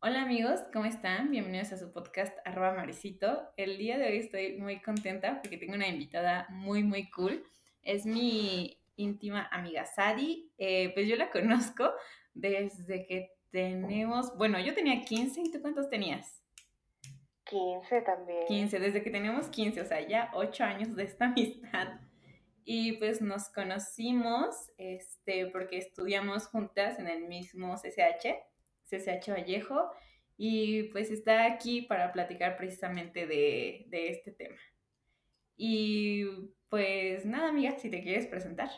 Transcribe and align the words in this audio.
Hola 0.00 0.22
amigos, 0.22 0.60
¿cómo 0.72 0.84
están? 0.84 1.32
Bienvenidos 1.32 1.72
a 1.72 1.76
su 1.76 1.92
podcast 1.92 2.36
arroba 2.44 2.72
maricito. 2.72 3.42
El 3.56 3.76
día 3.76 3.98
de 3.98 4.06
hoy 4.06 4.18
estoy 4.18 4.58
muy 4.58 4.80
contenta 4.80 5.42
porque 5.42 5.56
tengo 5.56 5.74
una 5.74 5.88
invitada 5.88 6.46
muy 6.50 6.84
muy 6.84 7.10
cool. 7.10 7.42
Es 7.82 8.06
mi 8.06 8.78
íntima 8.94 9.48
amiga 9.50 9.84
Sadi. 9.86 10.52
Eh, 10.56 10.92
pues 10.94 11.08
yo 11.08 11.16
la 11.16 11.30
conozco 11.32 11.92
desde 12.32 13.06
que 13.06 13.37
tenemos, 13.50 14.36
bueno, 14.36 14.58
yo 14.60 14.74
tenía 14.74 15.04
15 15.04 15.40
y 15.40 15.50
tú 15.50 15.60
cuántos 15.60 15.88
tenías? 15.88 16.42
15 17.44 18.02
también. 18.02 18.46
15, 18.46 18.78
desde 18.78 19.02
que 19.02 19.10
tenemos 19.10 19.48
15, 19.48 19.80
o 19.80 19.84
sea, 19.84 20.06
ya 20.06 20.30
8 20.34 20.64
años 20.64 20.94
de 20.94 21.04
esta 21.04 21.24
amistad. 21.26 22.00
Y 22.64 22.92
pues 22.98 23.22
nos 23.22 23.48
conocimos 23.48 24.70
este, 24.76 25.46
porque 25.46 25.78
estudiamos 25.78 26.48
juntas 26.48 26.98
en 26.98 27.08
el 27.08 27.26
mismo 27.26 27.74
CCH, 27.76 28.34
CCH 28.84 29.30
Vallejo, 29.30 29.90
y 30.36 30.84
pues 30.84 31.10
está 31.10 31.46
aquí 31.46 31.82
para 31.82 32.12
platicar 32.12 32.56
precisamente 32.56 33.26
de, 33.26 33.86
de 33.88 34.10
este 34.10 34.32
tema. 34.32 34.58
Y 35.56 36.24
pues 36.68 37.24
nada, 37.24 37.48
amiga, 37.48 37.78
si 37.78 37.90
te 37.90 38.02
quieres 38.02 38.26
presentar. 38.26 38.68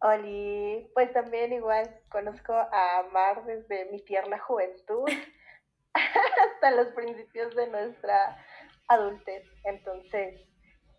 Oli, 0.00 0.88
pues 0.94 1.12
también 1.12 1.52
igual 1.52 2.00
conozco 2.08 2.52
a 2.52 3.04
Mar 3.12 3.44
desde 3.44 3.90
mi 3.90 4.00
tierna 4.04 4.38
juventud 4.38 5.08
hasta 5.94 6.70
los 6.70 6.88
principios 6.88 7.54
de 7.56 7.66
nuestra 7.68 8.44
adultez. 8.88 9.44
Entonces, 9.64 10.40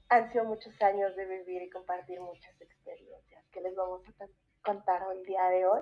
han 0.09 0.31
sido 0.31 0.43
muchos 0.45 0.79
años 0.81 1.15
de 1.15 1.25
vivir 1.25 1.61
y 1.61 1.69
compartir 1.69 2.19
muchas 2.19 2.59
experiencias 2.59 3.45
que 3.51 3.61
les 3.61 3.75
vamos 3.75 4.01
a 4.19 4.25
contar 4.63 5.03
hoy 5.03 5.23
día 5.25 5.45
de 5.49 5.65
hoy. 5.65 5.81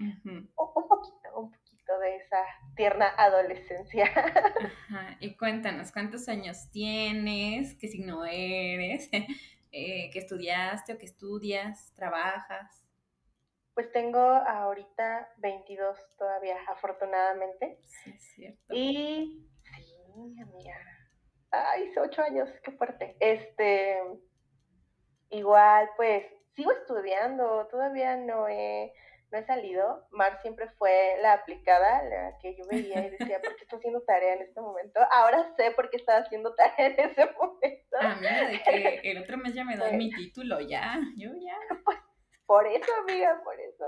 un, 0.00 0.48
poquito, 0.54 1.40
un 1.40 1.50
poquito 1.50 1.98
de 2.00 2.16
esa 2.16 2.44
tierna 2.76 3.08
adolescencia. 3.16 4.04
Y 5.20 5.36
cuéntanos, 5.36 5.90
¿cuántos 5.92 6.28
años 6.28 6.70
tienes? 6.70 7.74
¿Qué 7.76 7.88
signo 7.88 8.24
eres? 8.24 9.10
Eh, 9.72 10.10
que 10.10 10.20
estudiaste 10.20 10.92
o 10.92 10.98
que 10.98 11.06
estudias, 11.06 11.92
trabajas? 11.94 12.84
Pues 13.74 13.92
tengo 13.92 14.18
ahorita 14.18 15.32
22 15.38 15.98
todavía, 16.16 16.56
afortunadamente. 16.68 17.78
Sí, 17.84 18.10
es 18.10 18.22
cierto. 18.34 18.74
Y 18.74 19.46
sí, 19.62 20.40
amiga. 20.40 20.76
Ay, 21.50 21.88
hace 21.88 22.00
ocho 22.00 22.22
años, 22.22 22.50
qué 22.62 22.72
fuerte. 22.72 23.16
Este, 23.20 23.98
igual, 25.30 25.88
pues 25.96 26.26
sigo 26.54 26.72
estudiando, 26.72 27.68
todavía 27.70 28.16
no 28.16 28.48
he 28.48 28.92
no 29.30 29.38
he 29.38 29.44
salido. 29.44 30.06
Mar 30.10 30.40
siempre 30.42 30.68
fue 30.78 31.16
la 31.20 31.34
aplicada, 31.34 32.02
la 32.04 32.38
que 32.38 32.56
yo 32.56 32.64
veía 32.70 33.06
y 33.06 33.10
decía, 33.10 33.40
¿por 33.40 33.56
qué 33.56 33.64
está 33.64 33.76
haciendo 33.76 34.02
tarea 34.02 34.34
en 34.34 34.42
este 34.42 34.60
momento? 34.60 35.00
Ahora 35.10 35.54
sé 35.56 35.70
por 35.72 35.90
qué 35.90 35.96
estaba 35.98 36.20
haciendo 36.20 36.54
tarea 36.54 36.86
en 36.86 37.10
ese 37.10 37.26
momento. 37.32 37.96
Amiga, 38.00 38.48
de 38.48 39.00
que 39.00 39.10
el 39.10 39.22
otro 39.22 39.36
mes 39.38 39.54
ya 39.54 39.64
me 39.64 39.76
doy 39.76 39.92
mi 39.92 40.10
título, 40.10 40.60
ya, 40.60 40.98
yo 41.16 41.30
ya. 41.34 41.56
Pues, 41.84 41.98
por 42.46 42.66
eso, 42.66 42.90
amiga, 43.02 43.42
por 43.44 43.60
eso. 43.60 43.84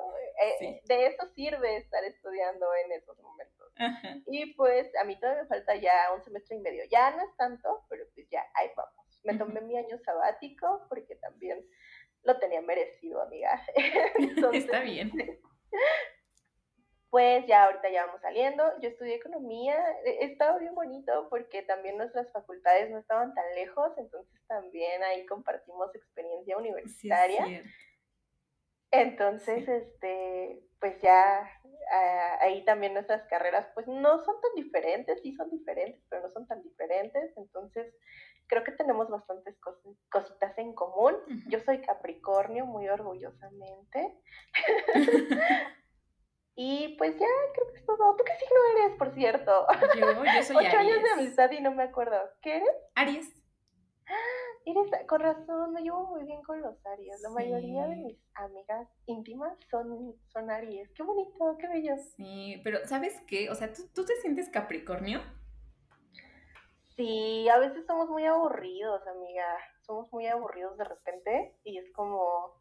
Eh, 0.61 0.83
de 0.85 1.07
eso 1.07 1.27
sirve 1.35 1.79
estar 1.79 2.05
estudiando 2.05 2.67
en 2.85 2.93
esos 2.93 3.19
momentos. 3.19 3.73
Y 4.27 4.53
pues 4.55 4.95
a 4.97 5.05
mí 5.05 5.19
todavía 5.19 5.45
me 5.45 5.49
falta 5.49 5.75
ya 5.77 6.13
un 6.15 6.23
semestre 6.23 6.57
y 6.57 6.61
medio. 6.61 6.85
Ya 6.91 7.11
no 7.13 7.23
es 7.23 7.35
tanto, 7.39 7.87
pero 7.89 8.05
pues 8.15 8.29
ya, 8.29 8.45
ahí 8.55 8.69
vamos. 8.77 9.01
Me 9.25 9.35
tomé 9.39 9.63
mi 9.63 9.79
año 9.79 9.99
sabático 10.05 10.85
porque 10.91 11.17
también 11.17 11.65
lo 12.23 12.39
tenía 12.39 12.61
merecido, 12.63 13.23
amiga. 13.23 13.63
Está 14.53 14.81
bien. 14.81 15.13
Pues 17.11 17.45
ya 17.47 17.65
ahorita 17.65 17.91
ya 17.91 18.07
vamos 18.07 18.21
saliendo. 18.21 18.65
Yo 18.81 18.89
estudié 18.89 19.17
economía. 19.17 19.77
E, 20.05 20.25
estaba 20.27 20.59
bien 20.59 20.75
bonito 20.75 21.29
porque 21.29 21.63
también 21.63 21.97
nuestras 21.97 22.31
facultades 22.33 22.91
no 22.91 22.99
estaban 22.99 23.35
tan 23.35 23.55
lejos, 23.55 23.93
entonces 23.99 24.41
también 24.47 25.03
ahí 25.03 25.27
compartimos 25.27 25.95
experiencia 25.95 26.57
universitaria. 26.57 27.65
entonces, 28.93 29.69
este, 29.69 30.63
pues 30.79 31.01
ya 31.01 31.51
ah, 31.93 32.39
ahí 32.41 32.65
también 32.65 32.95
nuestras 32.95 33.25
carreras 33.25 33.67
pues 33.75 33.89
no 33.89 34.25
son 34.25 34.41
tan 34.41 34.55
diferentes, 34.55 35.21
sí 35.23 35.35
son 35.35 35.51
diferentes, 35.51 36.03
pero 36.09 36.23
no 36.23 36.31
son 36.31 36.47
tan 36.47 36.63
diferentes. 36.63 37.37
Entonces, 37.37 37.93
creo 38.51 38.65
que 38.65 38.73
tenemos 38.73 39.09
bastantes 39.09 39.57
cositas 40.11 40.59
en 40.59 40.75
común. 40.75 41.15
Yo 41.47 41.61
soy 41.61 41.81
Capricornio, 41.81 42.67
muy 42.67 42.89
orgullosamente. 42.89 44.19
y 46.57 46.97
pues 46.99 47.17
ya, 47.17 47.27
creo 47.55 47.73
que 47.73 47.79
es 47.79 47.87
todo. 47.87 48.17
¿Tú 48.17 48.25
qué 48.25 48.33
signo 48.35 48.59
eres, 48.77 48.99
por 48.99 49.15
cierto? 49.15 49.67
Yo, 49.97 50.25
yo 50.25 50.43
soy 50.43 50.57
Ocho 50.67 50.77
años 50.77 51.01
de 51.01 51.11
amistad 51.11 51.51
y 51.53 51.61
no 51.61 51.71
me 51.71 51.85
acuerdo. 51.85 52.17
¿Qué 52.43 52.57
eres? 52.57 52.77
Aries. 52.97 53.33
Eres, 54.67 54.91
con 55.07 55.21
razón, 55.21 55.73
me 55.73 55.81
llevo 55.81 56.07
muy 56.09 56.25
bien 56.25 56.43
con 56.43 56.61
los 56.61 56.85
Aries. 56.85 57.21
La 57.23 57.31
mayoría 57.31 57.87
de 57.87 57.97
mis 57.97 58.19
amigas 58.35 58.89
íntimas 59.07 59.57
son, 59.71 60.15
son 60.29 60.51
Aries. 60.51 60.91
Qué 60.91 61.03
bonito, 61.03 61.57
qué 61.59 61.67
bello. 61.67 61.97
Sí, 62.17 62.61
pero 62.63 62.87
¿sabes 62.87 63.19
qué? 63.27 63.49
O 63.49 63.55
sea, 63.55 63.73
¿tú, 63.73 63.85
¿tú 63.95 64.05
te 64.05 64.17
sientes 64.17 64.51
Capricornio? 64.51 65.23
Sí, 67.01 67.49
a 67.49 67.57
veces 67.57 67.87
somos 67.87 68.11
muy 68.11 68.27
aburridos, 68.27 69.01
amiga. 69.07 69.57
Somos 69.87 70.13
muy 70.13 70.27
aburridos 70.27 70.77
de 70.77 70.85
repente 70.85 71.55
y 71.65 71.79
es 71.79 71.91
como 71.95 72.61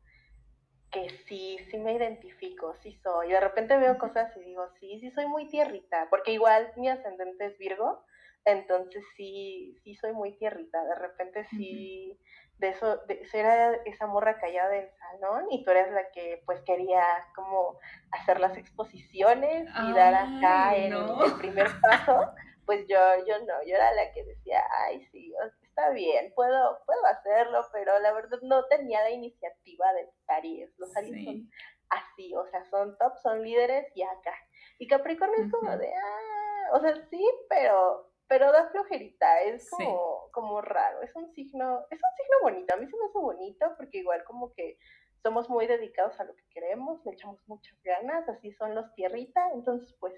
que 0.92 1.10
sí, 1.28 1.58
sí 1.70 1.78
me 1.78 1.92
identifico, 1.92 2.74
sí 2.82 2.94
soy. 3.04 3.32
De 3.32 3.40
repente 3.42 3.76
veo 3.76 3.98
cosas 3.98 4.32
y 4.38 4.40
digo, 4.40 4.66
sí, 4.80 4.98
sí 5.02 5.12
soy 5.12 5.28
muy 5.28 5.50
tierrita, 5.50 6.08
porque 6.10 6.32
igual 6.32 6.72
mi 6.78 6.88
ascendente 6.88 7.48
es 7.48 7.58
Virgo, 7.58 8.02
entonces 8.46 9.04
sí, 9.18 9.78
sí 9.84 9.96
soy 9.96 10.14
muy 10.14 10.38
tierrita. 10.38 10.86
De 10.86 10.96
repente 10.96 11.46
sí, 11.50 12.18
de 12.60 12.70
eso, 12.70 12.96
de, 13.08 13.22
era 13.34 13.74
esa 13.86 14.08
morra 14.08 14.40
callada 14.40 14.70
del 14.70 14.88
salón 14.96 15.48
y 15.52 15.66
tú 15.66 15.72
eres 15.72 15.92
la 15.92 16.10
que 16.12 16.44
pues 16.46 16.62
quería 16.62 17.04
como 17.36 17.78
hacer 18.12 18.40
las 18.40 18.56
exposiciones 18.56 19.68
y 19.68 19.94
dar 19.94 20.16
acá 20.16 20.78
el 20.78 20.94
primer 21.40 21.68
paso 21.82 22.32
pues 22.70 22.86
yo, 22.88 23.00
yo 23.26 23.40
no, 23.48 23.64
yo 23.66 23.74
era 23.74 23.92
la 23.94 24.14
que 24.14 24.24
decía, 24.24 24.64
ay, 24.86 25.04
sí, 25.12 25.34
está 25.64 25.90
bien, 25.90 26.32
puedo, 26.36 26.78
puedo 26.86 27.04
hacerlo, 27.08 27.66
pero 27.74 27.98
la 27.98 28.14
verdad 28.14 28.38
no 28.44 28.64
tenía 28.68 29.02
la 29.02 29.10
iniciativa 29.10 29.92
de 29.94 30.08
Aries. 30.28 30.72
Los 30.78 30.96
Aries 30.96 31.26
son 31.26 31.50
así, 31.90 32.36
o 32.36 32.46
sea, 32.52 32.64
son 32.66 32.96
top, 33.00 33.18
son 33.24 33.42
líderes 33.42 33.88
y 33.96 34.04
acá. 34.04 34.36
Y 34.78 34.88
Capricornio 34.88 35.46
es 35.46 35.52
como 35.52 35.76
de, 35.78 35.92
ah, 35.92 36.70
o 36.74 36.80
sea, 36.80 36.94
sí, 37.10 37.28
pero, 37.50 38.12
pero 38.28 38.52
da 38.52 38.70
flojerita, 38.70 39.42
es 39.42 39.68
como, 39.72 40.30
como 40.32 40.62
raro, 40.62 41.02
es 41.02 41.16
un 41.16 41.34
signo, 41.34 41.88
es 41.90 41.98
un 41.98 42.18
signo 42.18 42.38
bonito, 42.44 42.76
a 42.76 42.78
mí 42.78 42.86
se 42.86 42.98
me 42.98 43.06
hace 43.06 43.18
bonito 43.18 43.74
porque 43.78 43.98
igual 43.98 44.24
como 44.26 44.54
que 44.54 44.78
somos 45.24 45.50
muy 45.50 45.66
dedicados 45.66 46.20
a 46.20 46.24
lo 46.24 46.36
que 46.36 46.48
queremos, 46.52 47.04
le 47.04 47.14
echamos 47.14 47.42
muchas 47.48 47.82
ganas, 47.82 48.30
así 48.30 48.52
son 48.52 48.76
los 48.76 48.94
tierrita, 48.94 49.50
entonces 49.56 49.92
pues 50.00 50.14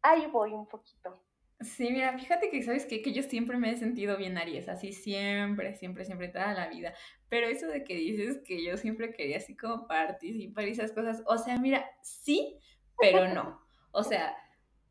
ahí 0.00 0.26
voy 0.28 0.54
un 0.54 0.66
poquito. 0.66 1.25
Sí, 1.60 1.88
mira, 1.90 2.18
fíjate 2.18 2.50
que, 2.50 2.62
¿sabes 2.62 2.84
qué? 2.84 3.00
Que 3.00 3.12
yo 3.12 3.22
siempre 3.22 3.56
me 3.56 3.70
he 3.70 3.76
sentido 3.76 4.18
bien 4.18 4.36
Aries, 4.36 4.68
así 4.68 4.92
siempre, 4.92 5.74
siempre, 5.74 6.04
siempre, 6.04 6.28
toda 6.28 6.52
la 6.52 6.68
vida. 6.68 6.92
Pero 7.30 7.48
eso 7.48 7.66
de 7.66 7.82
que 7.82 7.94
dices 7.94 8.42
que 8.44 8.62
yo 8.62 8.76
siempre 8.76 9.14
quería 9.14 9.38
así 9.38 9.56
como 9.56 9.86
participar 9.86 10.68
y 10.68 10.72
esas 10.72 10.92
cosas, 10.92 11.22
o 11.26 11.38
sea, 11.38 11.58
mira, 11.58 11.90
sí, 12.02 12.58
pero 13.00 13.28
no. 13.34 13.60
O 13.92 14.02
sea, 14.04 14.36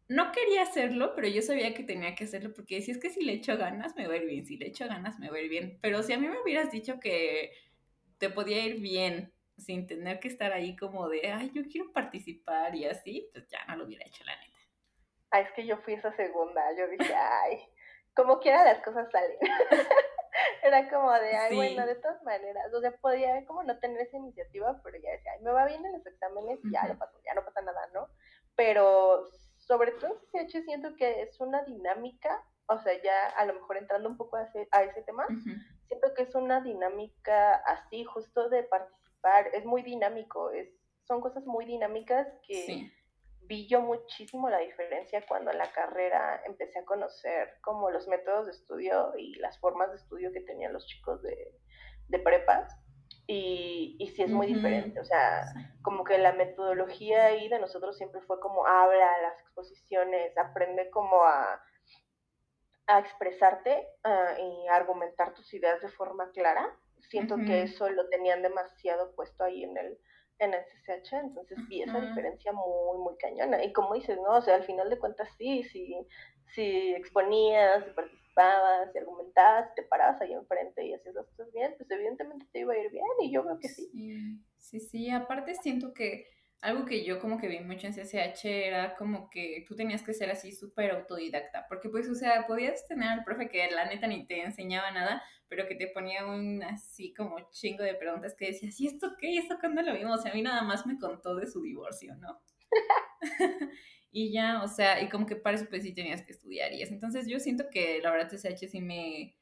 no 0.07 0.31
quería 0.31 0.63
hacerlo, 0.63 1.13
pero 1.15 1.27
yo 1.27 1.43
sabía 1.43 1.75
que 1.75 1.83
tenía 1.83 2.15
que 2.15 2.23
hacerlo 2.23 2.51
porque 2.53 2.81
si 2.81 2.91
es 2.91 2.97
que 2.97 3.11
si 3.11 3.23
le 3.23 3.33
echo 3.33 3.57
ganas 3.57 3.95
me 3.95 4.07
va 4.07 4.15
a 4.15 4.17
ir 4.17 4.25
bien, 4.25 4.45
si 4.45 4.57
le 4.57 4.67
echo 4.67 4.87
ganas 4.87 5.19
me 5.19 5.29
va 5.29 5.37
a 5.37 5.41
ir 5.41 5.49
bien. 5.49 5.77
Pero 5.81 6.01
si 6.01 6.13
a 6.13 6.17
mí 6.17 6.27
me 6.27 6.41
hubieras 6.41 6.71
dicho 6.71 6.99
que 6.99 7.51
te 8.17 8.31
podía 8.31 8.65
ir 8.65 8.79
bien 8.81 9.31
sin 9.55 9.85
tener 9.85 10.19
que 10.19 10.29
estar 10.29 10.51
ahí 10.51 10.75
como 10.75 11.09
de, 11.09 11.31
ay, 11.31 11.51
yo 11.53 11.63
quiero 11.67 11.93
participar 11.93 12.75
y 12.75 12.85
así, 12.85 13.29
pues 13.33 13.47
ya 13.49 13.63
no 13.67 13.77
lo 13.77 13.85
hubiera 13.85 14.05
hecho 14.05 14.23
la 14.23 14.35
neta 14.35 14.54
es 15.41 15.51
que 15.53 15.65
yo 15.65 15.77
fui 15.77 15.93
esa 15.93 16.15
segunda, 16.15 16.61
yo 16.77 16.87
dije, 16.87 17.13
ay, 17.13 17.67
como 18.15 18.39
quiera 18.39 18.63
las 18.63 18.83
cosas 18.83 19.09
salen. 19.11 19.37
Era 20.63 20.89
como 20.89 21.11
de, 21.13 21.35
ay, 21.35 21.55
bueno, 21.55 21.85
de 21.85 21.95
todas 21.95 22.21
maneras, 22.23 22.73
o 22.73 22.81
sea, 22.81 22.91
podía 22.97 23.45
como 23.45 23.63
no 23.63 23.77
tener 23.79 24.01
esa 24.01 24.17
iniciativa, 24.17 24.79
pero 24.83 24.97
ya 24.97 25.11
decía, 25.11 25.31
ay, 25.33 25.43
me 25.43 25.51
va 25.51 25.65
bien 25.65 25.85
en 25.85 25.93
los 25.93 26.05
exámenes 26.05 26.59
y 26.63 26.71
ya 26.71 26.87
lo 26.87 26.97
paso, 26.97 27.17
ya 27.23 27.33
no 27.33 27.45
pasa 27.45 27.61
nada, 27.61 27.87
¿no? 27.93 28.07
Pero 28.55 29.25
sobre 29.57 29.91
todo 29.93 30.19
en 30.33 30.47
CCH 30.47 30.63
siento 30.65 30.95
que 30.95 31.21
es 31.21 31.39
una 31.39 31.63
dinámica, 31.63 32.43
o 32.67 32.77
sea, 32.79 33.01
ya 33.01 33.27
a 33.37 33.45
lo 33.45 33.53
mejor 33.53 33.77
entrando 33.77 34.09
un 34.09 34.17
poco 34.17 34.37
a 34.37 34.43
ese, 34.43 34.67
a 34.71 34.83
ese 34.83 35.01
tema, 35.03 35.25
siento 35.87 36.13
que 36.15 36.23
es 36.23 36.35
una 36.35 36.61
dinámica 36.61 37.55
así, 37.65 38.03
justo 38.03 38.49
de 38.49 38.63
participar, 38.63 39.49
es 39.53 39.65
muy 39.65 39.83
dinámico, 39.83 40.51
es, 40.51 40.69
son 41.03 41.21
cosas 41.21 41.45
muy 41.45 41.65
dinámicas 41.65 42.27
que 42.47 42.91
vi 43.47 43.67
yo 43.67 43.81
muchísimo 43.81 44.49
la 44.49 44.59
diferencia 44.59 45.25
cuando 45.27 45.51
en 45.51 45.57
la 45.57 45.71
carrera 45.71 46.41
empecé 46.45 46.79
a 46.79 46.85
conocer 46.85 47.53
como 47.61 47.89
los 47.89 48.07
métodos 48.07 48.45
de 48.45 48.51
estudio 48.51 49.13
y 49.17 49.35
las 49.35 49.59
formas 49.59 49.89
de 49.91 49.97
estudio 49.97 50.31
que 50.31 50.41
tenían 50.41 50.73
los 50.73 50.85
chicos 50.87 51.21
de, 51.21 51.53
de 52.07 52.19
prepas. 52.19 52.73
Y, 53.27 53.95
y 53.99 54.09
sí 54.09 54.21
es 54.21 54.29
muy 54.29 54.45
diferente, 54.45 54.99
o 54.99 55.03
sea, 55.03 55.51
como 55.81 56.03
que 56.03 56.19
la 56.19 56.33
metodología 56.33 57.25
ahí 57.25 57.49
de 57.49 57.57
nosotros 57.57 57.97
siempre 57.97 58.21
fue 58.21 58.39
como 58.39 58.67
habla 58.67 59.17
las 59.23 59.39
exposiciones, 59.39 60.37
aprende 60.37 60.91
como 60.91 61.23
a, 61.23 61.59
a 62.85 62.99
expresarte 62.99 63.87
uh, 64.03 64.39
y 64.39 64.67
argumentar 64.67 65.33
tus 65.33 65.51
ideas 65.55 65.81
de 65.81 65.89
forma 65.89 66.29
clara. 66.33 66.77
Siento 67.09 67.35
que 67.37 67.63
eso 67.63 67.89
lo 67.89 68.07
tenían 68.09 68.43
demasiado 68.43 69.15
puesto 69.15 69.43
ahí 69.43 69.63
en 69.63 69.75
el, 69.75 69.97
en 70.39 70.53
el 70.53 70.61
CCH, 70.65 71.13
entonces 71.13 71.57
vi 71.67 71.81
esa 71.81 71.99
diferencia 71.99 72.51
muy, 72.51 72.97
muy 72.99 73.15
cañona. 73.17 73.63
Y 73.63 73.71
como 73.71 73.93
dices, 73.93 74.17
¿no? 74.17 74.37
O 74.37 74.41
sea, 74.41 74.55
al 74.55 74.63
final 74.63 74.89
de 74.89 74.99
cuentas 74.99 75.29
sí, 75.37 75.63
sí, 75.63 75.95
si 76.53 76.93
exponías, 76.93 77.85
si 77.85 77.91
participabas, 77.91 78.91
si 78.91 78.97
argumentabas, 78.97 79.73
te 79.75 79.83
parabas 79.83 80.21
ahí 80.21 80.33
enfrente 80.33 80.85
y 80.85 80.93
hacías 80.93 81.15
las 81.15 81.25
cosas 81.27 81.51
bien, 81.53 81.73
pues 81.77 81.89
evidentemente 81.89 82.45
te 82.51 82.59
iba 82.59 82.73
a 82.73 82.77
ir 82.77 82.91
bien 82.91 83.05
y 83.21 83.31
yo 83.31 83.43
veo 83.43 83.59
que 83.59 83.69
sí. 83.69 83.89
Sí, 83.91 84.39
sí, 84.57 84.79
sí. 84.79 85.09
aparte 85.09 85.55
siento 85.55 85.93
que 85.93 86.27
algo 86.61 86.85
que 86.85 87.03
yo 87.03 87.19
como 87.19 87.37
que 87.37 87.47
vi 87.47 87.59
mucho 87.59 87.87
en 87.87 87.93
CCH 87.93 88.45
era 88.45 88.95
como 88.95 89.29
que 89.29 89.63
tú 89.67 89.75
tenías 89.75 90.01
que 90.01 90.13
ser 90.13 90.31
así 90.31 90.51
súper 90.51 90.91
autodidacta, 90.91 91.65
porque 91.69 91.89
pues, 91.89 92.09
o 92.09 92.15
sea, 92.15 92.47
podías 92.47 92.87
tener 92.87 93.09
al 93.09 93.23
profe 93.23 93.49
que 93.49 93.69
la 93.69 93.85
neta 93.85 94.07
ni 94.07 94.25
te 94.25 94.41
enseñaba 94.41 94.91
nada, 94.91 95.21
pero 95.47 95.67
que 95.67 95.75
te 95.75 95.87
ponía 95.87 96.25
un 96.25 96.63
así 96.63 97.13
como 97.13 97.37
chingo 97.51 97.83
de 97.83 97.95
preguntas 97.95 98.35
que 98.35 98.47
decías, 98.47 98.79
¿y 98.79 98.87
esto 98.87 99.13
qué? 99.19 99.31
¿Y 99.31 99.37
esto 99.37 99.57
cuándo 99.59 99.81
lo 99.81 99.93
vimos? 99.93 100.19
O 100.19 100.21
sea, 100.21 100.31
a 100.31 100.35
mí 100.35 100.41
nada 100.41 100.63
más 100.63 100.85
me 100.87 100.97
contó 100.97 101.35
de 101.35 101.47
su 101.47 101.61
divorcio, 101.61 102.15
¿no? 102.15 102.41
y 104.11 104.31
ya, 104.31 104.63
o 104.63 104.67
sea, 104.67 105.01
y 105.01 105.09
como 105.09 105.25
que 105.25 105.35
para 105.35 105.57
eso 105.57 105.67
pues 105.69 105.83
sí 105.83 105.93
tenías 105.93 106.23
que 106.23 106.31
estudiar 106.31 106.73
y 106.73 106.81
eso. 106.81 106.93
Entonces 106.93 107.27
yo 107.27 107.39
siento 107.39 107.65
que 107.69 107.99
la 108.01 108.11
verdad 108.11 108.29
CCH 108.29 108.69
sí 108.69 108.81
me, 108.81 109.37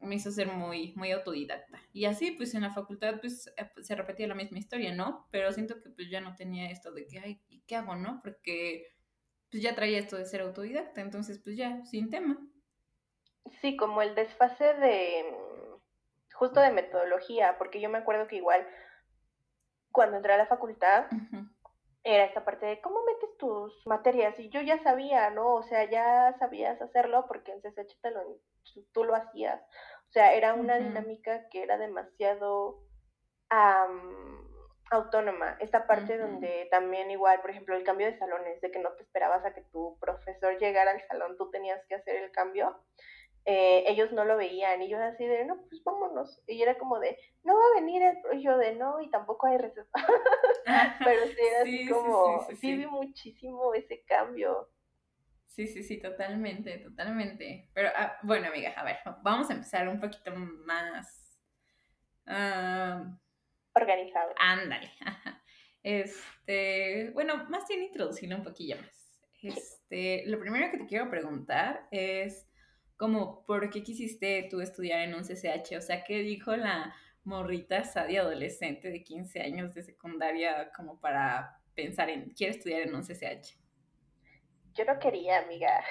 me 0.00 0.14
hizo 0.14 0.30
ser 0.30 0.48
muy, 0.48 0.92
muy 0.96 1.12
autodidacta. 1.12 1.80
Y 1.92 2.06
así, 2.06 2.32
pues 2.32 2.54
en 2.54 2.62
la 2.62 2.72
facultad, 2.72 3.20
pues 3.20 3.52
eh, 3.56 3.70
se 3.82 3.94
repetía 3.94 4.26
la 4.26 4.34
misma 4.34 4.58
historia, 4.58 4.94
¿no? 4.94 5.28
Pero 5.30 5.52
siento 5.52 5.82
que 5.82 5.90
pues 5.90 6.10
ya 6.10 6.20
no 6.20 6.34
tenía 6.36 6.70
esto 6.70 6.92
de 6.92 7.06
que, 7.06 7.18
ay, 7.18 7.42
¿y 7.48 7.60
qué 7.62 7.76
hago, 7.76 7.96
no? 7.96 8.20
Porque 8.22 8.94
pues 9.50 9.62
ya 9.62 9.74
traía 9.74 9.98
esto 9.98 10.16
de 10.16 10.26
ser 10.26 10.42
autodidacta, 10.42 11.00
entonces 11.00 11.40
pues 11.42 11.56
ya, 11.56 11.84
sin 11.84 12.08
tema. 12.08 12.38
Sí, 13.60 13.76
como 13.76 14.00
el 14.02 14.14
desfase 14.14 14.74
de, 14.74 15.24
justo 16.34 16.60
de 16.60 16.70
metodología, 16.70 17.56
porque 17.58 17.80
yo 17.80 17.90
me 17.90 17.98
acuerdo 17.98 18.28
que 18.28 18.36
igual 18.36 18.66
cuando 19.90 20.16
entré 20.16 20.32
a 20.32 20.38
la 20.38 20.46
facultad, 20.46 21.06
era 22.04 22.24
esta 22.24 22.44
parte 22.44 22.66
de 22.66 22.80
cómo 22.80 23.04
metes 23.04 23.36
tus 23.38 23.86
materias 23.86 24.38
y 24.38 24.48
yo 24.48 24.60
ya 24.60 24.82
sabía, 24.82 25.30
¿no? 25.30 25.54
O 25.54 25.62
sea, 25.62 25.88
ya 25.90 26.34
sabías 26.38 26.80
hacerlo 26.80 27.26
porque 27.26 27.52
en 27.52 27.60
CSH 27.60 28.00
te 28.00 28.10
lo, 28.10 28.22
tú 28.92 29.04
lo 29.04 29.14
hacías. 29.14 29.60
O 30.10 30.12
sea, 30.12 30.34
era 30.34 30.54
una 30.54 30.76
dinámica 30.76 31.48
que 31.50 31.62
era 31.62 31.78
demasiado 31.78 32.82
autónoma. 34.90 35.56
Esta 35.60 35.86
parte 35.86 36.18
donde 36.18 36.66
también 36.68 37.12
igual, 37.12 37.40
por 37.40 37.50
ejemplo, 37.50 37.76
el 37.76 37.84
cambio 37.84 38.08
de 38.08 38.18
salones, 38.18 38.60
de 38.60 38.72
que 38.72 38.80
no 38.80 38.90
te 38.94 39.04
esperabas 39.04 39.44
a 39.44 39.54
que 39.54 39.62
tu 39.70 39.96
profesor 40.00 40.58
llegara 40.58 40.90
al 40.90 41.06
salón, 41.06 41.36
tú 41.36 41.48
tenías 41.50 41.80
que 41.88 41.94
hacer 41.94 42.16
el 42.16 42.32
cambio. 42.32 42.76
Eh, 43.44 43.84
ellos 43.86 44.10
no 44.10 44.24
lo 44.24 44.36
veían 44.36 44.82
y 44.82 44.88
yo 44.88 44.98
así 44.98 45.24
de, 45.24 45.44
no, 45.44 45.64
pues 45.68 45.80
vámonos. 45.84 46.42
Y 46.48 46.60
era 46.60 46.76
como 46.76 46.98
de, 46.98 47.16
no 47.44 47.54
va 47.54 47.62
a 47.70 47.80
venir 47.80 48.02
el 48.02 48.42
yo 48.42 48.58
de 48.58 48.74
no 48.74 49.00
y 49.00 49.10
tampoco 49.10 49.46
hay 49.46 49.58
receta. 49.58 50.06
Pero 51.04 51.26
sí, 51.26 51.36
era 51.40 51.60
así 51.60 51.88
como, 51.88 52.48
sí, 52.56 52.76
vi 52.76 52.86
muchísimo 52.86 53.74
ese 53.74 54.02
cambio. 54.02 54.68
Sí, 55.50 55.66
sí, 55.66 55.82
sí, 55.82 55.98
totalmente, 55.98 56.78
totalmente. 56.78 57.68
Pero 57.74 57.90
ah, 57.96 58.16
bueno, 58.22 58.46
amiga, 58.46 58.70
a 58.70 58.84
ver, 58.84 58.98
vamos 59.22 59.50
a 59.50 59.54
empezar 59.54 59.88
un 59.88 60.00
poquito 60.00 60.30
más 60.36 61.36
uh, 62.26 63.12
organizado. 63.74 64.32
Ándale. 64.38 64.90
Este, 65.82 67.10
bueno, 67.14 67.46
más 67.48 67.66
bien 67.66 67.84
introducirlo 67.84 68.36
un 68.36 68.44
poquillo 68.44 68.76
más. 68.76 69.18
Este, 69.40 70.24
lo 70.26 70.38
primero 70.38 70.70
que 70.70 70.76
te 70.76 70.86
quiero 70.86 71.08
preguntar 71.08 71.88
es 71.90 72.46
como, 72.98 73.46
¿por 73.46 73.70
qué 73.70 73.82
quisiste 73.82 74.46
tú 74.50 74.60
estudiar 74.60 75.00
en 75.00 75.14
un 75.14 75.22
CCH? 75.22 75.78
O 75.78 75.80
sea, 75.80 76.04
¿qué 76.04 76.18
dijo 76.18 76.54
la 76.54 76.94
morrita 77.24 77.84
sadia 77.84 78.20
adolescente 78.20 78.90
de 78.90 79.02
15 79.02 79.40
años 79.40 79.72
de 79.72 79.82
secundaria 79.82 80.70
como 80.76 81.00
para 81.00 81.62
pensar 81.74 82.10
en, 82.10 82.28
quiero 82.34 82.52
estudiar 82.52 82.82
en 82.82 82.94
un 82.94 83.02
CCH? 83.02 83.59
Yo 84.80 84.86
no 84.86 84.98
quería, 84.98 85.40
amiga. 85.40 85.84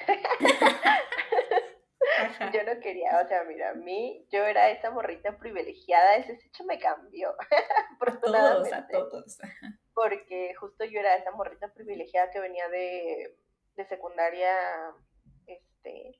yo 2.51 2.63
no 2.63 2.81
quería, 2.81 3.21
o 3.24 3.27
sea, 3.27 3.44
mira, 3.44 3.69
a 3.69 3.74
mí, 3.75 4.25
yo 4.31 4.44
era 4.44 4.71
esa 4.71 4.89
morrita 4.89 5.38
privilegiada, 5.38 6.15
ese 6.15 6.36
CCH 6.38 6.63
me 6.65 6.80
cambió. 6.80 7.36
todos, 8.24 8.74
a 8.74 8.88
todos. 8.88 9.38
Porque 9.94 10.56
justo 10.56 10.86
yo 10.86 11.01
era 11.01 11.18
esa 11.18 11.30
morrita 11.30 11.71
privilegiada 11.71 12.31
que 12.31 12.39
venía 12.39 12.68
de, 12.69 13.38
de 13.75 13.86
secundaria, 13.86 14.56
este, 15.45 16.18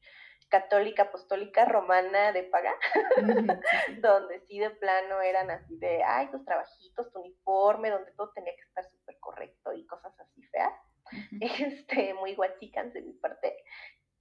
católica, 0.50 1.04
apostólica, 1.04 1.66
romana 1.66 2.32
de 2.34 2.44
paga, 2.44 2.76
donde 4.00 4.42
sí 4.42 4.60
de 4.60 4.70
plano 4.70 5.22
eran 5.22 5.50
así 5.50 5.76
de, 5.78 6.04
ay, 6.04 6.30
tus 6.30 6.46
trabajitos, 6.46 7.12
tu 7.12 7.20
uniforme, 7.20 7.90
donde 7.90 8.12
todo 8.12 8.32
tenía 8.34 8.54
que 8.56 8.62
estar 8.62 8.86
súper 8.92 9.18
correcto 9.20 9.74
y 9.74 9.88
cosas 9.88 10.14
así 10.20 10.44
feas, 10.50 10.74
este, 11.42 12.14
muy 12.16 12.36
guachicas 12.36 12.94
de 12.94 13.02
mi 13.02 13.14
parte. 13.14 13.56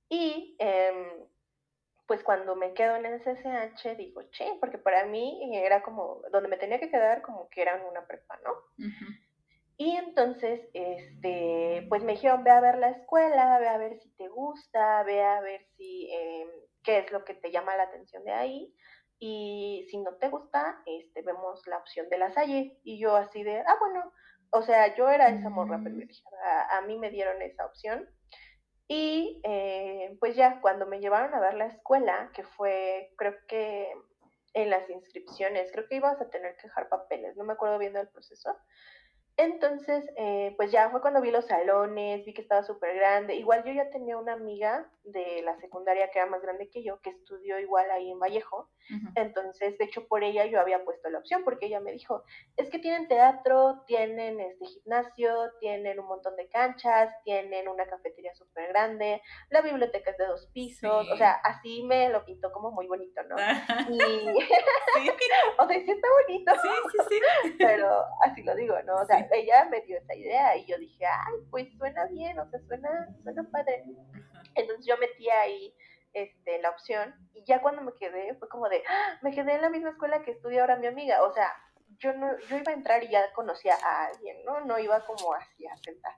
Y 0.09 0.57
em, 0.59 1.29
pues 2.07 2.25
cuando 2.25 2.57
me 2.57 2.73
quedo 2.73 2.97
en 2.97 3.07
el 3.07 3.21
CCH 3.21 3.97
digo, 3.97 4.23
che, 4.31 4.57
porque 4.61 4.79
para 4.79 5.05
mí 5.05 5.55
era 5.55 5.83
como, 5.83 6.23
donde 6.33 6.49
me 6.49 6.57
tenía 6.57 6.81
que 6.81 6.91
quedar 6.91 7.21
como 7.21 7.49
que 7.51 7.63
era 7.63 7.85
una 7.87 8.07
prepa, 8.07 8.39
¿no? 8.43 8.53
Y 9.81 9.97
entonces, 9.97 10.69
este, 10.73 11.87
pues 11.89 12.03
me 12.03 12.13
dijeron, 12.13 12.43
ve 12.43 12.51
a 12.51 12.61
ver 12.61 12.79
la 12.79 12.91
escuela, 12.91 13.61
ve 13.61 13.69
a 13.69 13.79
ver 13.79 13.97
si 14.01 14.11
te 14.17 14.27
gusta, 14.27 15.05
ve 15.05 15.23
a 15.23 15.41
ver 15.41 15.65
si, 15.77 16.11
eh, 16.11 16.47
qué 16.83 16.99
es 16.99 17.13
lo 17.13 17.25
que 17.25 17.35
te 17.35 17.53
llama 17.53 17.77
la 17.77 17.85
atención 17.85 18.25
de 18.25 18.33
ahí. 18.33 18.75
Y 19.21 19.87
si 19.89 19.99
no 19.99 20.17
te 20.17 20.31
gusta, 20.31 20.83
este, 20.85 21.23
vemos 21.23 21.65
la 21.67 21.79
opción 21.79 22.09
de 22.09 22.19
la 22.19 22.33
Salle. 22.33 22.81
Y 22.83 22.99
yo 22.99 23.15
así 23.15 23.45
de, 23.45 23.61
ah, 23.61 23.77
bueno, 23.79 24.13
o 24.51 24.63
sea, 24.63 24.95
yo 24.95 25.09
era 25.11 25.29
esa 25.29 25.51
morra 25.51 25.79
mm. 25.79 25.85
privilegiada, 25.85 26.79
a, 26.79 26.83
mí 26.83 26.97
me 26.97 27.11
dieron 27.11 27.41
esa 27.43 27.67
opción. 27.67 28.09
Y 28.89 29.41
eh, 29.45 30.17
pues 30.19 30.35
ya, 30.35 30.61
cuando 30.61 30.87
me 30.87 31.01
llevaron 31.01 31.35
a 31.35 31.41
ver 31.41 31.55
la 31.55 31.67
escuela, 31.67 32.31
que 32.35 32.43
fue, 32.43 33.13
creo 33.17 33.35
que 33.47 33.93
en 34.55 34.71
las 34.71 34.89
inscripciones, 34.89 35.71
creo 35.73 35.87
que 35.89 35.97
ibas 35.97 36.21
a 36.21 36.31
tener 36.31 36.57
que 36.57 36.69
dejar 36.69 36.89
papeles, 36.89 37.37
no 37.37 37.45
me 37.45 37.53
acuerdo 37.53 37.79
bien 37.79 37.93
del 37.93 38.09
proceso, 38.09 38.57
entonces, 39.39 40.05
eh, 40.17 40.53
pues 40.57 40.73
ya 40.73 40.91
fue 40.91 41.01
cuando 41.01 41.21
vi 41.21 41.31
los 41.31 41.47
salones, 41.47 42.25
vi 42.27 42.35
que 42.35 42.43
estaba 42.43 42.65
súper 42.65 42.97
grande. 42.97 43.37
Igual 43.37 43.63
yo 43.63 43.73
ya 43.73 43.89
tenía 43.89 44.19
una 44.19 44.33
amiga 44.33 44.91
de 45.13 45.43
la 45.43 45.57
secundaria 45.61 46.11
que 46.11 46.19
era 46.19 46.29
más 46.29 46.43
grande 46.43 46.69
que 46.71 46.83
yo, 46.83 47.01
que 47.01 47.11
estudió 47.11 47.59
igual 47.59 47.91
ahí 47.91 48.11
en 48.11 48.19
Vallejo. 48.19 48.69
Entonces, 49.17 49.77
de 49.77 49.85
hecho, 49.85 50.09
por 50.09 50.25
ella 50.25 50.47
yo 50.47 50.61
había 50.61 50.83
puesto 50.85 51.11
la 51.11 51.19
opción, 51.19 51.45
porque 51.45 51.67
ella 51.67 51.81
me 51.81 51.93
dijo, 51.93 52.23
es 52.57 52.71
que 52.71 52.79
tienen 52.79 53.07
teatro, 53.07 53.83
tienen 53.87 54.41
este 54.41 54.65
gimnasio, 54.65 55.53
tienen 55.61 56.01
un 56.01 56.07
montón 56.07 56.37
de 56.37 56.49
canchas, 56.49 57.13
tienen 57.25 57.69
una 57.69 57.87
cafetería 57.87 58.35
súper 58.35 58.69
grande, 58.69 59.21
la 59.51 59.61
biblioteca 59.61 60.11
es 60.11 60.17
de 60.19 60.27
dos 60.27 60.49
pisos, 60.55 61.09
o 61.11 61.17
sea, 61.17 61.33
así 61.45 61.83
me 61.83 62.09
lo 62.09 62.25
pintó 62.25 62.51
como 62.53 62.71
muy 62.71 62.87
bonito, 62.87 63.23
¿no? 63.25 63.37
y, 63.91 63.99
o 65.59 65.67
sea, 65.67 65.81
sí 65.81 65.91
está 65.91 66.09
bonito. 66.27 66.53
Sí, 66.63 66.69
sí, 66.93 66.99
sí. 67.09 67.55
Pero 67.59 68.05
así 68.23 68.43
lo 68.43 68.55
digo, 68.55 68.75
¿no? 68.85 68.97
O 68.97 69.05
sea, 69.05 69.27
ella 69.33 69.67
me 69.71 69.81
dio 69.83 69.99
esa 69.99 70.15
idea 70.15 70.57
y 70.57 70.67
yo 70.67 70.79
dije, 70.79 71.05
ay, 71.07 71.35
pues 71.51 71.69
suena 71.77 72.07
bien, 72.07 72.39
o 72.39 72.49
sea, 72.49 72.61
suena, 72.61 73.09
suena 73.23 73.43
padre. 73.51 73.85
Entonces 74.59 74.87
yo 74.87 74.97
metí 74.99 75.29
ahí 75.31 75.75
este, 76.13 76.61
la 76.61 76.71
opción 76.71 77.15
y 77.35 77.45
ya 77.45 77.61
cuando 77.61 77.83
me 77.83 77.93
quedé 77.95 78.35
fue 78.37 78.49
como 78.49 78.69
de, 78.69 78.83
¡Ah! 78.89 79.19
me 79.23 79.31
quedé 79.31 79.55
en 79.55 79.63
la 79.63 79.71
misma 79.71 79.91
escuela 79.91 80.23
que 80.23 80.33
estudia 80.33 80.63
ahora 80.63 80.77
mi 80.77 80.87
amiga, 80.87 81.23
o 81.23 81.33
sea, 81.33 81.53
yo 81.99 82.13
no, 82.13 82.39
yo 82.49 82.57
iba 82.57 82.73
a 82.73 82.75
entrar 82.75 83.03
y 83.03 83.09
ya 83.09 83.33
conocía 83.33 83.75
a 83.75 84.07
alguien, 84.07 84.45
¿no? 84.45 84.61
No 84.61 84.79
iba 84.79 85.05
como 85.05 85.35
así 85.35 85.67
a 85.67 85.77
sentar. 85.77 86.15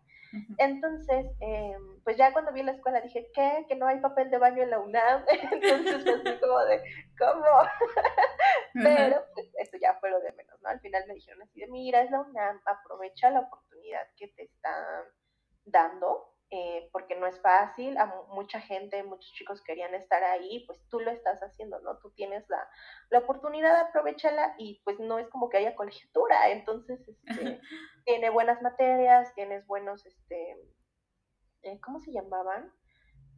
Entonces, 0.59 1.27
em, 1.41 2.01
pues 2.05 2.17
ya 2.17 2.33
cuando 2.33 2.53
vi 2.53 2.63
la 2.63 2.73
escuela 2.73 3.01
dije, 3.01 3.29
¿qué? 3.35 3.65
Que 3.69 3.75
no 3.75 3.87
hay 3.87 3.99
papel 3.99 4.31
de 4.31 4.39
baño 4.39 4.63
en 4.63 4.71
la 4.71 4.79
UNAM. 4.79 5.25
Entonces, 5.53 6.07
así 6.07 6.41
como 6.41 6.59
de, 6.67 6.83
¿cómo? 7.19 7.45
Pero, 8.75 9.25
pues, 9.35 9.49
esto 9.59 9.77
ya 9.81 9.95
fue 9.99 10.11
lo 10.11 10.21
de 10.21 10.33
menos, 10.33 10.61
¿no? 10.63 10.69
Al 10.69 10.81
final 10.81 11.05
me 11.09 11.15
dijeron 11.15 11.43
así 11.43 11.61
de, 11.61 11.67
mira, 11.67 12.03
es 12.03 12.11
la 12.11 12.21
UNAM, 12.21 12.61
aprovecha 12.65 13.31
la 13.31 13.41
oportunidad 13.41 14.07
que 14.17 14.29
te 14.29 14.45
están 14.45 15.05
dando 15.65 16.30
eh, 16.53 16.89
porque 16.93 17.15
no 17.15 17.27
es 17.27 17.41
fácil, 17.41 17.97
a 17.97 18.07
mucha 18.29 18.61
gente, 18.61 19.05
muchos 19.05 19.33
chicos 19.35 19.63
querían 19.63 19.95
estar 19.95 20.25
ahí, 20.25 20.65
pues 20.67 20.81
tú 20.89 20.99
lo 20.99 21.13
estás 21.13 21.41
haciendo, 21.41 21.79
¿no? 21.81 21.99
Tú 21.99 22.11
tienes 22.11 22.49
la, 22.49 22.69
la 23.11 23.21
oportunidad, 23.21 23.79
aprovechala 23.79 24.57
y 24.59 24.83
pues 24.85 24.99
no 24.99 25.21
es 25.21 25.29
como 25.29 25.49
que 25.49 25.59
haya 25.59 25.77
colegiatura, 25.77 26.51
entonces 26.51 27.07
este, 27.07 27.61
tiene 28.05 28.31
buenas 28.31 28.61
materias, 28.63 29.33
tienes 29.35 29.65
buenos, 29.69 30.05
este, 30.05 30.57
eh, 31.63 31.81
¿cómo 31.81 32.01
se 32.01 32.11
llamaban? 32.11 32.73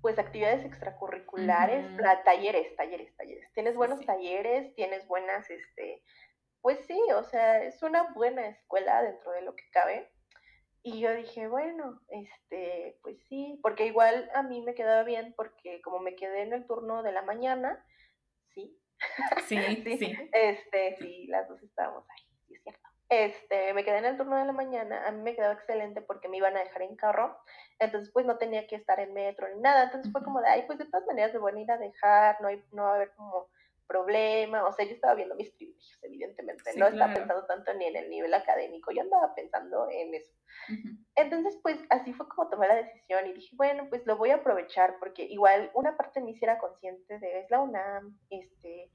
Pues 0.01 0.19
actividades 0.19 0.65
extracurriculares, 0.65 1.87
talleres, 2.25 2.75
talleres, 2.77 3.15
talleres. 3.15 3.53
Tienes 3.53 3.77
buenos 3.77 4.05
talleres, 4.05 4.75
tienes 4.75 5.07
buenas, 5.07 5.49
este, 5.51 6.03
pues 6.63 6.79
sí, 6.87 6.99
o 7.15 7.25
sea, 7.25 7.63
es 7.63 7.83
una 7.83 8.13
buena 8.15 8.47
escuela 8.47 9.03
dentro 9.03 9.33
de 9.33 9.43
lo 9.43 9.55
que 9.55 9.69
cabe. 9.71 10.11
Y 10.85 11.01
yo 11.01 11.15
dije, 11.15 11.47
bueno, 11.47 12.01
este, 12.09 12.99
pues 13.03 13.17
sí, 13.29 13.59
porque 13.63 13.87
igual 13.87 14.29
a 14.35 14.43
mí 14.43 14.63
me 14.63 14.75
quedaba 14.75 15.05
bien 15.05 15.33
porque 15.37 15.81
como 15.83 16.01
me 16.01 16.17
quedé 16.17 16.43
en 16.43 16.53
el 16.53 16.67
turno 16.67 17.03
de 17.03 17.13
la 17.13 17.23
mañana, 17.23 17.85
sí. 18.55 18.79
Sí, 19.47 19.97
sí, 19.99 20.17
Este, 20.33 20.97
sí, 20.97 21.27
las 21.29 21.49
dos 21.49 21.63
estábamos 21.63 22.05
ahí, 22.11 22.23
sí 22.47 22.55
es 22.55 22.63
cierto. 22.63 22.89
Este, 23.09 23.75
me 23.75 23.85
quedé 23.85 23.99
en 23.99 24.07
el 24.07 24.17
turno 24.17 24.37
de 24.37 24.47
la 24.47 24.53
mañana, 24.53 25.07
a 25.07 25.13
mí 25.13 25.23
me 25.23 25.35
quedaba 25.35 25.53
excelente 25.53 26.01
porque 26.01 26.29
me 26.29 26.39
iban 26.39 26.57
a 26.57 26.61
dejar 26.61 26.83
en 26.83 26.97
carro, 26.97 27.37
entonces 27.79 28.11
pues 28.13 28.25
no 28.25 28.39
tenía 28.39 28.67
que 28.67 28.77
estar 28.77 28.99
en 29.01 29.13
metro 29.13 29.47
ni 29.55 29.61
nada, 29.61 29.85
entonces 29.85 30.11
fue 30.11 30.25
como 30.25 30.41
de, 30.41 30.49
ay, 30.49 30.63
pues 30.67 30.79
de 30.79 30.87
todas 30.87 31.07
maneras 31.07 31.35
me 31.35 31.41
van 31.41 31.57
a 31.57 31.61
ir 31.61 31.71
a 31.71 31.77
dejar, 31.79 32.41
no, 32.41 32.49
hay, 32.49 32.65
no 32.73 32.85
va 32.85 32.93
a 32.93 32.95
haber 32.95 33.13
como 33.15 33.51
problema, 33.87 34.67
o 34.67 34.73
sea, 34.73 34.87
yo 34.87 34.93
estaba 34.93 35.15
viendo 35.15 35.35
mis 35.35 35.51
privilegios, 35.51 35.99
evidentemente, 36.03 36.32
no 36.77 36.87
estaba 36.87 37.15
pensando 37.15 37.47
tanto 37.47 37.75
ni 37.75 37.87
en 37.87 37.97
el 37.97 38.11
nivel 38.11 38.33
académico, 38.35 38.93
yo 38.93 39.03
andaba 39.03 39.35
pensando 39.35 39.89
en 39.91 40.15
eso. 40.15 40.33
Entonces, 41.15 41.59
pues 41.63 41.79
así 41.91 42.13
fue 42.13 42.29
como 42.29 42.49
tomé 42.49 42.69
la 42.69 42.77
decisión 42.77 43.27
y 43.27 43.33
dije, 43.33 43.55
bueno, 43.57 43.89
pues 43.89 44.07
lo 44.07 44.17
voy 44.17 44.31
a 44.31 44.37
aprovechar 44.37 44.97
porque 44.99 45.25
igual 45.25 45.71
una 45.75 45.97
parte 45.97 46.21
de 46.21 46.27
mí 46.27 46.35
sí 46.35 46.45
era 46.45 46.59
consciente 46.59 47.19
de, 47.19 47.41
es 47.41 47.51
la 47.51 47.61
UNAM, 47.61 48.19
este, 48.31 48.91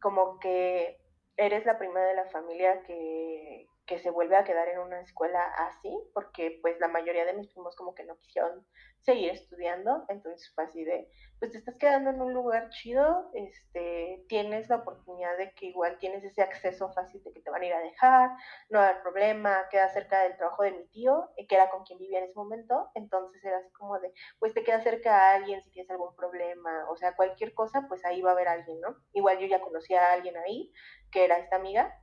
como 0.00 0.38
que 0.38 0.98
eres 1.36 1.64
la 1.64 1.78
primera 1.78 2.06
de 2.06 2.14
la 2.14 2.30
familia 2.30 2.82
que, 2.82 3.66
que 3.86 3.98
se 3.98 4.10
vuelve 4.10 4.36
a 4.36 4.44
quedar 4.44 4.68
en 4.68 4.78
una 4.78 5.00
escuela 5.00 5.42
así, 5.58 5.90
porque 6.14 6.58
pues 6.62 6.78
la 6.80 6.88
mayoría 6.88 7.24
de 7.24 7.34
mis 7.34 7.52
primos 7.52 7.74
como 7.76 7.94
que 7.94 8.04
no 8.04 8.16
quisieron 8.18 8.66
seguir 9.00 9.30
estudiando, 9.32 10.04
entonces 10.08 10.52
fue 10.54 10.64
así 10.64 10.84
de, 10.84 11.08
pues 11.40 11.50
te 11.50 11.58
estás 11.58 11.76
quedando 11.76 12.10
en 12.10 12.22
un 12.22 12.32
lugar 12.32 12.70
chido, 12.70 13.30
este, 13.34 14.24
tienes 14.28 14.68
la 14.68 14.76
oportunidad 14.76 15.36
de 15.36 15.52
que 15.54 15.66
igual 15.66 15.98
tienes 15.98 16.22
ese 16.22 16.42
acceso 16.42 16.92
fácil 16.92 17.20
de 17.24 17.32
que 17.32 17.40
te 17.40 17.50
van 17.50 17.62
a 17.62 17.66
ir 17.66 17.72
a 17.72 17.80
dejar, 17.80 18.30
no 18.70 18.78
va 18.78 18.86
a 18.86 18.88
haber 18.90 19.02
problema, 19.02 19.68
queda 19.70 19.88
cerca 19.88 20.22
del 20.22 20.36
trabajo 20.36 20.62
de 20.62 20.72
mi 20.72 20.86
tío, 20.88 21.30
eh, 21.36 21.48
que 21.48 21.56
era 21.56 21.68
con 21.68 21.82
quien 21.84 21.98
vivía 21.98 22.18
en 22.18 22.26
ese 22.26 22.34
momento, 22.36 22.90
entonces 22.94 23.44
era 23.44 23.58
así 23.58 23.72
como 23.72 23.98
de, 23.98 24.12
pues 24.38 24.54
te 24.54 24.62
queda 24.62 24.80
cerca 24.80 25.32
a 25.32 25.34
alguien 25.34 25.60
si 25.62 25.72
tienes 25.72 25.90
algún 25.90 26.14
problema, 26.14 26.88
o 26.88 26.96
sea, 26.96 27.16
cualquier 27.16 27.54
cosa, 27.54 27.86
pues 27.88 28.04
ahí 28.04 28.22
va 28.22 28.30
a 28.30 28.32
haber 28.34 28.46
alguien, 28.46 28.80
¿no? 28.80 28.96
Igual 29.12 29.38
yo 29.38 29.46
ya 29.48 29.60
conocía 29.60 30.06
a 30.06 30.12
alguien 30.12 30.36
ahí, 30.36 30.72
que 31.10 31.24
era 31.24 31.38
esta 31.38 31.56
amiga, 31.56 32.01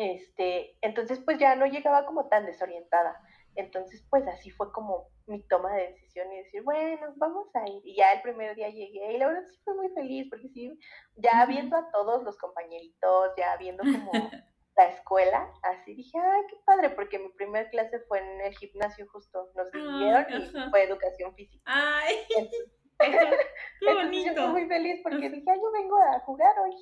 este, 0.00 0.78
entonces 0.80 1.20
pues 1.20 1.38
ya 1.38 1.54
no 1.56 1.66
llegaba 1.66 2.06
como 2.06 2.26
tan 2.28 2.46
desorientada. 2.46 3.20
Entonces 3.54 4.02
pues 4.08 4.26
así 4.26 4.50
fue 4.50 4.72
como 4.72 5.08
mi 5.26 5.42
toma 5.42 5.74
de 5.74 5.88
decisión 5.88 6.32
y 6.32 6.38
decir, 6.38 6.62
bueno, 6.62 7.12
vamos 7.16 7.54
a 7.54 7.68
ir. 7.68 7.82
Y 7.84 7.96
ya 7.96 8.12
el 8.14 8.22
primer 8.22 8.56
día 8.56 8.70
llegué 8.70 9.12
y 9.12 9.18
la 9.18 9.26
verdad 9.26 9.42
sí 9.44 9.60
fue 9.62 9.74
muy 9.74 9.90
feliz 9.90 10.26
porque 10.30 10.48
sí, 10.48 10.72
ya 11.16 11.44
viendo 11.44 11.76
a 11.76 11.90
todos 11.90 12.22
los 12.22 12.38
compañeritos, 12.38 13.32
ya 13.36 13.58
viendo 13.58 13.82
como 13.82 14.10
la 14.76 14.86
escuela, 14.86 15.52
así 15.64 15.94
dije, 15.94 16.16
ay, 16.18 16.42
qué 16.48 16.56
padre, 16.64 16.90
porque 16.90 17.18
mi 17.18 17.28
primer 17.32 17.68
clase 17.68 18.00
fue 18.08 18.20
en 18.20 18.40
el 18.40 18.56
gimnasio 18.56 19.06
justo, 19.12 19.50
nos 19.54 19.70
dividieron 19.70 20.24
y 20.30 20.70
fue 20.70 20.84
educación 20.84 21.34
física. 21.34 21.62
Ay. 21.66 22.16
qué 23.00 23.00
bonito. 23.94 24.24
yo 24.24 24.30
estoy 24.30 24.48
muy 24.48 24.66
feliz 24.66 25.00
porque 25.02 25.28
dije, 25.28 25.50
ay, 25.50 25.58
yo 25.60 25.72
vengo 25.72 25.98
a 25.98 26.20
jugar 26.20 26.58
hoy. 26.60 26.72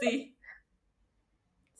Sí. 0.00 0.38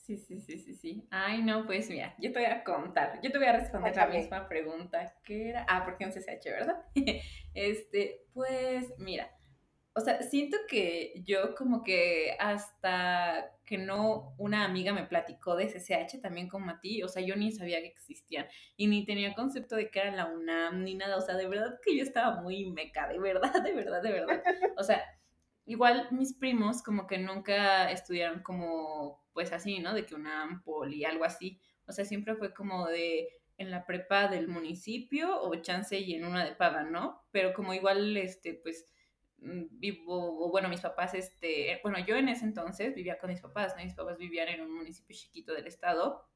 Sí, 0.03 0.17
sí, 0.17 0.41
sí, 0.41 0.57
sí, 0.57 0.75
sí. 0.75 1.07
Ay, 1.11 1.41
no, 1.43 1.65
pues 1.65 1.89
mira, 1.89 2.13
yo 2.19 2.33
te 2.33 2.39
voy 2.39 2.49
a 2.49 2.65
contar, 2.65 3.21
yo 3.23 3.31
te 3.31 3.37
voy 3.37 3.47
a 3.47 3.53
responder 3.53 3.95
la 3.95 4.07
misma 4.07 4.49
pregunta 4.49 5.15
que 5.23 5.47
era, 5.47 5.65
ah, 5.69 5.85
porque 5.85 6.03
un 6.03 6.11
CCH, 6.11 6.43
¿verdad? 6.51 6.83
este, 7.53 8.25
pues 8.33 8.93
mira, 8.97 9.31
o 9.93 10.01
sea, 10.01 10.21
siento 10.21 10.57
que 10.67 11.13
yo 11.25 11.55
como 11.55 11.83
que 11.83 12.35
hasta 12.37 13.49
que 13.63 13.77
no 13.77 14.35
una 14.37 14.65
amiga 14.65 14.91
me 14.91 15.05
platicó 15.05 15.55
de 15.55 15.67
CCH 15.67 16.19
también 16.21 16.49
como 16.49 16.69
a 16.69 16.81
ti, 16.81 17.01
o 17.01 17.07
sea, 17.07 17.23
yo 17.23 17.37
ni 17.37 17.53
sabía 17.53 17.79
que 17.79 17.87
existían 17.87 18.45
y 18.75 18.87
ni 18.87 19.05
tenía 19.05 19.33
concepto 19.35 19.77
de 19.77 19.89
que 19.89 19.99
era 19.99 20.11
la 20.11 20.25
UNAM 20.25 20.83
ni 20.83 20.95
nada, 20.95 21.15
o 21.15 21.21
sea, 21.21 21.37
de 21.37 21.47
verdad 21.47 21.79
que 21.81 21.95
yo 21.95 22.03
estaba 22.03 22.41
muy 22.41 22.69
meca, 22.71 23.07
de 23.07 23.19
verdad, 23.19 23.63
de 23.63 23.73
verdad, 23.73 24.01
de 24.03 24.11
verdad. 24.11 24.43
O 24.77 24.83
sea, 24.83 25.01
igual 25.65 26.07
mis 26.11 26.33
primos 26.33 26.81
como 26.81 27.07
que 27.07 27.17
nunca 27.17 27.91
estudiaron 27.91 28.41
como, 28.41 29.23
pues 29.33 29.51
así, 29.53 29.79
¿no? 29.79 29.93
De 29.93 30.05
que 30.05 30.15
una 30.15 30.43
ampol 30.43 30.93
y 30.93 31.05
algo 31.05 31.25
así. 31.25 31.59
O 31.87 31.91
sea, 31.91 32.05
siempre 32.05 32.35
fue 32.35 32.53
como 32.53 32.87
de 32.87 33.29
en 33.57 33.71
la 33.71 33.85
prepa 33.85 34.27
del 34.27 34.47
municipio 34.47 35.41
o 35.41 35.55
chance 35.55 35.97
y 35.97 36.15
en 36.15 36.25
una 36.25 36.43
de 36.43 36.55
paga, 36.55 36.83
¿no? 36.83 37.23
Pero 37.31 37.53
como 37.53 37.73
igual, 37.73 38.17
este, 38.17 38.55
pues, 38.55 38.87
mm, 39.37 39.65
vivo, 39.71 40.45
o 40.45 40.49
bueno, 40.49 40.69
mis 40.69 40.81
papás, 40.81 41.13
este, 41.13 41.79
bueno, 41.83 41.99
yo 41.99 42.15
en 42.15 42.29
ese 42.29 42.45
entonces 42.45 42.95
vivía 42.95 43.19
con 43.19 43.29
mis 43.29 43.41
papás, 43.41 43.75
¿no? 43.75 43.83
Mis 43.83 43.93
papás 43.93 44.17
vivían 44.17 44.49
en 44.49 44.61
un 44.61 44.75
municipio 44.75 45.15
chiquito 45.15 45.53
del 45.53 45.67
estado. 45.67 46.27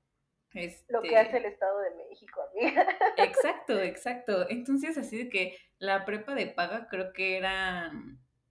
Este... 0.54 0.94
Lo 0.94 1.02
que 1.02 1.18
hace 1.18 1.38
el 1.38 1.46
Estado 1.46 1.80
de 1.80 1.96
México, 1.96 2.42
amiga. 2.52 2.88
Exacto, 3.18 3.80
exacto. 3.80 4.50
Entonces, 4.50 4.98
así 4.98 5.18
de 5.18 5.30
que 5.30 5.58
la 5.78 6.06
prepa 6.06 6.36
de 6.36 6.48
paga 6.48 6.88
creo 6.88 7.12
que 7.14 7.38
era 7.38 7.92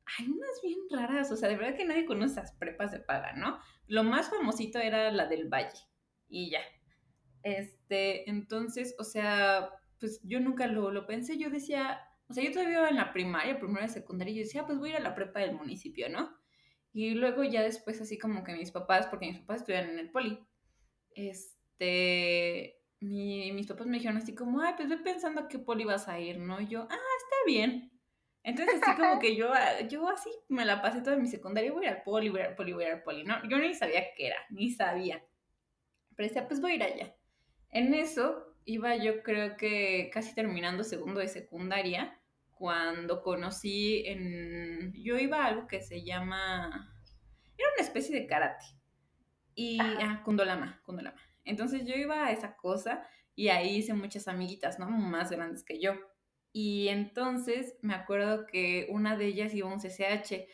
hay 0.06 0.26
unas 0.26 0.60
bien 0.62 0.78
raras, 0.90 1.30
o 1.32 1.36
sea, 1.36 1.48
de 1.48 1.56
verdad 1.56 1.76
que 1.76 1.84
nadie 1.84 2.06
conoce 2.06 2.40
esas 2.40 2.52
prepas 2.52 2.92
de 2.92 3.00
paga, 3.00 3.32
¿no? 3.32 3.58
Lo 3.86 4.04
más 4.04 4.30
famosito 4.30 4.78
era 4.78 5.10
la 5.10 5.26
del 5.26 5.48
Valle 5.48 5.78
y 6.28 6.50
ya. 6.50 6.60
Este, 7.42 8.28
entonces, 8.30 8.94
o 8.98 9.04
sea, 9.04 9.70
pues 9.98 10.20
yo 10.22 10.40
nunca 10.40 10.66
lo, 10.66 10.90
lo 10.90 11.06
pensé, 11.06 11.38
yo 11.38 11.50
decía, 11.50 12.00
o 12.28 12.34
sea, 12.34 12.44
yo 12.44 12.52
todavía 12.52 12.78
iba 12.78 12.88
en 12.88 12.96
la 12.96 13.12
primaria, 13.12 13.58
primera 13.58 13.86
y 13.86 13.88
secundaria, 13.88 14.32
y 14.32 14.36
yo 14.36 14.42
decía, 14.42 14.62
ah, 14.62 14.66
pues 14.66 14.78
voy 14.78 14.90
a 14.90 14.92
ir 14.92 14.98
a 14.98 15.02
la 15.02 15.14
prepa 15.14 15.40
del 15.40 15.54
municipio, 15.54 16.08
¿no? 16.08 16.36
Y 16.92 17.10
luego 17.10 17.44
ya 17.44 17.62
después 17.62 18.00
así 18.00 18.18
como 18.18 18.42
que 18.42 18.54
mis 18.54 18.70
papás, 18.70 19.06
porque 19.08 19.26
mis 19.26 19.40
papás 19.40 19.60
estudian 19.60 19.90
en 19.90 19.98
el 19.98 20.10
poli, 20.10 20.38
este, 21.14 22.80
mis 23.00 23.66
papás 23.66 23.86
me 23.86 23.98
dijeron 23.98 24.16
así 24.16 24.34
como, 24.34 24.60
ay, 24.60 24.74
pues 24.76 24.88
ve 24.88 24.98
pensando 24.98 25.42
a 25.42 25.48
qué 25.48 25.58
poli 25.58 25.84
vas 25.84 26.08
a 26.08 26.18
ir, 26.18 26.38
¿no? 26.38 26.60
Y 26.60 26.68
yo, 26.68 26.82
ah, 26.82 26.94
está 26.94 27.36
bien. 27.46 27.95
Entonces, 28.46 28.80
así 28.80 28.96
como 28.96 29.18
que 29.18 29.34
yo, 29.34 29.52
ah, 29.52 29.80
yo 29.88 30.08
así 30.08 30.30
me 30.48 30.64
la 30.64 30.80
pasé 30.80 31.00
toda 31.02 31.16
mi 31.16 31.26
secundaria, 31.26 31.72
voy 31.72 31.84
a 31.84 31.90
ir 31.90 31.96
al 31.96 32.02
poli, 32.04 32.28
voy 32.28 32.38
a 32.38 32.44
ir 32.44 32.48
al 32.50 32.54
poli, 32.54 32.72
voy 32.72 32.84
a 32.84 32.86
ir 32.86 32.94
al 32.94 33.02
poli, 33.02 33.24
¿no? 33.24 33.42
Yo 33.48 33.58
ni 33.58 33.74
sabía 33.74 34.04
qué 34.16 34.28
era, 34.28 34.36
ni 34.50 34.70
sabía. 34.70 35.20
Pero 36.14 36.28
decía, 36.28 36.46
pues 36.46 36.60
voy 36.60 36.70
a 36.70 36.74
ir 36.76 36.82
allá. 36.84 37.16
En 37.70 37.92
eso 37.92 38.54
iba 38.64 38.94
yo 38.94 39.24
creo 39.24 39.56
que 39.56 40.10
casi 40.14 40.32
terminando 40.32 40.84
segundo 40.84 41.18
de 41.18 41.26
secundaria, 41.26 42.20
cuando 42.52 43.20
conocí 43.20 44.06
en... 44.06 44.92
Yo 44.94 45.18
iba 45.18 45.42
a 45.42 45.46
algo 45.46 45.66
que 45.66 45.82
se 45.82 46.04
llama... 46.04 46.94
Era 47.58 47.68
una 47.76 47.82
especie 47.82 48.14
de 48.14 48.28
karate. 48.28 48.64
Y... 49.56 49.80
Ah, 49.80 50.22
Kundolama, 50.24 50.80
Kundolama. 50.84 51.20
Entonces 51.44 51.84
yo 51.84 51.96
iba 51.96 52.26
a 52.26 52.30
esa 52.30 52.56
cosa 52.56 53.04
y 53.34 53.48
ahí 53.48 53.78
hice 53.78 53.92
muchas 53.92 54.28
amiguitas, 54.28 54.78
¿no? 54.78 54.88
Más 54.88 55.32
grandes 55.32 55.64
que 55.64 55.80
yo. 55.80 55.94
Y 56.58 56.88
entonces 56.88 57.76
me 57.82 57.92
acuerdo 57.92 58.46
que 58.46 58.86
una 58.88 59.14
de 59.14 59.26
ellas 59.26 59.52
iba 59.52 59.70
a 59.70 59.74
un 59.74 59.78
CCH. 59.78 60.46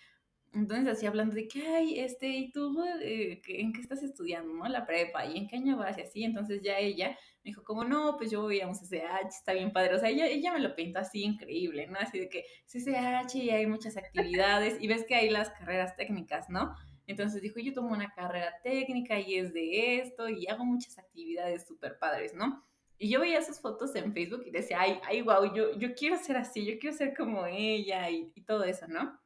Entonces 0.53 0.89
así 0.89 1.07
hablando 1.07 1.37
de 1.37 1.47
que, 1.47 1.65
ay, 1.65 2.01
este, 2.01 2.27
¿y 2.27 2.51
tú 2.51 2.77
eh, 3.01 3.41
en 3.47 3.73
qué 3.73 3.81
estás 3.81 4.03
estudiando, 4.03 4.53
no? 4.53 4.67
La 4.67 4.85
prepa, 4.85 5.25
¿y 5.27 5.39
en 5.39 5.47
qué 5.47 5.59
año 5.59 5.77
vas? 5.77 5.97
Y 5.97 6.01
así, 6.01 6.25
entonces 6.25 6.61
ya 6.61 6.77
ella 6.81 7.11
me 7.45 7.51
dijo 7.51 7.63
como, 7.63 7.85
no, 7.85 8.17
pues 8.17 8.33
yo 8.33 8.43
voy 8.43 8.61
a 8.61 8.67
un 8.67 8.75
CCH, 8.75 9.29
está 9.29 9.53
bien 9.53 9.73
padre. 9.73 9.95
O 9.95 9.99
sea, 10.01 10.09
ella, 10.09 10.27
ella 10.27 10.53
me 10.53 10.59
lo 10.59 10.75
pintó 10.75 10.99
así 10.99 11.23
increíble, 11.23 11.87
¿no? 11.87 12.01
Así 12.01 12.19
de 12.19 12.29
que 12.29 12.47
CCH 12.67 13.37
y 13.37 13.51
hay 13.51 13.69
muchas 13.69 13.97
actividades 13.97 14.83
y 14.83 14.89
ves 14.89 15.05
que 15.07 15.15
hay 15.15 15.31
las 15.31 15.51
carreras 15.51 15.95
técnicas, 15.95 16.51
¿no? 16.51 16.75
Entonces 17.07 17.43
dijo, 17.43 17.61
yo 17.61 17.73
tomo 17.73 17.93
una 17.93 18.13
carrera 18.13 18.53
técnica 18.65 19.21
y 19.21 19.37
es 19.37 19.55
de 19.55 19.99
esto 20.01 20.29
y 20.29 20.49
hago 20.49 20.65
muchas 20.65 20.99
actividades 20.99 21.65
súper 21.65 21.97
padres, 22.01 22.35
¿no? 22.35 22.67
Y 23.03 23.09
yo 23.09 23.19
veía 23.19 23.41
esas 23.41 23.61
fotos 23.61 23.97
en 23.97 24.13
Facebook 24.13 24.45
y 24.47 24.53
decía, 24.53 24.81
ay, 24.81 25.01
ay, 25.03 25.23
wow, 25.23 25.53
yo, 25.53 25.77
yo 25.77 25.93
quiero 25.93 26.17
ser 26.17 26.37
así, 26.37 26.65
yo 26.65 26.79
quiero 26.79 26.97
ser 26.97 27.17
como 27.17 27.47
ella 27.47 28.09
y, 28.09 28.31
todo 28.47 28.63
eso, 28.63 28.87
¿no? 28.87 29.21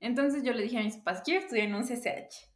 Entonces 0.00 0.42
yo 0.42 0.52
le 0.52 0.64
dije 0.64 0.76
a 0.76 0.82
mis 0.82 0.98
papás, 0.98 1.22
quiero 1.24 1.40
estudiar 1.40 1.68
en 1.68 1.74
un 1.74 1.84
CCH. 1.84 2.46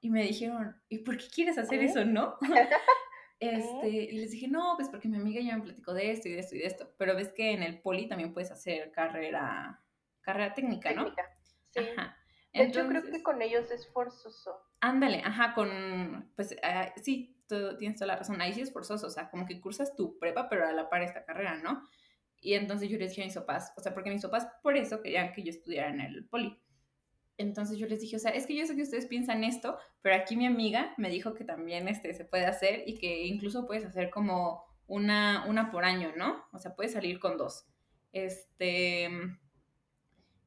Y 0.00 0.08
me 0.08 0.22
dijeron, 0.22 0.80
¿y 0.88 1.00
por 1.00 1.18
qué 1.18 1.26
quieres 1.28 1.58
hacer 1.58 1.82
eso, 1.82 2.06
no? 2.06 2.38
este, 3.38 3.88
y 3.88 4.12
les 4.12 4.30
dije, 4.30 4.48
no, 4.48 4.72
pues 4.76 4.88
porque 4.88 5.08
mi 5.08 5.18
amiga 5.18 5.42
ya 5.42 5.58
me 5.58 5.64
platicó 5.64 5.92
de 5.92 6.10
esto 6.10 6.28
y 6.28 6.32
de 6.32 6.38
esto 6.38 6.56
y 6.56 6.60
de 6.60 6.66
esto. 6.66 6.90
Pero 6.96 7.14
ves 7.14 7.30
que 7.34 7.50
en 7.50 7.62
el 7.62 7.82
poli 7.82 8.08
también 8.08 8.32
puedes 8.32 8.50
hacer 8.50 8.90
carrera, 8.92 9.78
carrera 10.22 10.54
técnica, 10.54 10.94
¿no? 10.94 11.04
Técnica, 11.04 11.36
sí. 11.68 11.80
Ajá. 11.80 12.16
Entonces, 12.54 12.82
yo 12.82 12.88
creo 12.88 13.02
que 13.12 13.22
con 13.22 13.42
ellos 13.42 13.70
es 13.70 13.86
forzoso. 13.92 14.58
Ándale, 14.80 15.20
ajá, 15.22 15.52
con, 15.52 16.32
pues 16.34 16.56
ah, 16.62 16.94
sí, 16.96 17.39
tienes 17.78 17.96
toda 17.96 18.08
la 18.08 18.16
razón, 18.16 18.40
ahí 18.40 18.52
sí 18.52 18.60
es 18.60 18.72
forzoso, 18.72 19.06
o 19.06 19.10
sea, 19.10 19.30
como 19.30 19.46
que 19.46 19.60
cursas 19.60 19.94
tu 19.94 20.18
prepa, 20.18 20.48
pero 20.48 20.66
a 20.66 20.72
la 20.72 20.88
par 20.88 21.02
esta 21.02 21.24
carrera, 21.24 21.56
¿no? 21.56 21.88
Y 22.40 22.54
entonces 22.54 22.88
yo 22.88 22.96
les 22.96 23.10
dije 23.10 23.22
a 23.22 23.26
mis 23.26 23.34
papás, 23.34 23.72
o 23.76 23.80
sea, 23.80 23.92
porque 23.92 24.10
mis 24.10 24.22
papás 24.22 24.48
por 24.62 24.76
eso 24.76 25.02
querían 25.02 25.32
que 25.32 25.42
yo 25.42 25.50
estudiara 25.50 25.90
en 25.90 26.00
el 26.00 26.26
poli. 26.26 26.58
Entonces 27.36 27.78
yo 27.78 27.86
les 27.86 28.00
dije, 28.00 28.16
o 28.16 28.18
sea, 28.18 28.32
es 28.32 28.46
que 28.46 28.54
yo 28.54 28.66
sé 28.66 28.76
que 28.76 28.82
ustedes 28.82 29.06
piensan 29.06 29.44
esto, 29.44 29.78
pero 30.02 30.14
aquí 30.14 30.36
mi 30.36 30.46
amiga 30.46 30.94
me 30.98 31.10
dijo 31.10 31.34
que 31.34 31.44
también 31.44 31.88
este, 31.88 32.12
se 32.12 32.24
puede 32.24 32.46
hacer 32.46 32.84
y 32.86 32.98
que 32.98 33.26
incluso 33.26 33.66
puedes 33.66 33.84
hacer 33.84 34.10
como 34.10 34.64
una, 34.86 35.46
una 35.48 35.70
por 35.70 35.84
año, 35.84 36.12
¿no? 36.16 36.44
O 36.52 36.58
sea, 36.58 36.74
puedes 36.74 36.92
salir 36.92 37.18
con 37.18 37.38
dos. 37.38 37.66
Este, 38.12 39.08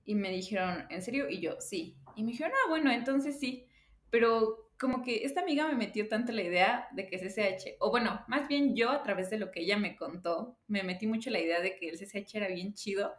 y 0.06 0.16
me 0.16 0.30
dijeron, 0.30 0.86
¿en 0.90 1.02
serio? 1.02 1.30
Y 1.30 1.40
yo, 1.40 1.60
sí. 1.60 1.98
Y 2.16 2.24
me 2.24 2.32
dijeron, 2.32 2.54
ah, 2.54 2.70
bueno, 2.70 2.92
entonces 2.92 3.40
sí. 3.40 3.66
Pero 4.10 4.63
como 4.84 5.02
que 5.02 5.24
esta 5.24 5.40
amiga 5.40 5.66
me 5.66 5.76
metió 5.76 6.10
tanto 6.10 6.34
la 6.34 6.42
idea 6.42 6.90
de 6.92 7.08
que 7.08 7.18
CCH, 7.18 7.78
o 7.80 7.90
bueno, 7.90 8.22
más 8.28 8.50
bien 8.50 8.76
yo 8.76 8.90
a 8.90 9.02
través 9.02 9.30
de 9.30 9.38
lo 9.38 9.50
que 9.50 9.62
ella 9.62 9.78
me 9.78 9.96
contó, 9.96 10.58
me 10.68 10.84
metí 10.84 11.08
mucho 11.08 11.30
la 11.30 11.40
idea 11.40 11.62
de 11.62 11.78
que 11.78 11.88
el 11.88 11.98
CCH 11.98 12.36
era 12.36 12.48
bien 12.50 12.74
chido. 12.74 13.16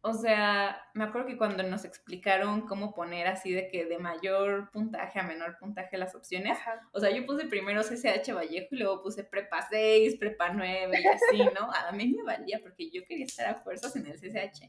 O 0.00 0.12
sea, 0.12 0.82
me 0.94 1.04
acuerdo 1.04 1.28
que 1.28 1.38
cuando 1.38 1.62
nos 1.62 1.84
explicaron 1.84 2.66
cómo 2.66 2.94
poner 2.94 3.28
así 3.28 3.52
de 3.52 3.68
que 3.68 3.84
de 3.84 3.98
mayor 3.98 4.72
puntaje 4.72 5.20
a 5.20 5.22
menor 5.22 5.56
puntaje 5.60 5.96
las 5.96 6.16
opciones, 6.16 6.58
o 6.90 6.98
sea, 6.98 7.10
yo 7.10 7.24
puse 7.24 7.46
primero 7.46 7.82
CCH 7.82 8.34
Vallejo 8.34 8.66
y 8.72 8.78
luego 8.78 9.04
puse 9.04 9.22
prepa 9.22 9.64
6, 9.70 10.16
prepa 10.16 10.52
9 10.52 10.98
y 11.00 11.06
así, 11.06 11.38
¿no? 11.54 11.70
A 11.70 11.92
mí 11.92 12.08
me 12.08 12.24
valía 12.24 12.58
porque 12.60 12.90
yo 12.90 13.04
quería 13.06 13.26
estar 13.26 13.46
a 13.46 13.60
fuerzas 13.62 13.94
en 13.94 14.06
el 14.06 14.18
CCH. 14.18 14.68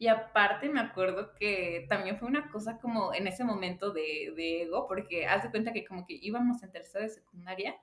Y 0.00 0.08
aparte 0.08 0.70
me 0.70 0.80
acuerdo 0.80 1.34
que 1.34 1.84
también 1.90 2.16
fue 2.18 2.26
una 2.26 2.50
cosa 2.50 2.78
como 2.78 3.12
en 3.12 3.26
ese 3.26 3.44
momento 3.44 3.90
de, 3.92 4.32
de 4.34 4.62
ego, 4.62 4.88
porque 4.88 5.26
haz 5.26 5.42
de 5.42 5.50
cuenta 5.50 5.74
que 5.74 5.84
como 5.84 6.06
que 6.06 6.18
íbamos 6.18 6.62
en 6.62 6.72
tercera 6.72 7.04
de 7.04 7.10
secundaria 7.10 7.78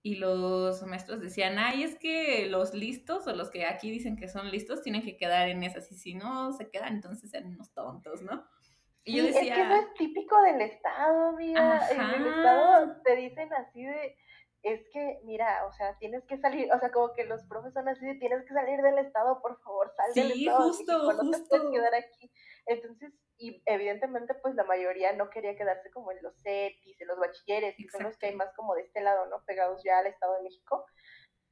y 0.00 0.14
los 0.14 0.82
maestros 0.86 1.20
decían, 1.20 1.58
ay, 1.58 1.82
es 1.82 1.98
que 1.98 2.46
los 2.46 2.72
listos 2.72 3.26
o 3.26 3.34
los 3.34 3.50
que 3.50 3.66
aquí 3.66 3.90
dicen 3.90 4.16
que 4.16 4.26
son 4.26 4.50
listos 4.50 4.80
tienen 4.80 5.02
que 5.02 5.18
quedar 5.18 5.50
en 5.50 5.62
esas 5.62 5.92
y 5.92 5.96
si 5.96 6.14
no 6.14 6.54
se 6.54 6.70
quedan, 6.70 6.94
entonces 6.94 7.34
eran 7.34 7.52
unos 7.52 7.74
tontos, 7.74 8.22
¿no? 8.22 8.42
Y 9.04 9.18
yo 9.18 9.24
decía... 9.24 9.42
Es 9.42 9.54
que 9.54 9.62
eso 9.62 9.74
es 9.74 9.94
típico 9.98 10.40
del 10.40 10.62
Estado, 10.62 11.28
amiga. 11.28 11.80
En 11.90 12.00
el 12.00 12.26
Estado 12.26 13.02
te 13.04 13.16
dicen 13.16 13.52
así 13.52 13.84
de 13.84 14.16
es 14.62 14.80
que, 14.92 15.20
mira, 15.24 15.66
o 15.66 15.72
sea, 15.72 15.96
tienes 15.98 16.24
que 16.26 16.38
salir, 16.38 16.70
o 16.72 16.78
sea, 16.78 16.90
como 16.90 17.12
que 17.14 17.24
los 17.24 17.42
profes 17.44 17.72
son 17.72 17.88
así 17.88 18.18
tienes 18.18 18.44
que 18.46 18.52
salir 18.54 18.80
del 18.82 18.98
estado, 18.98 19.40
por 19.40 19.58
favor, 19.62 19.92
sal 19.96 20.12
del 20.14 20.32
estado. 20.32 20.62
justo, 20.68 21.12
no 21.12 21.30
te 21.30 21.38
puedes 21.48 21.70
quedar 21.70 21.94
aquí. 21.94 22.30
Entonces, 22.66 23.12
y 23.38 23.62
evidentemente, 23.64 24.34
pues 24.34 24.54
la 24.54 24.64
mayoría 24.64 25.14
no 25.14 25.30
quería 25.30 25.56
quedarse 25.56 25.90
como 25.90 26.12
en 26.12 26.22
los 26.22 26.34
CETIS, 26.42 27.00
en 27.00 27.08
los 27.08 27.18
bachilleres, 27.18 27.74
que 27.76 27.88
son 27.88 28.02
los 28.02 28.18
que 28.18 28.26
hay 28.26 28.34
más 28.34 28.54
como 28.54 28.74
de 28.74 28.82
este 28.82 29.00
lado, 29.00 29.26
¿no? 29.26 29.42
Pegados 29.46 29.82
ya 29.82 29.98
al 29.98 30.06
Estado 30.06 30.34
de 30.36 30.42
México. 30.42 30.84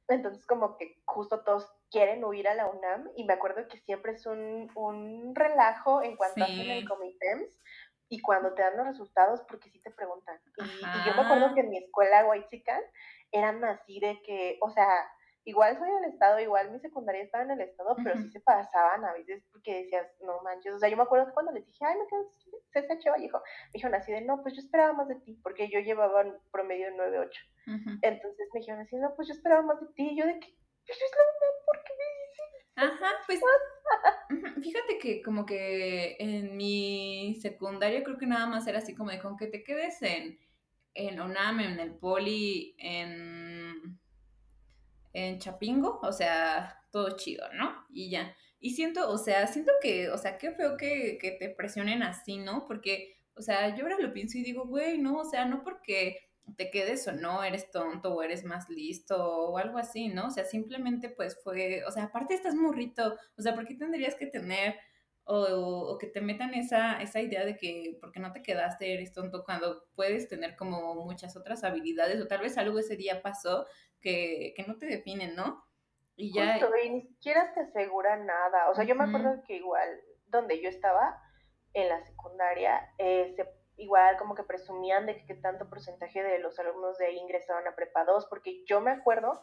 Entonces, 0.07 0.45
como 0.45 0.77
que 0.77 1.01
justo 1.05 1.43
todos 1.43 1.67
quieren 1.91 2.23
huir 2.23 2.47
a 2.47 2.53
la 2.53 2.67
UNAM, 2.67 3.09
y 3.15 3.23
me 3.25 3.33
acuerdo 3.33 3.67
que 3.67 3.79
siempre 3.79 4.13
es 4.13 4.25
un, 4.27 4.69
un 4.75 5.33
relajo 5.35 6.03
en 6.03 6.15
cuanto 6.15 6.41
a 6.41 6.45
hacen 6.45 6.69
el 6.69 6.87
Comitems, 6.87 7.49
y 8.09 8.21
cuando 8.21 8.53
te 8.53 8.63
dan 8.63 8.75
los 8.75 8.87
resultados, 8.87 9.41
porque 9.47 9.69
sí 9.69 9.79
te 9.79 9.91
preguntan. 9.91 10.39
Y, 10.57 11.07
yo 11.07 11.15
me 11.15 11.21
acuerdo 11.21 11.53
que 11.53 11.61
en 11.61 11.69
mi 11.69 11.77
escuela 11.77 12.25
Whitezican 12.25 12.81
eran 13.31 13.63
así 13.63 13.99
de 13.99 14.19
que, 14.23 14.57
o 14.61 14.71
sea, 14.71 14.89
igual 15.45 15.77
soy 15.77 15.89
del 15.91 16.05
estado, 16.05 16.39
igual 16.39 16.71
mi 16.71 16.79
secundaria 16.79 17.21
estaba 17.21 17.43
en 17.43 17.51
el 17.51 17.61
estado, 17.61 17.95
pero 18.03 18.17
sí 18.17 18.29
se 18.31 18.39
pasaban 18.41 19.05
a 19.05 19.13
veces 19.13 19.43
porque 19.51 19.83
decías, 19.83 20.07
no 20.21 20.41
manches, 20.41 20.73
o 20.73 20.79
sea, 20.79 20.89
yo 20.89 20.97
me 20.97 21.03
acuerdo 21.03 21.27
que 21.27 21.33
cuando 21.33 21.51
les 21.51 21.65
dije, 21.65 21.85
ay, 21.85 21.95
me 21.97 22.07
quedo 22.07 22.33
CSH 22.73 23.09
Vallejo, 23.09 23.37
me 23.39 23.71
dijeron 23.73 23.95
así 23.95 24.11
de, 24.11 24.21
no, 24.21 24.41
pues 24.41 24.55
yo 24.55 24.61
esperaba 24.61 24.93
más 24.93 25.07
de 25.07 25.15
ti, 25.15 25.39
porque 25.43 25.69
yo 25.69 25.79
llevaba 25.79 26.21
un 26.21 26.37
promedio 26.51 26.87
de 26.87 26.97
9-8. 26.97 27.29
Entonces 28.01 28.49
me 28.53 28.59
dijeron 28.59 28.81
así, 28.81 28.95
no, 28.97 29.13
pues 29.15 29.27
yo 29.27 29.33
esperaba 29.33 29.61
más 29.61 29.79
de 29.79 29.87
ti, 29.93 30.09
y 30.11 30.17
yo 30.17 30.25
de 30.25 30.39
que, 30.39 30.55
pues 30.85 30.97
es 30.97 31.11
la 31.11 31.65
¿por 31.65 31.83
qué 31.83 31.93
me 31.93 32.18
Ajá, 32.79 33.11
pues 33.25 33.41
fíjate 34.63 34.97
que 35.01 35.21
como 35.21 35.45
que 35.45 36.15
en 36.17 36.55
mi 36.55 37.37
secundaria 37.41 38.03
creo 38.05 38.17
que 38.17 38.25
nada 38.25 38.45
más 38.45 38.65
era 38.67 38.77
así 38.77 38.95
como 38.95 39.11
de 39.11 39.19
con 39.19 39.35
que 39.35 39.47
te 39.47 39.65
quedes 39.65 40.01
en, 40.01 40.39
en 40.93 41.19
ONAM, 41.19 41.59
en 41.59 41.79
el 41.81 41.95
Poli, 41.95 42.75
en, 42.77 43.99
en 45.11 45.39
Chapingo, 45.39 45.99
o 46.01 46.13
sea, 46.13 46.85
todo 46.89 47.17
chido, 47.17 47.51
¿no? 47.53 47.85
Y 47.89 48.11
ya. 48.11 48.33
Y 48.61 48.69
siento, 48.75 49.09
o 49.09 49.17
sea, 49.17 49.45
siento 49.47 49.73
que, 49.81 50.09
o 50.09 50.17
sea, 50.17 50.37
qué 50.37 50.51
feo 50.51 50.77
que, 50.77 51.17
que 51.19 51.31
te 51.31 51.49
presionen 51.49 52.01
así, 52.01 52.37
¿no? 52.37 52.65
Porque, 52.65 53.17
o 53.35 53.41
sea, 53.41 53.75
yo 53.75 53.83
ahora 53.83 53.99
lo 53.99 54.13
pienso 54.13 54.37
y 54.37 54.43
digo, 54.43 54.65
güey, 54.65 54.99
no, 54.99 55.17
o 55.17 55.25
sea, 55.25 55.43
no 55.43 55.63
porque 55.65 56.28
te 56.57 56.71
quedes 56.71 57.07
o 57.07 57.11
no, 57.11 57.43
eres 57.43 57.71
tonto 57.71 58.13
o 58.13 58.23
eres 58.23 58.43
más 58.43 58.69
listo 58.69 59.15
o 59.17 59.57
algo 59.57 59.77
así, 59.77 60.07
¿no? 60.07 60.27
O 60.27 60.31
sea, 60.31 60.45
simplemente 60.45 61.09
pues 61.09 61.41
fue, 61.43 61.83
o 61.85 61.91
sea, 61.91 62.05
aparte 62.05 62.33
estás 62.33 62.55
morrito, 62.55 63.15
o 63.37 63.41
sea, 63.41 63.55
¿por 63.55 63.65
qué 63.65 63.75
tendrías 63.75 64.15
que 64.15 64.27
tener 64.27 64.75
o, 65.31 65.97
que 65.99 66.07
te 66.07 66.21
metan 66.21 66.55
esa, 66.55 66.99
esa 67.01 67.21
idea 67.21 67.45
de 67.45 67.55
que 67.55 67.97
porque 68.01 68.19
no 68.19 68.31
te 68.31 68.41
quedaste 68.41 68.93
eres 68.95 69.13
tonto 69.13 69.43
cuando 69.43 69.85
puedes 69.93 70.27
tener 70.27 70.55
como 70.55 70.95
muchas 70.95 71.37
otras 71.37 71.63
habilidades 71.63 72.19
o 72.19 72.27
tal 72.27 72.41
vez 72.41 72.57
algo 72.57 72.79
ese 72.79 72.95
día 72.95 73.21
pasó 73.21 73.67
que, 74.01 74.53
que 74.55 74.63
no 74.63 74.77
te 74.77 74.87
definen, 74.87 75.35
¿no? 75.35 75.63
Y 76.15 76.33
ya... 76.33 76.57
y 76.83 76.89
ni 76.89 77.01
siquiera 77.01 77.53
te 77.53 77.61
asegura 77.61 78.17
nada, 78.17 78.69
o 78.69 78.75
sea, 78.75 78.83
yo 78.85 78.95
me 78.95 79.03
acuerdo 79.03 79.41
que 79.47 79.57
igual 79.57 79.87
donde 80.27 80.61
yo 80.61 80.67
estaba 80.67 81.21
en 81.73 81.87
la 81.89 82.03
secundaria, 82.05 82.93
eh, 82.97 83.33
se 83.35 83.45
igual 83.79 84.17
como 84.17 84.35
que 84.35 84.43
presumían 84.43 85.05
de 85.05 85.25
que, 85.25 85.35
tanto 85.35 85.69
porcentaje 85.69 86.21
de 86.21 86.39
los 86.39 86.59
alumnos 86.59 86.97
de 86.97 87.07
ahí 87.07 87.17
ingresaban 87.17 87.67
a 87.67 87.75
prepa 87.75 88.03
2, 88.05 88.27
porque 88.29 88.63
yo 88.65 88.81
me 88.81 88.91
acuerdo 88.91 89.41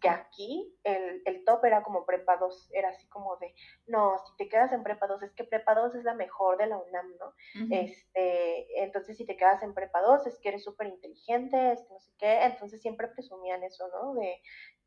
que 0.00 0.08
aquí 0.08 0.78
el, 0.84 1.22
el, 1.24 1.44
top 1.44 1.64
era 1.64 1.82
como 1.82 2.04
prepa 2.04 2.36
2, 2.36 2.70
era 2.72 2.90
así 2.90 3.06
como 3.08 3.36
de, 3.38 3.54
no, 3.86 4.18
si 4.18 4.36
te 4.36 4.48
quedas 4.48 4.72
en 4.72 4.82
prepa 4.82 5.06
2, 5.06 5.22
es 5.22 5.32
que 5.32 5.44
prepa 5.44 5.74
2 5.74 5.94
es 5.94 6.04
la 6.04 6.14
mejor 6.14 6.58
de 6.58 6.66
la 6.66 6.76
UNAM, 6.78 7.16
¿no? 7.18 7.34
este, 7.70 8.82
entonces 8.82 9.16
si 9.16 9.24
te 9.24 9.36
quedas 9.36 9.62
en 9.62 9.74
prepa 9.74 10.02
2 10.02 10.26
es 10.26 10.38
que 10.38 10.50
eres 10.50 10.64
súper 10.64 10.88
inteligente, 10.88 11.72
es 11.72 11.82
que 11.82 11.94
no 11.94 12.00
sé 12.00 12.12
qué, 12.18 12.44
entonces 12.44 12.82
siempre 12.82 13.08
presumían 13.08 13.62
eso, 13.62 13.88
¿no? 13.88 14.14
De, 14.14 14.40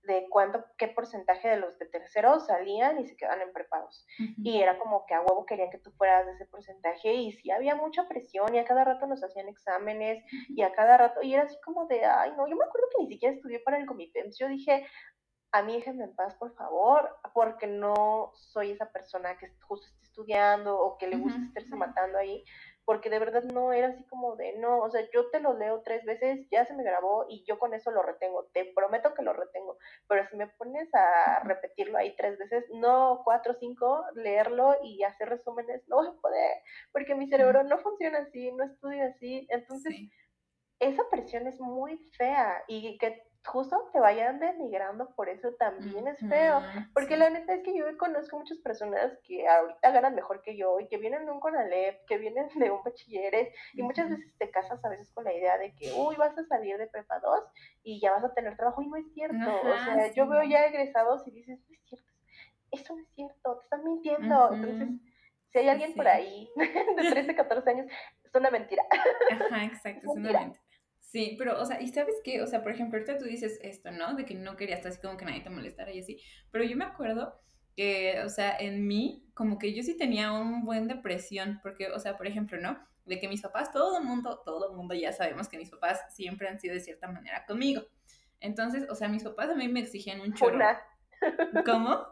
de 0.03 0.27
cuánto, 0.29 0.63
qué 0.77 0.87
porcentaje 0.87 1.47
de 1.47 1.57
los 1.57 1.77
de 1.77 1.85
terceros 1.85 2.47
salían 2.47 2.99
y 2.99 3.05
se 3.05 3.15
quedaban 3.15 3.41
en 3.41 3.53
prepados. 3.53 4.05
Y 4.37 4.61
era 4.61 4.79
como 4.79 5.05
que 5.05 5.13
a 5.13 5.21
huevo 5.21 5.45
querían 5.45 5.69
que 5.69 5.77
tú 5.77 5.91
fueras 5.91 6.25
de 6.25 6.33
ese 6.33 6.45
porcentaje 6.45 7.13
y 7.13 7.31
sí 7.33 7.51
había 7.51 7.75
mucha 7.75 8.07
presión 8.07 8.53
y 8.55 8.59
a 8.59 8.65
cada 8.65 8.83
rato 8.93 9.07
nos 9.07 9.23
hacían 9.23 9.47
exámenes 9.47 10.23
y 10.49 10.61
a 10.61 10.73
cada 10.73 10.97
rato, 10.97 11.21
y 11.21 11.33
era 11.33 11.43
así 11.43 11.55
como 11.63 11.85
de, 11.87 12.05
ay, 12.05 12.31
no, 12.37 12.47
yo 12.47 12.55
me 12.55 12.65
acuerdo 12.65 12.87
que 12.95 13.03
ni 13.03 13.09
siquiera 13.09 13.35
estudié 13.35 13.59
para 13.59 13.77
el 13.77 13.85
comité. 13.85 14.23
Yo 14.39 14.47
dije, 14.47 14.85
a 15.51 15.63
mí 15.63 15.75
déjenme 15.75 16.05
en 16.05 16.15
paz, 16.15 16.35
por 16.35 16.53
favor, 16.55 17.17
porque 17.33 17.67
no 17.67 18.31
soy 18.35 18.71
esa 18.71 18.91
persona 18.91 19.37
que 19.37 19.53
justo 19.61 19.87
esté 19.87 20.03
estudiando 20.03 20.79
o 20.79 20.97
que 20.97 21.07
le 21.07 21.17
gusta 21.17 21.41
estarse 21.47 21.75
matando 21.75 22.17
ahí 22.17 22.43
porque 22.85 23.09
de 23.09 23.19
verdad 23.19 23.43
no 23.43 23.73
era 23.73 23.87
así 23.87 24.03
como 24.05 24.35
de, 24.35 24.57
no, 24.57 24.79
o 24.79 24.89
sea, 24.89 25.01
yo 25.13 25.29
te 25.29 25.39
lo 25.39 25.57
leo 25.57 25.81
tres 25.83 26.03
veces, 26.05 26.47
ya 26.49 26.65
se 26.65 26.73
me 26.73 26.83
grabó 26.83 27.25
y 27.29 27.43
yo 27.45 27.59
con 27.59 27.73
eso 27.73 27.91
lo 27.91 28.03
retengo, 28.03 28.45
te 28.53 28.65
prometo 28.73 29.13
que 29.13 29.23
lo 29.23 29.33
retengo, 29.33 29.77
pero 30.07 30.27
si 30.27 30.35
me 30.35 30.47
pones 30.47 30.89
a 30.93 31.41
repetirlo 31.43 31.97
ahí 31.97 32.15
tres 32.15 32.37
veces, 32.37 32.65
no 32.73 33.21
cuatro 33.23 33.53
o 33.53 33.55
cinco, 33.55 34.03
leerlo 34.15 34.75
y 34.83 35.03
hacer 35.03 35.29
resúmenes, 35.29 35.87
no 35.87 35.97
voy 35.97 36.07
a 36.07 36.21
poder, 36.21 36.51
porque 36.91 37.15
mi 37.15 37.27
cerebro 37.27 37.63
no 37.63 37.77
funciona 37.79 38.19
así, 38.19 38.51
no 38.51 38.63
estudia 38.63 39.05
así, 39.05 39.47
entonces... 39.49 39.93
Esa 40.79 41.03
presión 41.11 41.45
es 41.45 41.59
muy 41.59 42.09
fea 42.17 42.63
y 42.67 42.97
que 42.97 43.30
justo 43.45 43.89
te 43.91 43.99
vayan 43.99 44.39
denigrando 44.39 45.09
por 45.15 45.29
eso 45.29 45.53
también 45.53 46.07
es 46.07 46.19
feo. 46.19 46.61
Porque 46.93 47.17
la 47.17 47.29
neta 47.29 47.55
es 47.55 47.63
que 47.63 47.75
yo 47.75 47.85
conozco 47.97 48.37
muchas 48.37 48.59
personas 48.59 49.17
que 49.23 49.47
ahorita 49.47 49.91
ganan 49.91 50.15
mejor 50.15 50.41
que 50.41 50.55
yo 50.55 50.79
y 50.79 50.87
que 50.87 50.97
vienen 50.97 51.25
de 51.25 51.31
un 51.31 51.39
CONALEP, 51.39 52.05
que 52.05 52.17
vienen 52.17 52.47
de 52.55 52.71
un 52.71 52.83
bachilleres 52.83 53.53
y 53.73 53.81
muchas 53.81 54.09
veces 54.09 54.37
te 54.37 54.51
casas 54.51 54.83
a 54.83 54.89
veces 54.89 55.11
con 55.11 55.23
la 55.23 55.33
idea 55.33 55.57
de 55.57 55.73
que, 55.75 55.91
uy, 55.93 56.15
vas 56.15 56.37
a 56.37 56.45
salir 56.45 56.77
de 56.77 56.87
prepa 56.87 57.19
2 57.19 57.43
y 57.83 57.99
ya 57.99 58.11
vas 58.11 58.23
a 58.23 58.33
tener 58.33 58.55
trabajo 58.55 58.81
y 58.81 58.87
no 58.87 58.97
es 58.97 59.11
cierto. 59.13 59.61
o 59.63 59.77
sea, 59.85 60.11
yo 60.11 60.27
veo 60.27 60.43
ya 60.43 60.65
egresados 60.65 61.27
y 61.27 61.31
dices, 61.31 61.59
no 61.67 61.75
es 61.75 61.83
cierto, 61.87 62.07
eso 62.71 62.95
no 62.95 63.01
es 63.01 63.09
cierto, 63.15 63.57
te 63.57 63.63
están 63.63 63.83
mintiendo. 63.83 64.53
Entonces, 64.53 64.89
si 65.51 65.59
hay 65.59 65.69
alguien 65.69 65.93
por 65.95 66.07
ahí 66.07 66.49
de 66.55 67.09
13, 67.09 67.35
14 67.35 67.69
años, 67.69 67.91
es 68.23 68.35
una 68.35 68.51
mentira. 68.51 68.83
Ajá, 69.31 69.65
exacto, 69.65 70.11
es, 70.11 70.17
una 70.17 70.31
mentira. 70.31 70.61
Sí, 71.11 71.35
pero, 71.37 71.59
o 71.59 71.65
sea, 71.65 71.81
¿y 71.81 71.89
sabes 71.89 72.15
qué? 72.23 72.41
O 72.41 72.47
sea, 72.47 72.63
por 72.63 72.71
ejemplo, 72.71 72.97
ahorita 72.97 73.17
tú 73.17 73.25
dices 73.25 73.59
esto, 73.63 73.91
¿no? 73.91 74.15
De 74.15 74.23
que 74.23 74.33
no 74.33 74.55
querías 74.55 74.85
así 74.85 75.01
como 75.01 75.17
que 75.17 75.25
nadie 75.25 75.41
te 75.41 75.49
molestara 75.49 75.91
y 75.91 75.99
así. 75.99 76.21
Pero 76.51 76.63
yo 76.63 76.77
me 76.77 76.85
acuerdo 76.85 77.37
que, 77.75 78.21
o 78.23 78.29
sea, 78.29 78.55
en 78.57 78.87
mí, 78.87 79.29
como 79.33 79.59
que 79.59 79.73
yo 79.73 79.83
sí 79.83 79.97
tenía 79.97 80.31
un 80.31 80.63
buen 80.63 80.87
depresión, 80.87 81.59
porque, 81.61 81.89
o 81.89 81.99
sea, 81.99 82.15
por 82.15 82.27
ejemplo, 82.27 82.61
¿no? 82.61 82.79
De 83.03 83.19
que 83.19 83.27
mis 83.27 83.41
papás, 83.41 83.73
todo 83.73 83.97
el 83.97 84.05
mundo, 84.05 84.41
todo 84.45 84.69
el 84.71 84.77
mundo 84.77 84.95
ya 84.95 85.11
sabemos 85.11 85.49
que 85.49 85.57
mis 85.57 85.69
papás 85.69 86.01
siempre 86.15 86.47
han 86.47 86.61
sido 86.61 86.75
de 86.75 86.79
cierta 86.79 87.09
manera 87.09 87.45
conmigo. 87.45 87.81
Entonces, 88.39 88.89
o 88.89 88.95
sea, 88.95 89.09
mis 89.09 89.23
papás 89.25 89.49
a 89.49 89.55
mí 89.55 89.67
me 89.67 89.81
exigían 89.81 90.21
un 90.21 90.33
chorro. 90.33 90.53
Funa. 90.53 90.81
¿Cómo? 91.65 92.05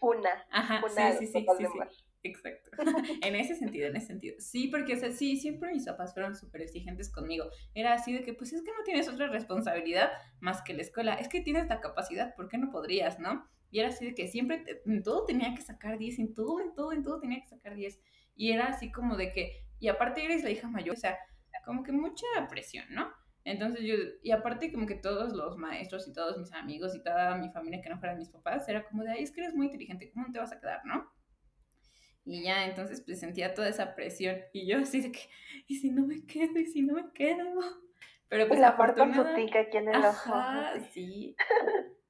Funa. 0.00 0.44
Ajá, 0.50 0.82
sí, 0.88 1.18
sí, 1.20 1.26
sí, 1.28 1.46
sí, 1.56 1.66
sí. 1.66 2.03
Exacto. 2.24 2.70
en 3.22 3.36
ese 3.36 3.54
sentido, 3.54 3.86
en 3.86 3.96
ese 3.96 4.06
sentido. 4.06 4.36
Sí, 4.38 4.68
porque, 4.68 4.94
o 4.94 4.96
sea, 4.96 5.12
sí, 5.12 5.36
siempre 5.36 5.72
mis 5.72 5.84
papás 5.84 6.14
fueron 6.14 6.34
súper 6.34 6.62
exigentes 6.62 7.10
conmigo. 7.12 7.50
Era 7.74 7.92
así 7.92 8.12
de 8.12 8.22
que, 8.22 8.32
pues 8.32 8.52
es 8.52 8.62
que 8.62 8.72
no 8.72 8.82
tienes 8.82 9.08
otra 9.08 9.28
responsabilidad 9.28 10.10
más 10.40 10.62
que 10.62 10.74
la 10.74 10.82
escuela. 10.82 11.14
Es 11.14 11.28
que 11.28 11.42
tienes 11.42 11.68
la 11.68 11.80
capacidad, 11.80 12.34
¿por 12.34 12.48
qué 12.48 12.56
no 12.58 12.70
podrías, 12.70 13.20
no? 13.20 13.46
Y 13.70 13.80
era 13.80 13.90
así 13.90 14.06
de 14.06 14.14
que 14.14 14.26
siempre, 14.26 14.64
en 14.86 15.02
todo 15.02 15.26
tenía 15.26 15.54
que 15.54 15.60
sacar 15.60 15.98
10, 15.98 16.18
en 16.18 16.34
todo, 16.34 16.60
en 16.60 16.74
todo, 16.74 16.92
en 16.92 17.02
todo 17.02 17.20
tenía 17.20 17.40
que 17.40 17.48
sacar 17.48 17.74
10. 17.74 18.00
Y 18.36 18.52
era 18.52 18.66
así 18.68 18.90
como 18.90 19.16
de 19.16 19.32
que, 19.32 19.66
y 19.78 19.88
aparte 19.88 20.24
eres 20.24 20.42
la 20.42 20.50
hija 20.50 20.68
mayor, 20.68 20.96
o 20.96 20.98
sea, 20.98 21.18
como 21.64 21.82
que 21.82 21.92
mucha 21.92 22.26
presión, 22.48 22.86
¿no? 22.90 23.12
Entonces 23.44 23.82
yo, 23.84 23.94
y 24.22 24.30
aparte 24.30 24.72
como 24.72 24.86
que 24.86 24.94
todos 24.94 25.34
los 25.34 25.58
maestros 25.58 26.08
y 26.08 26.12
todos 26.14 26.38
mis 26.38 26.52
amigos 26.52 26.94
y 26.94 27.02
toda 27.02 27.36
mi 27.36 27.50
familia 27.50 27.82
que 27.82 27.90
no 27.90 27.98
fueran 27.98 28.16
mis 28.16 28.30
papás, 28.30 28.66
era 28.68 28.84
como 28.84 29.02
de, 29.02 29.10
ay, 29.10 29.22
es 29.22 29.32
que 29.32 29.42
eres 29.42 29.54
muy 29.54 29.66
inteligente, 29.66 30.10
¿cómo 30.12 30.32
te 30.32 30.38
vas 30.38 30.52
a 30.52 30.58
quedar, 30.60 30.80
no? 30.86 31.10
Y 32.24 32.42
ya, 32.42 32.64
entonces 32.64 33.02
pues 33.02 33.20
sentía 33.20 33.52
toda 33.52 33.68
esa 33.68 33.94
presión 33.94 34.40
y 34.52 34.66
yo 34.66 34.78
así 34.78 35.00
de 35.02 35.12
que, 35.12 35.20
¿y 35.66 35.76
si 35.76 35.90
no 35.90 36.06
me 36.06 36.24
quedo? 36.24 36.58
¿Y 36.58 36.66
si 36.66 36.82
no 36.82 36.94
me 36.94 37.12
quedo? 37.12 37.44
Pero 38.28 38.48
pues 38.48 38.58
la 38.58 38.68
afortunadamente... 38.68 39.58
aquí 39.58 39.76
en 39.76 39.88
el 39.88 40.04
Ajá, 40.04 40.72
sí. 40.92 41.36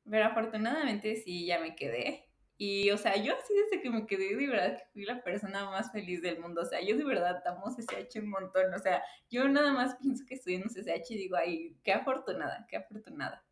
Pero 0.09 0.27
afortunadamente 0.27 1.16
sí, 1.16 1.46
ya 1.46 1.59
me 1.59 1.74
quedé. 1.74 2.29
Y, 2.57 2.90
o 2.92 2.96
sea, 2.96 3.16
yo 3.16 3.35
así 3.35 3.53
desde 3.53 3.83
que 3.83 3.90
me 3.90 4.07
quedé, 4.07 4.37
de 4.37 4.46
verdad 4.46 4.79
que 4.79 4.85
fui 4.92 5.05
la 5.05 5.22
persona 5.22 5.68
más 5.70 5.90
feliz 5.90 6.22
del 6.22 6.38
mundo. 6.38 6.62
O 6.62 6.64
sea, 6.64 6.81
yo 6.81 6.96
de 6.96 7.05
verdad 7.05 7.42
amo 7.46 7.66
CCH 7.74 8.20
un 8.20 8.31
montón. 8.31 8.72
O 8.72 8.79
sea, 8.79 9.03
yo 9.29 9.48
nada 9.48 9.72
más 9.72 9.96
pienso 9.96 10.24
que 10.27 10.35
estoy 10.35 10.55
en 10.55 10.68
CCH 10.68 11.11
y 11.11 11.16
digo, 11.16 11.37
ay, 11.37 11.77
qué 11.83 11.92
afortunada, 11.92 12.64
qué 12.68 12.77
afortunada. 12.77 13.44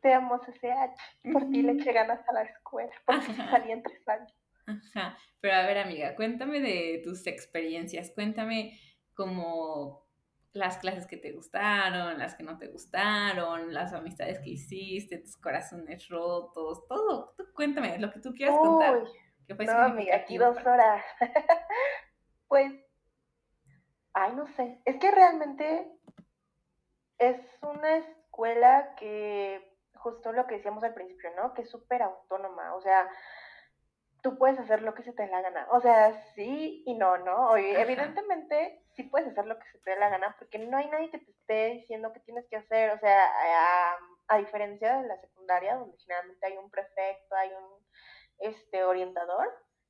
Te 0.00 0.14
amo 0.14 0.40
CCH. 0.40 1.32
Por 1.32 1.50
ti 1.50 1.62
le 1.62 1.72
eché 1.72 1.92
ganas 1.92 2.26
a 2.26 2.32
la 2.32 2.42
escuela. 2.44 2.92
Porque 3.04 3.34
salí 3.34 3.72
en 3.72 3.82
tres 3.82 4.08
años. 4.08 4.32
Ajá. 4.94 5.18
Pero 5.40 5.54
a 5.54 5.66
ver, 5.66 5.78
amiga, 5.78 6.14
cuéntame 6.16 6.60
de 6.60 7.00
tus 7.04 7.26
experiencias. 7.26 8.10
Cuéntame 8.14 8.78
como 9.14 10.06
las 10.52 10.78
clases 10.78 11.06
que 11.06 11.16
te 11.16 11.32
gustaron, 11.32 12.18
las 12.18 12.34
que 12.34 12.42
no 12.42 12.58
te 12.58 12.68
gustaron, 12.68 13.72
las 13.72 13.92
amistades 13.92 14.40
que 14.40 14.50
hiciste, 14.50 15.18
tus 15.18 15.36
corazones 15.36 16.08
rotos, 16.08 16.86
todo. 16.88 17.34
Tú 17.36 17.44
cuéntame 17.54 17.98
lo 17.98 18.10
que 18.10 18.20
tú 18.20 18.34
quieras 18.34 18.56
contar. 18.56 19.02
no, 19.48 19.78
amiga, 19.78 20.16
aquí 20.16 20.38
dos 20.38 20.56
horas. 20.66 21.04
pues, 22.48 22.72
ay, 24.14 24.34
no 24.34 24.46
sé. 24.48 24.80
Es 24.84 24.96
que 24.96 25.10
realmente 25.10 25.92
es 27.18 27.38
una 27.62 27.98
escuela 27.98 28.94
que, 28.96 29.78
justo 29.94 30.32
lo 30.32 30.46
que 30.46 30.56
decíamos 30.56 30.82
al 30.84 30.94
principio, 30.94 31.30
¿no? 31.36 31.54
Que 31.54 31.62
es 31.62 31.70
súper 31.70 32.02
autónoma. 32.02 32.74
O 32.74 32.80
sea, 32.80 33.08
tú 34.26 34.36
puedes 34.38 34.58
hacer 34.58 34.82
lo 34.82 34.92
que 34.92 35.04
se 35.04 35.12
te 35.12 35.22
dé 35.22 35.28
la 35.28 35.40
gana. 35.40 35.68
O 35.70 35.80
sea, 35.80 36.12
sí 36.34 36.82
y 36.84 36.94
no, 36.94 37.16
¿no? 37.18 37.56
Evidentemente 37.56 38.82
sí 38.96 39.04
puedes 39.04 39.28
hacer 39.28 39.46
lo 39.46 39.56
que 39.56 39.66
se 39.70 39.78
te 39.78 39.92
dé 39.92 40.00
la 40.00 40.08
gana 40.08 40.34
porque 40.36 40.58
no 40.58 40.76
hay 40.76 40.88
nadie 40.88 41.12
que 41.12 41.18
te 41.18 41.30
esté 41.30 41.66
diciendo 41.74 42.12
qué 42.12 42.18
tienes 42.18 42.44
que 42.50 42.56
hacer. 42.56 42.90
O 42.90 42.98
sea, 42.98 43.24
a, 43.24 43.96
a 44.26 44.38
diferencia 44.38 45.00
de 45.00 45.06
la 45.06 45.16
secundaria, 45.20 45.76
donde 45.76 45.96
generalmente 45.98 46.44
hay 46.44 46.56
un 46.56 46.68
prefecto, 46.72 47.36
hay 47.36 47.50
un 47.50 47.86
este 48.38 48.82
orientador, 48.82 49.46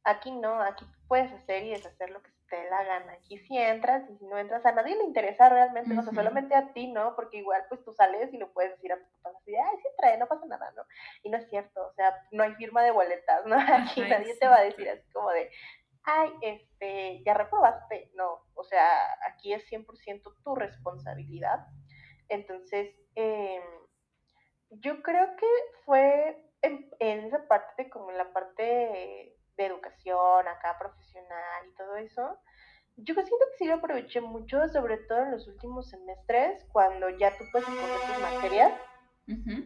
aquí 0.06 0.30
no, 0.30 0.62
aquí 0.62 0.86
puedes 1.08 1.32
hacer 1.32 1.64
y 1.64 1.70
deshacer 1.70 2.10
lo 2.10 2.22
que 2.22 2.30
te 2.48 2.56
dé 2.56 2.70
la 2.70 2.84
gana. 2.84 3.12
Aquí 3.12 3.38
si 3.38 3.58
entras 3.58 4.08
y 4.08 4.16
si 4.16 4.24
no 4.24 4.38
entras, 4.38 4.64
a 4.64 4.72
nadie 4.72 4.96
le 4.96 5.04
interesa 5.04 5.48
realmente, 5.48 5.92
no 5.92 6.02
sé, 6.02 6.14
solamente 6.14 6.54
a 6.54 6.72
ti, 6.72 6.86
¿no? 6.86 7.14
Porque 7.16 7.38
igual 7.38 7.64
pues 7.68 7.84
tú 7.84 7.92
sales 7.92 8.32
y 8.32 8.38
lo 8.38 8.52
puedes 8.52 8.70
decir 8.72 8.92
a 8.92 8.98
tu 8.98 9.04
papá 9.10 9.36
así, 9.36 9.54
ay, 9.54 9.76
sí 9.82 9.88
trae, 9.98 10.16
no 10.16 10.26
pasa 10.26 10.46
nada, 10.46 10.72
¿no? 10.76 10.84
Y 11.24 11.30
no 11.30 11.38
es 11.38 11.48
cierto, 11.50 11.88
o 11.88 11.92
sea, 11.94 12.14
no 12.30 12.44
hay 12.44 12.54
firma 12.54 12.82
de 12.82 12.92
boletas, 12.92 13.44
¿no? 13.46 13.56
Aquí 13.90 14.00
nadie 14.02 14.34
te 14.36 14.46
va 14.46 14.58
a 14.58 14.64
decir 14.64 14.88
así 14.88 15.10
como 15.12 15.30
de, 15.30 15.50
ay, 16.04 16.30
este, 16.40 17.22
ya 17.24 17.34
reprobaste, 17.34 18.12
no, 18.14 18.42
o 18.54 18.62
sea, 18.62 18.88
aquí 19.28 19.52
es 19.52 19.68
100% 19.70 20.22
tu 20.44 20.54
responsabilidad. 20.54 21.66
Entonces, 22.28 22.94
eh, 23.16 23.60
yo 24.70 25.02
creo 25.02 25.34
que 25.36 25.46
fue 25.84 26.44
en, 26.62 26.88
en, 27.00 27.24
esa 27.26 27.46
parte, 27.48 27.90
como 27.90 28.12
en 28.12 28.18
la 28.18 28.32
parte 28.32 29.35
de 29.56 29.66
educación, 29.66 30.48
acá 30.48 30.76
profesional 30.78 31.66
y 31.68 31.74
todo 31.74 31.96
eso, 31.96 32.38
yo 32.96 33.14
siento 33.14 33.44
que 33.50 33.58
sí 33.58 33.64
lo 33.66 33.74
aproveché 33.74 34.20
mucho, 34.20 34.66
sobre 34.68 34.96
todo 34.98 35.18
en 35.18 35.32
los 35.32 35.46
últimos 35.46 35.90
semestres, 35.90 36.64
cuando 36.72 37.10
ya 37.10 37.36
tú 37.36 37.44
puedes 37.52 37.68
escoger 37.68 38.00
tus 38.00 38.22
materias, 38.22 38.72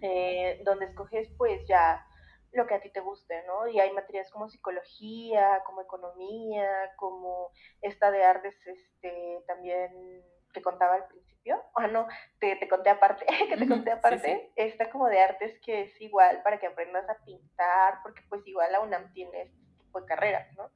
eh, 0.03 0.61
donde 0.65 0.87
escoges 0.87 1.29
pues 1.37 1.67
ya 1.69 2.05
lo 2.53 2.67
que 2.67 2.75
a 2.75 2.81
ti 2.81 2.91
te 2.91 3.01
guste, 3.01 3.45
¿no? 3.47 3.69
Y 3.69 3.79
hay 3.79 3.93
materias 3.93 4.31
como 4.33 4.49
psicología, 4.49 5.63
como 5.65 5.83
economía, 5.83 6.91
como 6.97 7.53
esta 7.81 8.11
de 8.11 8.25
artes, 8.25 8.57
este, 8.67 9.45
también 9.47 10.25
te 10.53 10.61
contaba 10.63 10.95
al 10.95 11.07
principio, 11.07 11.63
ah, 11.77 11.87
no, 11.87 12.09
te, 12.41 12.57
te 12.57 12.69
conté 12.69 12.91
aparte, 12.91 13.25
que 13.49 13.57
te 13.57 13.69
conté 13.69 13.93
aparte, 13.93 14.53
esta 14.57 14.91
como 14.91 15.07
de 15.07 15.21
artes 15.21 15.61
que 15.61 15.83
es 15.83 16.01
igual 16.01 16.43
para 16.43 16.59
que 16.59 16.67
aprendas 16.67 17.09
a 17.09 17.25
pintar, 17.25 18.01
porque 18.03 18.23
pues 18.29 18.45
igual 18.47 18.73
la 18.73 18.81
UNAM 18.81 19.13
tiene 19.13 19.53
de 19.99 20.07
carreras, 20.07 20.47
¿no? 20.57 20.71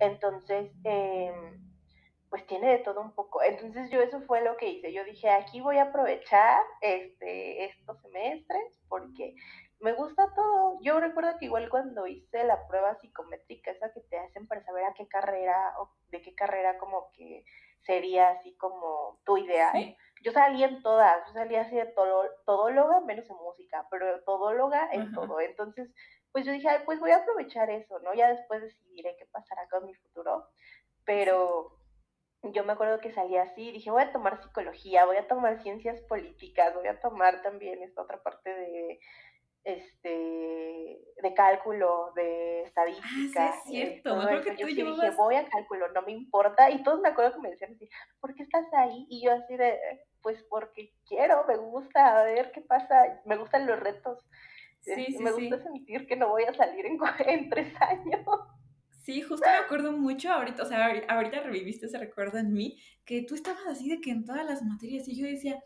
Entonces, 0.00 0.72
em, 0.84 1.68
pues 2.30 2.46
tiene 2.46 2.70
de 2.70 2.78
todo 2.78 3.00
un 3.00 3.14
poco. 3.14 3.42
Entonces 3.42 3.90
yo 3.90 4.00
eso 4.00 4.20
fue 4.22 4.42
lo 4.42 4.56
que 4.56 4.68
hice. 4.68 4.92
Yo 4.92 5.04
dije, 5.04 5.30
aquí 5.30 5.60
voy 5.60 5.78
a 5.78 5.84
aprovechar 5.84 6.62
este, 6.80 7.66
estos 7.66 8.00
semestres 8.02 8.78
porque 8.88 9.34
me 9.80 9.92
gusta 9.92 10.32
todo. 10.34 10.78
Yo 10.82 11.00
recuerdo 11.00 11.38
que 11.38 11.46
igual 11.46 11.68
cuando 11.70 12.06
hice 12.06 12.44
la 12.44 12.66
prueba 12.66 12.96
psicométrica, 12.96 13.70
esa 13.70 13.92
que 13.92 14.00
te 14.00 14.18
hacen 14.18 14.46
para 14.46 14.62
saber 14.64 14.84
a 14.84 14.94
qué 14.94 15.06
carrera 15.06 15.74
o 15.78 15.90
de 16.08 16.20
qué 16.20 16.34
carrera 16.34 16.78
como 16.78 17.10
que 17.12 17.44
sería 17.82 18.30
así 18.30 18.56
como 18.56 19.20
tu 19.24 19.38
idea. 19.38 19.72
Yo 20.22 20.32
salí 20.32 20.64
en 20.64 20.82
todas, 20.82 21.26
yo 21.28 21.32
salí 21.32 21.54
así 21.54 21.76
de 21.76 21.86
todo, 21.86 22.24
todóloga 22.44 23.00
menos 23.02 23.30
en 23.30 23.36
música, 23.36 23.86
pero 23.90 24.20
todóloga 24.24 24.88
en 24.92 25.12
todo. 25.12 25.40
Entonces, 25.40 25.88
pues 26.32 26.44
yo 26.44 26.52
dije, 26.52 26.68
pues 26.84 27.00
voy 27.00 27.10
a 27.10 27.18
aprovechar 27.18 27.70
eso, 27.70 27.98
¿no? 28.00 28.14
Ya 28.14 28.28
después 28.28 28.62
decidiré 28.62 29.16
qué 29.18 29.26
pasará 29.26 29.68
con 29.68 29.86
mi 29.86 29.94
futuro, 29.94 30.48
pero 31.04 31.78
yo 32.42 32.64
me 32.64 32.72
acuerdo 32.72 33.00
que 33.00 33.12
salí 33.12 33.36
así, 33.36 33.72
dije, 33.72 33.90
voy 33.90 34.02
a 34.02 34.12
tomar 34.12 34.42
psicología, 34.42 35.04
voy 35.04 35.16
a 35.16 35.26
tomar 35.26 35.60
ciencias 35.62 36.00
políticas, 36.02 36.74
voy 36.74 36.86
a 36.86 37.00
tomar 37.00 37.42
también 37.42 37.82
esta 37.82 38.02
otra 38.02 38.22
parte 38.22 38.50
de 38.50 39.00
este 39.64 40.98
de 41.22 41.34
cálculo, 41.34 42.12
de 42.14 42.62
estadística. 42.62 43.48
Ah, 43.48 43.60
sí, 43.64 43.82
es 43.82 44.02
cierto. 44.02 44.16
Me 44.16 44.40
que 44.40 44.56
yo 44.56 44.66
dije, 44.66 45.10
voy 45.16 45.34
a 45.34 45.48
cálculo, 45.48 45.88
no 45.88 46.02
me 46.02 46.12
importa. 46.12 46.70
Y 46.70 46.82
todos 46.82 47.00
me 47.00 47.08
acuerdo 47.08 47.32
que 47.32 47.40
me 47.40 47.50
decían 47.50 47.72
así, 47.74 47.88
¿por 48.20 48.34
qué 48.34 48.44
estás 48.44 48.66
ahí? 48.72 49.06
Y 49.10 49.24
yo 49.24 49.32
así 49.32 49.56
de, 49.56 49.78
pues 50.22 50.42
porque 50.44 50.94
quiero, 51.06 51.44
me 51.46 51.56
gusta, 51.56 52.20
a 52.20 52.24
ver 52.24 52.52
qué 52.52 52.60
pasa, 52.60 53.20
me 53.24 53.36
gustan 53.36 53.66
los 53.66 53.80
retos. 53.80 54.26
Sí, 54.94 55.06
sí, 55.12 55.22
me 55.22 55.32
gusta 55.32 55.62
sentir 55.62 56.06
que 56.06 56.16
no 56.16 56.28
voy 56.28 56.44
a 56.44 56.54
salir 56.54 56.86
en, 56.86 56.98
en, 57.26 57.50
tres 57.50 57.74
años. 57.80 58.26
Sí, 59.02 59.22
justo 59.22 59.46
me 59.46 59.56
acuerdo 59.56 59.92
mucho 59.92 60.30
ahorita, 60.30 60.62
o 60.62 60.66
sea, 60.66 60.86
ahorita 61.08 61.40
reviviste 61.40 61.86
ese 61.86 61.98
recuerdo 61.98 62.38
en 62.38 62.52
mí, 62.52 62.78
que 63.04 63.22
tú 63.22 63.34
estabas 63.34 63.66
así 63.66 63.88
de 63.88 64.00
que 64.00 64.10
en 64.10 64.24
todas 64.24 64.44
las 64.44 64.62
materias 64.62 65.08
y 65.08 65.16
yo 65.18 65.26
decía, 65.26 65.62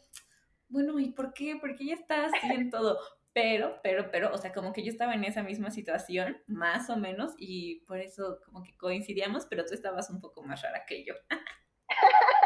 bueno, 0.69 0.99
¿y 1.01 1.11
por 1.11 1.33
qué? 1.35 1.57
¿Por 1.57 1.75
qué 1.75 1.87
ya 1.87 1.95
estás 1.95 2.33
así 2.33 2.53
en 2.53 2.71
todo? 2.71 2.99
Pero, 3.33 3.81
pero, 3.83 4.11
pero, 4.11 4.33
o 4.33 4.39
sea, 4.39 4.53
como 4.53 4.73
que 4.73 4.83
yo 4.83 4.91
estaba 4.91 5.15
en 5.15 5.25
esa 5.25 5.43
misma 5.43 5.71
situación, 5.71 6.37
más 6.47 6.91
o 6.91 6.97
menos, 6.97 7.35
y 7.39 7.81
por 7.87 7.99
eso 7.99 8.41
como 8.45 8.63
que 8.63 8.77
coincidíamos, 8.77 9.47
pero 9.47 9.65
tú 9.65 9.75
estabas 9.75 10.11
un 10.11 10.21
poco 10.21 10.43
más 10.43 10.63
rara 10.63 10.85
que 10.87 11.05
yo. 11.05 11.15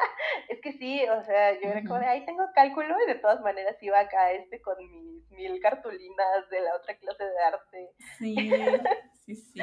es 0.49 0.61
que 0.61 0.73
sí, 0.73 1.03
o 1.09 1.23
sea, 1.25 1.53
yo 1.55 1.69
era 1.69 1.83
como 1.83 1.99
de, 1.99 2.07
ahí 2.07 2.25
tengo 2.25 2.45
cálculo 2.55 2.95
y 3.05 3.09
de 3.09 3.19
todas 3.19 3.41
maneras 3.41 3.77
iba 3.83 3.99
acá 4.01 4.33
este 4.33 4.61
con 4.61 4.77
mis 4.79 5.31
mil 5.31 5.61
cartulinas 5.61 6.49
de 6.51 6.61
la 6.61 6.77
otra 6.77 6.97
clase 6.97 7.25
de 7.25 7.39
arte. 7.43 7.91
Sí, 8.19 8.35
sí, 9.27 9.37
sí. 9.37 9.61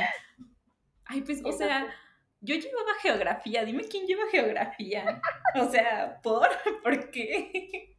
Ay, 1.06 1.22
pues, 1.22 1.42
o 1.44 1.52
sea, 1.52 1.94
yo 2.42 2.56
llevaba 2.56 2.94
geografía, 3.02 3.66
dime 3.66 3.84
quién 3.90 4.06
lleva 4.06 4.24
geografía. 4.30 5.22
O 5.56 5.66
sea, 5.66 6.20
¿por? 6.22 6.50
¿Por 6.84 7.12
qué? 7.12 7.96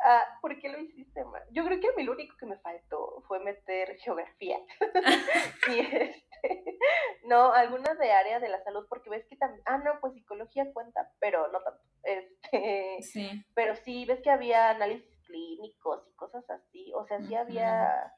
Ah, 0.00 0.38
¿Por 0.40 0.58
qué 0.60 0.68
lo 0.68 0.78
hiciste 0.78 1.24
mal? 1.24 1.42
Yo 1.50 1.64
creo 1.64 1.80
que 1.80 1.88
a 1.88 1.92
mí 1.96 2.04
lo 2.04 2.12
único 2.12 2.36
que 2.36 2.46
me 2.46 2.58
faltó 2.58 3.22
fue 3.26 3.40
meter 3.40 3.96
geografía. 3.98 4.58
y 5.68 5.78
este, 5.78 6.24
no, 7.24 7.52
algunas 7.52 7.98
de 7.98 8.10
área 8.10 8.40
de 8.40 8.48
la 8.48 8.62
salud, 8.62 8.86
porque 8.88 9.10
ves 9.10 9.26
que 9.26 9.36
también, 9.36 9.62
ah, 9.66 9.78
no, 9.78 10.00
pues 10.00 10.14
psicología 10.14 10.72
cuenta, 10.72 11.10
pero 11.20 11.48
no 11.48 11.60
tanto. 11.62 11.80
Este, 12.04 13.02
sí. 13.02 13.44
Pero 13.54 13.74
sí, 13.76 14.06
ves 14.06 14.20
que 14.22 14.30
había 14.30 14.70
análisis 14.70 15.20
clínicos 15.26 16.06
y 16.08 16.14
cosas 16.14 16.48
así, 16.48 16.90
o 16.94 17.04
sea, 17.06 17.20
sí 17.20 17.34
había, 17.34 18.14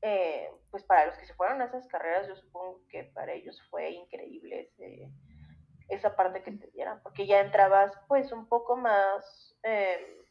eh, 0.00 0.48
pues 0.70 0.84
para 0.84 1.06
los 1.06 1.18
que 1.18 1.26
se 1.26 1.34
fueron 1.34 1.60
a 1.60 1.66
esas 1.66 1.86
carreras, 1.88 2.26
yo 2.26 2.36
supongo 2.36 2.80
que 2.88 3.04
para 3.04 3.32
ellos 3.32 3.60
fue 3.68 3.90
increíble 3.90 4.72
esa 5.88 6.16
parte 6.16 6.42
que 6.42 6.52
te 6.52 6.70
dieran, 6.70 7.02
porque 7.02 7.26
ya 7.26 7.40
entrabas 7.40 7.92
pues 8.06 8.32
un 8.32 8.48
poco 8.48 8.76
más... 8.76 9.56
Eh, 9.62 10.27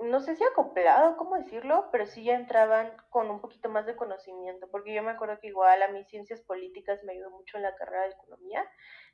no 0.00 0.20
sé 0.20 0.36
si 0.36 0.44
acoplado, 0.44 1.16
¿cómo 1.16 1.36
decirlo? 1.36 1.88
Pero 1.92 2.06
sí 2.06 2.24
ya 2.24 2.34
entraban 2.34 2.92
con 3.10 3.30
un 3.30 3.40
poquito 3.40 3.68
más 3.68 3.86
de 3.86 3.96
conocimiento, 3.96 4.68
porque 4.70 4.94
yo 4.94 5.02
me 5.02 5.12
acuerdo 5.12 5.38
que 5.40 5.48
igual 5.48 5.82
a 5.82 5.88
mí 5.88 6.04
ciencias 6.04 6.40
políticas 6.42 7.02
me 7.04 7.12
ayudó 7.12 7.30
mucho 7.30 7.56
en 7.56 7.64
la 7.64 7.74
carrera 7.76 8.04
de 8.04 8.10
economía 8.10 8.64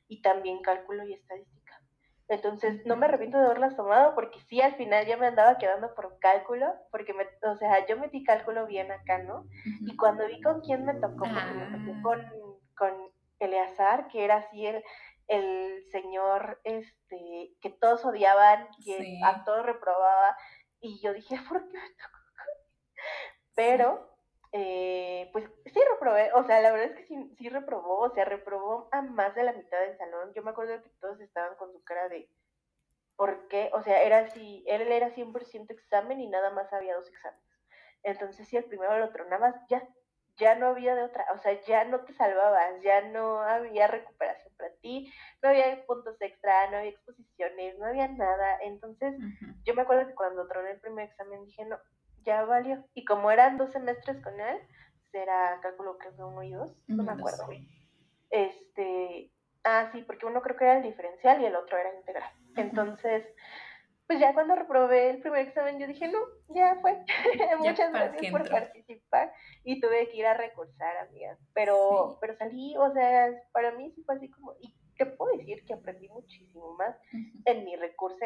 y 0.07 0.21
también 0.21 0.61
cálculo 0.61 1.03
y 1.05 1.13
estadística. 1.13 1.81
Entonces, 2.27 2.85
no 2.85 2.95
me 2.95 3.07
arrepiento 3.07 3.39
de 3.39 3.45
haberlas 3.45 3.75
tomado 3.75 4.13
porque 4.13 4.39
sí, 4.41 4.61
al 4.61 4.75
final 4.75 5.05
ya 5.07 5.17
me 5.17 5.27
andaba 5.27 5.57
quedando 5.57 5.93
por 5.95 6.19
cálculo, 6.19 6.67
porque, 6.91 7.13
me, 7.13 7.25
o 7.41 7.55
sea, 7.55 7.85
yo 7.87 7.97
metí 7.97 8.23
cálculo 8.23 8.67
bien 8.67 8.91
acá, 8.91 9.17
¿no? 9.23 9.45
Y 9.81 9.97
cuando 9.97 10.27
vi 10.27 10.39
con 10.41 10.61
quién 10.61 10.85
me 10.85 10.93
tocó, 10.93 11.25
porque 11.25 11.53
me 11.53 11.93
tocó 11.93 12.13
ah. 12.13 12.31
con, 12.77 12.91
con 12.91 13.11
Eleazar, 13.39 14.07
que 14.09 14.23
era 14.25 14.37
así 14.37 14.67
el, 14.67 14.83
el 15.27 15.83
señor 15.91 16.59
este, 16.63 17.53
que 17.61 17.69
todos 17.69 18.03
odiaban, 18.03 18.67
que 18.83 19.19
a 19.23 19.43
todos 19.43 19.65
reprobaba, 19.65 20.35
y 20.81 20.99
yo 21.01 21.13
dije, 21.13 21.37
¿por 21.47 21.67
qué 21.67 21.77
me 21.77 21.89
tocó? 21.89 22.19
Pero, 23.55 24.09
eh, 24.51 25.29
pues 25.33 25.45
sí 25.65 25.79
reprobé, 25.91 26.31
o 26.33 26.43
sea, 26.45 26.61
la 26.61 26.71
verdad 26.71 26.91
es 26.91 26.95
que 26.95 27.05
sí, 27.05 27.35
sí 27.37 27.49
reprobó, 27.49 27.99
o 27.99 28.09
sea, 28.13 28.25
reprobó 28.25 28.89
a 28.91 29.01
más 29.01 29.35
de 29.35 29.43
la 29.43 29.53
mitad 29.53 29.79
del 29.81 29.97
salón. 29.97 30.33
Yo 30.33 30.43
me 30.43 30.51
acuerdo 30.51 30.81
que 30.81 30.89
todos 31.01 31.19
estaban 31.21 31.55
con 31.57 31.71
su 31.71 31.83
cara 31.83 32.07
de, 32.09 32.29
¿por 33.15 33.47
qué? 33.49 33.69
O 33.73 33.83
sea, 33.83 34.03
era 34.03 34.19
así, 34.19 34.63
él 34.67 34.81
era 34.91 35.13
100% 35.13 35.71
examen 35.71 36.21
y 36.21 36.27
nada 36.27 36.51
más 36.51 36.71
había 36.73 36.95
dos 36.95 37.07
exámenes. 37.09 37.43
Entonces, 38.03 38.47
si 38.47 38.57
el 38.57 38.65
primero 38.65 38.97
lo 38.97 39.11
tronabas, 39.11 39.55
ya, 39.69 39.87
ya 40.39 40.55
no 40.55 40.67
había 40.67 40.95
de 40.95 41.03
otra, 41.03 41.25
o 41.33 41.37
sea, 41.37 41.59
ya 41.61 41.83
no 41.83 41.99
te 42.01 42.13
salvabas, 42.13 42.81
ya 42.81 43.01
no 43.09 43.41
había 43.41 43.87
recuperación 43.87 44.53
para 44.57 44.73
ti, 44.81 45.11
no 45.43 45.49
había 45.49 45.85
puntos 45.85 46.19
extra, 46.21 46.69
no 46.71 46.77
había 46.77 46.91
exposiciones, 46.91 47.77
no 47.77 47.85
había 47.85 48.07
nada. 48.07 48.57
Entonces, 48.61 49.15
yo 49.65 49.75
me 49.75 49.81
acuerdo 49.83 50.07
que 50.07 50.15
cuando 50.15 50.47
troné 50.47 50.71
el 50.71 50.79
primer 50.79 51.09
examen 51.09 51.45
dije, 51.45 51.65
no, 51.65 51.77
ya 52.23 52.43
valió. 52.45 52.83
Y 52.93 53.05
como 53.05 53.31
eran 53.31 53.57
dos 53.57 53.71
semestres 53.71 54.21
con 54.23 54.39
él, 54.39 54.59
será 55.11 55.59
cálculo 55.61 55.97
que 55.97 56.09
uno 56.17 56.43
y 56.43 56.51
dos, 56.51 56.75
no 56.87 57.03
me 57.03 57.11
acuerdo. 57.11 57.47
Este, 58.29 59.31
ah, 59.63 59.89
sí, 59.91 60.03
porque 60.03 60.25
uno 60.25 60.41
creo 60.41 60.55
que 60.55 60.63
era 60.65 60.77
el 60.77 60.83
diferencial 60.83 61.41
y 61.41 61.45
el 61.45 61.55
otro 61.55 61.77
era 61.77 61.93
integral. 61.93 62.31
Entonces, 62.55 63.25
pues 64.09 64.19
ya 64.19 64.33
cuando 64.33 64.55
reprobé 64.55 65.11
el 65.11 65.21
primer 65.21 65.47
examen 65.47 65.77
yo 65.77 65.85
dije, 65.85 66.07
no, 66.07 66.17
ya 66.47 66.79
fue. 66.81 66.97
Muchas 67.59 67.93
gracias 67.93 68.31
por 68.31 68.49
participar 68.49 69.31
y 69.63 69.79
tuve 69.79 70.09
que 70.09 70.17
ir 70.17 70.25
a 70.25 70.33
recursar, 70.33 70.97
amigas. 70.97 71.37
Pero, 71.53 72.17
pero 72.19 72.35
salí, 72.35 72.75
o 72.75 72.91
sea, 72.91 73.31
para 73.51 73.71
mí 73.73 73.91
sí 73.91 74.01
fue 74.03 74.15
así 74.15 74.27
como, 74.31 74.55
y 74.61 74.73
te 74.97 75.05
puedo 75.05 75.37
decir 75.37 75.63
que 75.63 75.75
aprendí 75.75 76.09
muchísimo 76.09 76.73
más 76.73 76.97
en 77.45 77.63
mi 77.63 77.75
recurso 77.75 78.25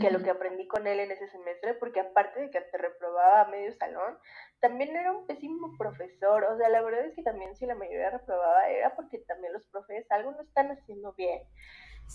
que 0.00 0.10
lo 0.10 0.22
que 0.24 0.30
aprendí 0.30 0.66
con 0.66 0.88
él 0.88 0.98
en 0.98 1.12
ese 1.12 1.28
semestre, 1.28 1.74
porque 1.74 2.00
aparte 2.00 2.40
de 2.40 2.50
que 2.50 2.60
te 2.60 2.78
reprobaba 2.78 3.42
a 3.42 3.48
medio 3.48 3.72
salón, 3.74 4.18
también 4.58 4.96
era 4.96 5.12
un 5.12 5.24
pésimo 5.26 5.76
profesor. 5.78 6.44
O 6.44 6.56
sea, 6.56 6.68
la 6.68 6.82
verdad 6.82 7.04
es 7.04 7.14
que 7.14 7.22
también 7.22 7.54
si 7.54 7.64
la 7.64 7.76
mayoría 7.76 8.10
reprobaba 8.10 8.68
era 8.68 8.96
porque 8.96 9.18
también 9.18 9.52
los 9.52 9.66
profes 9.68 10.10
algo 10.10 10.32
no 10.32 10.42
están 10.42 10.72
haciendo 10.72 11.12
bien. 11.12 11.42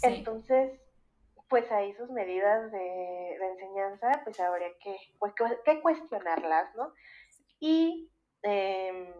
Entonces, 0.04 0.78
pues 1.50 1.72
ahí 1.72 1.94
sus 1.94 2.10
medidas 2.10 2.72
de, 2.72 3.36
enseñanza, 3.36 4.22
pues 4.24 4.40
habría 4.40 4.70
que, 4.80 4.98
pues, 5.20 5.34
que 5.64 5.82
cuestionarlas, 5.82 6.74
¿no? 6.76 6.94
Y 7.60 8.12
eh, 8.44 9.14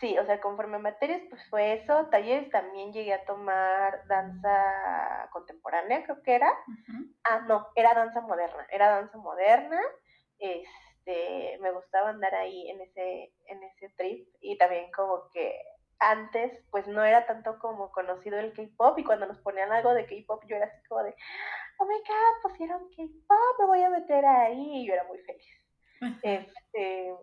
sí, 0.00 0.18
o 0.18 0.24
sea, 0.24 0.40
conforme 0.40 0.76
a 0.76 0.80
materias, 0.80 1.22
pues 1.28 1.42
fue 1.50 1.74
eso. 1.74 2.06
Talleres 2.10 2.50
también 2.50 2.92
llegué 2.92 3.14
a 3.14 3.24
tomar 3.24 4.06
danza 4.06 5.28
contemporánea, 5.32 6.04
creo 6.04 6.22
que 6.22 6.34
era. 6.34 6.52
Ah, 7.24 7.40
no, 7.48 7.68
era 7.74 7.94
danza 7.94 8.20
moderna, 8.20 8.66
era 8.70 8.88
danza 8.88 9.18
moderna. 9.18 9.80
Este, 10.38 11.58
me 11.60 11.72
gustaba 11.72 12.10
andar 12.10 12.34
ahí 12.34 12.70
en 12.70 12.80
ese, 12.80 13.32
en 13.46 13.62
ese 13.62 13.90
trip 13.96 14.28
y 14.40 14.56
también 14.58 14.90
como 14.92 15.28
que 15.32 15.54
antes 15.98 16.52
pues 16.70 16.86
no 16.86 17.04
era 17.04 17.26
tanto 17.26 17.58
como 17.58 17.90
conocido 17.92 18.38
el 18.38 18.52
K-pop 18.52 18.98
y 18.98 19.04
cuando 19.04 19.26
nos 19.26 19.38
ponían 19.38 19.72
algo 19.72 19.94
de 19.94 20.06
K-pop 20.06 20.44
yo 20.46 20.56
era 20.56 20.66
así 20.66 20.86
como 20.88 21.02
de, 21.02 21.14
oh 21.78 21.86
my 21.86 21.98
god, 21.98 22.50
pusieron 22.50 22.88
K-pop, 22.90 23.60
me 23.60 23.66
voy 23.66 23.82
a 23.82 23.90
meter 23.90 24.24
ahí 24.24 24.82
y 24.82 24.86
yo 24.86 24.94
era 24.94 25.04
muy 25.04 25.18
feliz. 25.18 25.60
Este, 26.22 27.14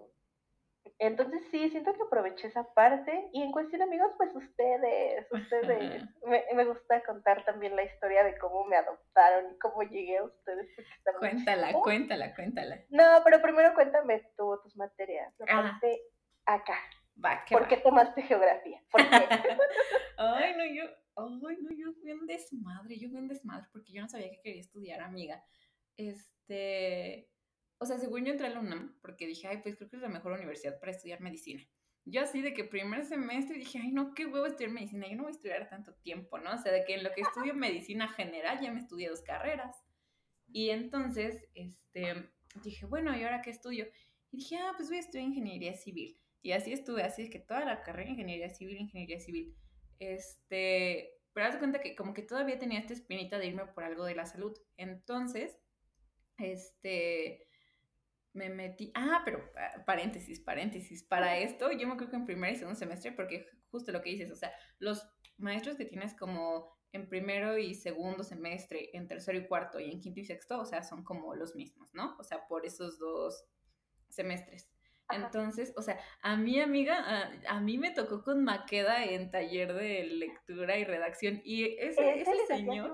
entonces 1.00 1.42
sí, 1.50 1.70
siento 1.70 1.94
que 1.94 2.04
aproveché 2.04 2.48
esa 2.48 2.64
parte. 2.74 3.30
Y 3.34 3.42
en 3.42 3.52
cuestión 3.52 3.82
amigos, 3.82 4.12
pues 4.18 4.36
ustedes, 4.36 5.28
ustedes, 5.32 6.04
me, 6.56 6.66
gusta 6.66 7.04
contar 7.04 7.44
también 7.46 7.76
la 7.76 7.84
historia 7.84 8.24
de 8.24 8.38
cómo 8.38 8.66
me 8.66 8.78
adoptaron 8.78 9.52
y 9.52 9.58
cómo 9.60 9.84
llegué 9.84 10.18
a 10.18 10.24
ustedes. 10.24 10.68
Cuéntala, 11.20 11.74
cuéntala, 11.74 12.36
cuéntala. 12.36 12.80
No, 12.90 13.22
pero 13.24 13.42
primero 13.42 13.74
cuéntame 13.74 14.22
tú 14.38 14.60
tus 14.64 14.76
materias. 14.78 15.34
Lo 15.40 15.46
ah. 15.50 15.80
acá. 16.46 16.78
Va, 17.24 17.44
¿Por 17.50 17.68
qué 17.68 17.78
tomaste 17.78 18.24
geografía? 18.24 18.82
¿Por 18.92 19.02
qué? 19.02 19.10
ay, 20.18 20.54
no, 20.58 20.66
yo, 20.66 20.84
ay, 21.16 21.58
no, 21.62 21.70
yo 21.76 21.94
fui 21.94 22.12
un 22.12 22.26
desmadre, 22.26 22.98
yo 22.98 23.10
fui 23.10 23.20
un 23.20 23.28
desmadre 23.28 23.68
porque 23.72 23.94
yo 23.94 24.02
no 24.02 24.08
sabía 24.08 24.32
que 24.32 24.42
quería 24.42 24.62
estudiar, 24.62 25.02
amiga. 25.02 25.44
Este, 25.98 27.30
o 27.78 27.86
sea, 27.86 27.98
según 27.98 28.26
yo 28.26 28.32
entré 28.32 28.48
a 28.48 28.52
la 28.52 28.60
UNAM, 28.60 28.98
porque 29.02 29.28
dije, 29.28 29.48
ay, 29.48 29.58
pues 29.62 29.76
creo 29.76 29.90
que 29.90 29.98
es 29.98 30.02
la 30.02 30.10
mejor 30.10 30.34
universidad 30.34 30.80
para 30.80 30.92
estudiar 30.92 31.22
medicina. 31.22 31.64
Yo 32.06 32.22
así 32.22 32.42
de 32.42 32.54
que 32.54 32.64
primer 32.64 33.06
semestre 33.06 33.58
dije, 33.58 33.80
ay, 33.80 33.92
no, 33.92 34.14
qué 34.14 34.26
huevo 34.26 34.46
estudiar 34.46 34.72
medicina, 34.72 35.08
yo 35.08 35.16
no 35.16 35.24
voy 35.24 35.32
a 35.32 35.36
estudiar 35.36 35.70
tanto 35.70 35.94
tiempo, 35.96 36.40
¿no? 36.40 36.54
O 36.54 36.58
sea, 36.58 36.72
de 36.72 36.84
que 36.84 36.96
en 36.96 37.04
lo 37.04 37.12
que 37.12 37.22
estudio 37.22 37.54
medicina 37.56 38.08
general 38.10 38.60
ya 38.62 38.72
me 38.72 38.80
estudié 38.80 39.10
dos 39.10 39.22
carreras. 39.22 39.84
Y 40.52 40.70
entonces, 40.70 41.44
este, 41.54 42.30
dije, 42.64 42.86
bueno, 42.86 43.16
¿y 43.18 43.24
ahora 43.24 43.42
qué 43.42 43.52
estudio? 43.52 43.88
Y 44.32 44.38
dije, 44.38 44.58
ah, 44.58 44.74
pues 44.76 44.90
voy 44.90 44.98
a 44.98 45.02
estudiar 45.02 45.28
ingeniería 45.28 45.74
civil. 45.74 46.21
Y 46.42 46.54
así 46.54 46.74
estuve, 46.74 47.04
así 47.04 47.24
es 47.24 47.30
que 47.30 47.40
toda 47.40 47.66
la 47.66 47.84
carrera, 47.84 48.10
ingeniería 48.10 48.50
civil, 48.50 48.78
ingeniería 48.78 49.20
civil. 49.20 49.56
Este, 50.00 51.14
pero 51.34 51.48
haz 51.48 51.58
cuenta 51.58 51.82
que 51.82 51.96
como 51.96 52.14
que 52.14 52.24
todavía 52.24 52.58
tenía 52.58 52.80
esta 52.80 52.94
espinita 52.94 53.38
de 53.38 53.48
irme 53.48 53.66
por 53.68 53.84
algo 53.84 54.06
de 54.06 54.16
la 54.16 54.26
salud. 54.26 54.58
Entonces, 54.78 55.58
este, 56.38 57.48
me 58.34 58.50
metí, 58.50 58.92
ah, 58.96 59.22
pero 59.24 59.44
ah, 59.58 59.84
paréntesis, 59.86 60.40
paréntesis, 60.40 61.04
para 61.04 61.38
esto 61.38 61.72
yo 61.72 61.88
me 61.88 61.98
creo 61.98 62.10
que 62.10 62.16
en 62.16 62.26
primer 62.26 62.54
y 62.54 62.56
segundo 62.58 62.80
semestre, 62.80 63.12
porque 63.12 63.46
justo 63.70 63.92
lo 63.92 64.02
que 64.02 64.12
dices, 64.12 64.32
o 64.32 64.36
sea, 64.36 64.52
los 64.80 65.08
maestros 65.38 65.78
que 65.78 65.86
tienes 65.86 66.14
como 66.16 66.72
en 66.94 67.08
primero 67.08 67.58
y 67.58 67.74
segundo 67.74 68.24
semestre, 68.24 68.90
en 68.94 69.08
tercero 69.08 69.38
y 69.38 69.48
cuarto 69.48 69.80
y 69.80 69.92
en 69.92 70.02
quinto 70.02 70.20
y 70.20 70.26
sexto, 70.26 70.60
o 70.60 70.66
sea, 70.66 70.84
son 70.84 71.04
como 71.04 71.36
los 71.36 71.56
mismos, 71.56 71.94
¿no? 71.94 72.16
O 72.20 72.24
sea, 72.24 72.48
por 72.48 72.66
esos 72.66 73.00
dos 73.00 73.46
semestres. 74.10 74.70
Entonces, 75.14 75.74
o 75.78 75.82
sea, 75.82 76.00
a 76.22 76.36
mi 76.36 76.60
amiga, 76.60 77.32
a, 77.48 77.60
mí 77.60 77.78
me 77.78 77.92
tocó 77.92 78.24
con 78.24 78.44
Maqueda 78.44 79.04
en 79.04 79.32
taller 79.32 79.74
de 79.74 80.04
lectura 80.04 80.78
y 80.78 80.84
redacción. 80.84 81.42
Y 81.44 81.66
ese, 81.80 82.22
ese 82.22 82.46
señor 82.48 82.92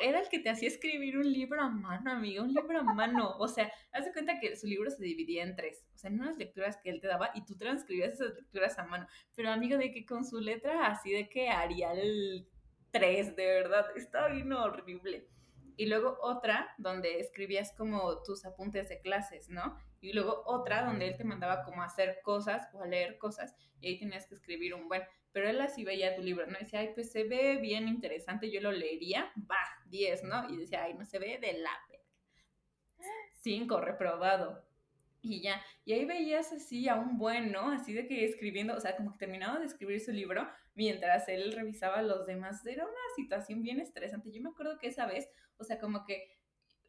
era 0.00 0.20
el 0.20 0.28
que 0.28 0.38
te 0.38 0.50
hacía 0.50 0.68
escribir 0.68 1.18
un 1.18 1.30
libro 1.30 1.60
a 1.60 1.68
mano, 1.68 2.10
amiga, 2.10 2.42
un 2.42 2.52
libro 2.52 2.80
a 2.80 2.82
mano. 2.82 3.36
O 3.38 3.48
sea, 3.48 3.70
haz 3.92 4.04
de 4.04 4.12
cuenta 4.12 4.38
que 4.40 4.56
su 4.56 4.66
libro 4.66 4.90
se 4.90 5.02
dividía 5.02 5.42
en 5.42 5.56
tres. 5.56 5.84
O 5.94 5.98
sea, 5.98 6.10
en 6.10 6.20
unas 6.20 6.36
lecturas 6.36 6.78
que 6.82 6.90
él 6.90 7.00
te 7.00 7.08
daba 7.08 7.30
y 7.34 7.44
tú 7.44 7.56
transcribías 7.56 8.14
esas 8.14 8.34
lecturas 8.34 8.78
a 8.78 8.84
mano. 8.84 9.06
Pero 9.34 9.50
amiga, 9.50 9.76
de 9.76 9.92
que 9.92 10.04
con 10.04 10.24
su 10.24 10.40
letra 10.40 10.86
así 10.86 11.12
de 11.12 11.28
que 11.28 11.48
Arial 11.48 12.46
3, 12.90 13.36
de 13.36 13.46
verdad, 13.46 13.86
estaba 13.96 14.28
bien 14.28 14.52
horrible. 14.52 15.28
Y 15.76 15.86
luego 15.86 16.18
otra 16.20 16.74
donde 16.78 17.20
escribías 17.20 17.72
como 17.72 18.22
tus 18.22 18.44
apuntes 18.44 18.88
de 18.88 19.00
clases, 19.00 19.48
¿no? 19.48 19.78
Y 20.00 20.12
luego 20.12 20.42
otra 20.46 20.84
donde 20.84 21.08
él 21.08 21.16
te 21.16 21.24
mandaba 21.24 21.62
como 21.62 21.82
a 21.82 21.86
hacer 21.86 22.20
cosas 22.22 22.68
o 22.72 22.82
a 22.82 22.86
leer 22.86 23.18
cosas 23.18 23.54
y 23.80 23.88
ahí 23.88 23.98
tenías 23.98 24.26
que 24.26 24.34
escribir 24.34 24.74
un 24.74 24.88
buen, 24.88 25.02
pero 25.32 25.48
él 25.48 25.60
así 25.60 25.84
veía 25.84 26.14
tu 26.14 26.22
libro, 26.22 26.46
¿no? 26.46 26.56
Y 26.58 26.64
decía, 26.64 26.80
ay, 26.80 26.90
pues 26.94 27.10
se 27.12 27.24
ve 27.24 27.58
bien 27.58 27.88
interesante, 27.88 28.50
yo 28.50 28.60
lo 28.60 28.72
leería, 28.72 29.32
va, 29.50 29.64
10, 29.86 30.24
¿no? 30.24 30.48
Y 30.50 30.56
decía, 30.56 30.84
ay, 30.84 30.94
no 30.94 31.04
se 31.04 31.18
ve 31.18 31.38
de 31.38 31.54
la 31.54 31.70
5, 33.40 33.80
reprobado. 33.80 34.62
Y 35.22 35.42
ya, 35.42 35.62
y 35.84 35.92
ahí 35.92 36.04
veías 36.06 36.52
así 36.52 36.88
a 36.88 36.94
un 36.94 37.18
buen, 37.18 37.52
¿no? 37.52 37.70
Así 37.70 37.92
de 37.92 38.06
que 38.06 38.24
escribiendo, 38.24 38.74
o 38.74 38.80
sea, 38.80 38.96
como 38.96 39.12
que 39.12 39.18
terminaba 39.18 39.58
de 39.58 39.66
escribir 39.66 40.00
su 40.00 40.12
libro 40.12 40.48
mientras 40.74 41.28
él 41.28 41.52
revisaba 41.52 42.00
los 42.00 42.26
demás. 42.26 42.64
Era 42.64 42.84
una 42.84 42.94
situación 43.16 43.62
bien 43.62 43.80
estresante. 43.80 44.32
Yo 44.32 44.40
me 44.40 44.48
acuerdo 44.48 44.78
que 44.78 44.88
esa 44.88 45.06
vez, 45.06 45.28
o 45.58 45.64
sea, 45.64 45.78
como 45.78 46.04
que 46.04 46.39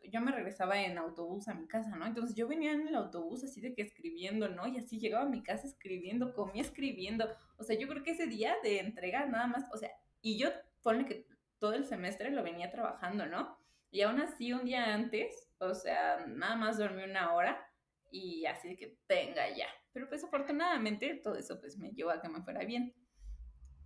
yo 0.10 0.22
me 0.22 0.32
regresaba 0.32 0.82
en 0.82 0.98
autobús 0.98 1.48
a 1.48 1.54
mi 1.54 1.68
casa, 1.68 1.96
¿no? 1.96 2.06
Entonces 2.06 2.36
yo 2.36 2.48
venía 2.48 2.72
en 2.72 2.88
el 2.88 2.96
autobús 2.96 3.44
así 3.44 3.62
de 3.62 3.74
que 3.74 3.82
escribiendo, 3.82 4.50
¿no? 4.50 4.68
Y 4.68 4.78
así 4.78 5.00
llegaba 5.00 5.26
a 5.26 5.30
mi 5.30 5.44
casa 5.44 5.68
escribiendo, 5.68 6.34
comía 6.34 6.62
escribiendo. 6.62 7.30
O 7.58 7.64
sea, 7.64 7.78
yo 7.78 7.88
creo 7.88 8.04
que 8.04 8.12
ese 8.12 8.28
día 8.28 8.56
de 8.64 8.80
entrega 8.80 9.26
nada 9.26 9.48
más, 9.48 9.66
o 9.74 9.78
sea, 9.78 9.92
y 10.22 10.38
yo 10.38 10.50
ponle 10.82 11.06
que 11.06 11.28
todo 11.60 11.74
el 11.74 11.86
semestre 11.86 12.32
lo 12.32 12.44
venía 12.44 12.72
trabajando, 12.72 13.26
¿no? 13.26 13.58
Y 13.92 14.02
aún 14.02 14.20
así 14.22 14.54
un 14.54 14.66
día 14.66 14.94
antes, 14.94 15.50
o 15.60 15.76
sea, 15.76 16.26
nada 16.28 16.56
más 16.56 16.78
dormí 16.78 17.04
una 17.04 17.34
hora 17.34 17.68
y 18.10 18.46
así 18.46 18.70
de 18.70 18.76
que 18.78 18.98
tenga 19.08 19.50
ya. 19.56 19.68
Pero 19.94 20.08
pues 20.08 20.24
afortunadamente 20.24 21.16
todo 21.16 21.36
eso 21.36 21.60
pues 21.60 21.78
me 21.78 21.92
llevó 21.92 22.12
a 22.12 22.22
que 22.22 22.30
me 22.30 22.42
fuera 22.42 22.64
bien. 22.64 22.94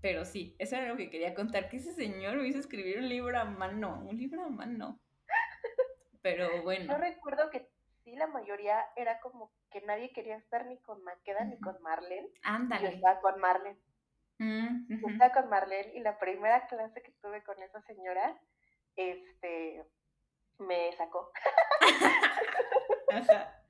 Pero 0.01 0.23
sí, 0.23 0.56
eso 0.60 0.75
era 0.75 0.89
lo 0.89 0.97
que 0.97 1.10
quería 1.10 1.34
contar, 1.34 1.67
que 1.67 1.78
ese 1.78 1.91
señor 1.93 2.38
me 2.38 2.47
hizo 2.47 2.60
escribir 2.60 2.99
un 2.99 3.10
libro 3.10 3.38
a 3.39 3.45
mano, 3.45 4.06
un 4.08 4.17
libro 4.17 4.43
a 4.43 4.49
mano. 4.49 5.01
Pero 6.26 6.64
bueno. 6.64 6.92
Yo 6.92 6.98
recuerdo 6.98 7.52
que 7.52 7.70
sí, 8.04 8.16
la 8.16 8.26
mayoría 8.26 8.84
era 8.96 9.20
como 9.20 9.52
que 9.70 9.82
nadie 9.82 10.12
quería 10.12 10.38
estar 10.38 10.66
ni 10.66 10.80
con 10.80 11.04
Maqueda 11.04 11.46
ni 11.46 11.60
con 11.60 11.80
Marlene. 11.84 12.28
Ándale. 12.42 12.82
Yo 12.82 12.96
estaba 12.96 13.22
con 13.22 13.40
Marlene. 13.40 13.80
Mm, 14.40 14.88
yo 14.90 15.08
estaba 15.08 15.32
con 15.34 15.50
Marlene 15.50 15.94
y 15.94 16.00
la 16.00 16.18
primera 16.18 16.66
clase 16.66 17.04
que 17.04 17.12
tuve 17.22 17.44
con 17.44 17.62
esa 17.62 17.80
señora, 17.84 18.42
este, 18.96 19.86
me 20.58 20.98
sacó. 20.98 21.32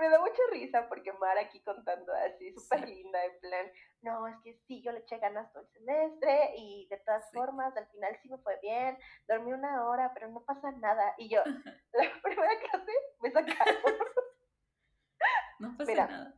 me 0.00 0.08
da 0.08 0.18
mucha 0.20 0.42
risa 0.52 0.88
porque 0.88 1.12
Mar 1.14 1.38
aquí 1.38 1.60
contando 1.62 2.12
así, 2.14 2.52
súper 2.52 2.88
linda, 2.88 3.24
en 3.24 3.40
plan, 3.40 3.72
no, 4.02 4.26
es 4.26 4.36
que 4.42 4.54
sí, 4.66 4.82
yo 4.82 4.92
le 4.92 5.00
eché 5.00 5.18
ganas 5.18 5.52
todo 5.52 5.62
el 5.62 5.68
semestre 5.70 6.54
y 6.56 6.86
de 6.88 6.96
todas 6.98 7.30
formas, 7.32 7.76
al 7.76 7.86
final 7.88 8.18
sí 8.22 8.28
me 8.28 8.38
fue 8.38 8.58
bien, 8.60 8.98
dormí 9.28 9.52
una 9.52 9.86
hora, 9.86 10.12
pero 10.14 10.28
no 10.28 10.44
pasa 10.44 10.70
nada. 10.72 11.14
Y 11.18 11.28
yo, 11.28 11.42
la 11.92 12.22
primera 12.22 12.58
clase 12.58 12.92
me 13.20 13.30
sacaron. 13.30 13.76
no 15.60 15.76
pasa 15.76 15.94
nada. 15.94 16.34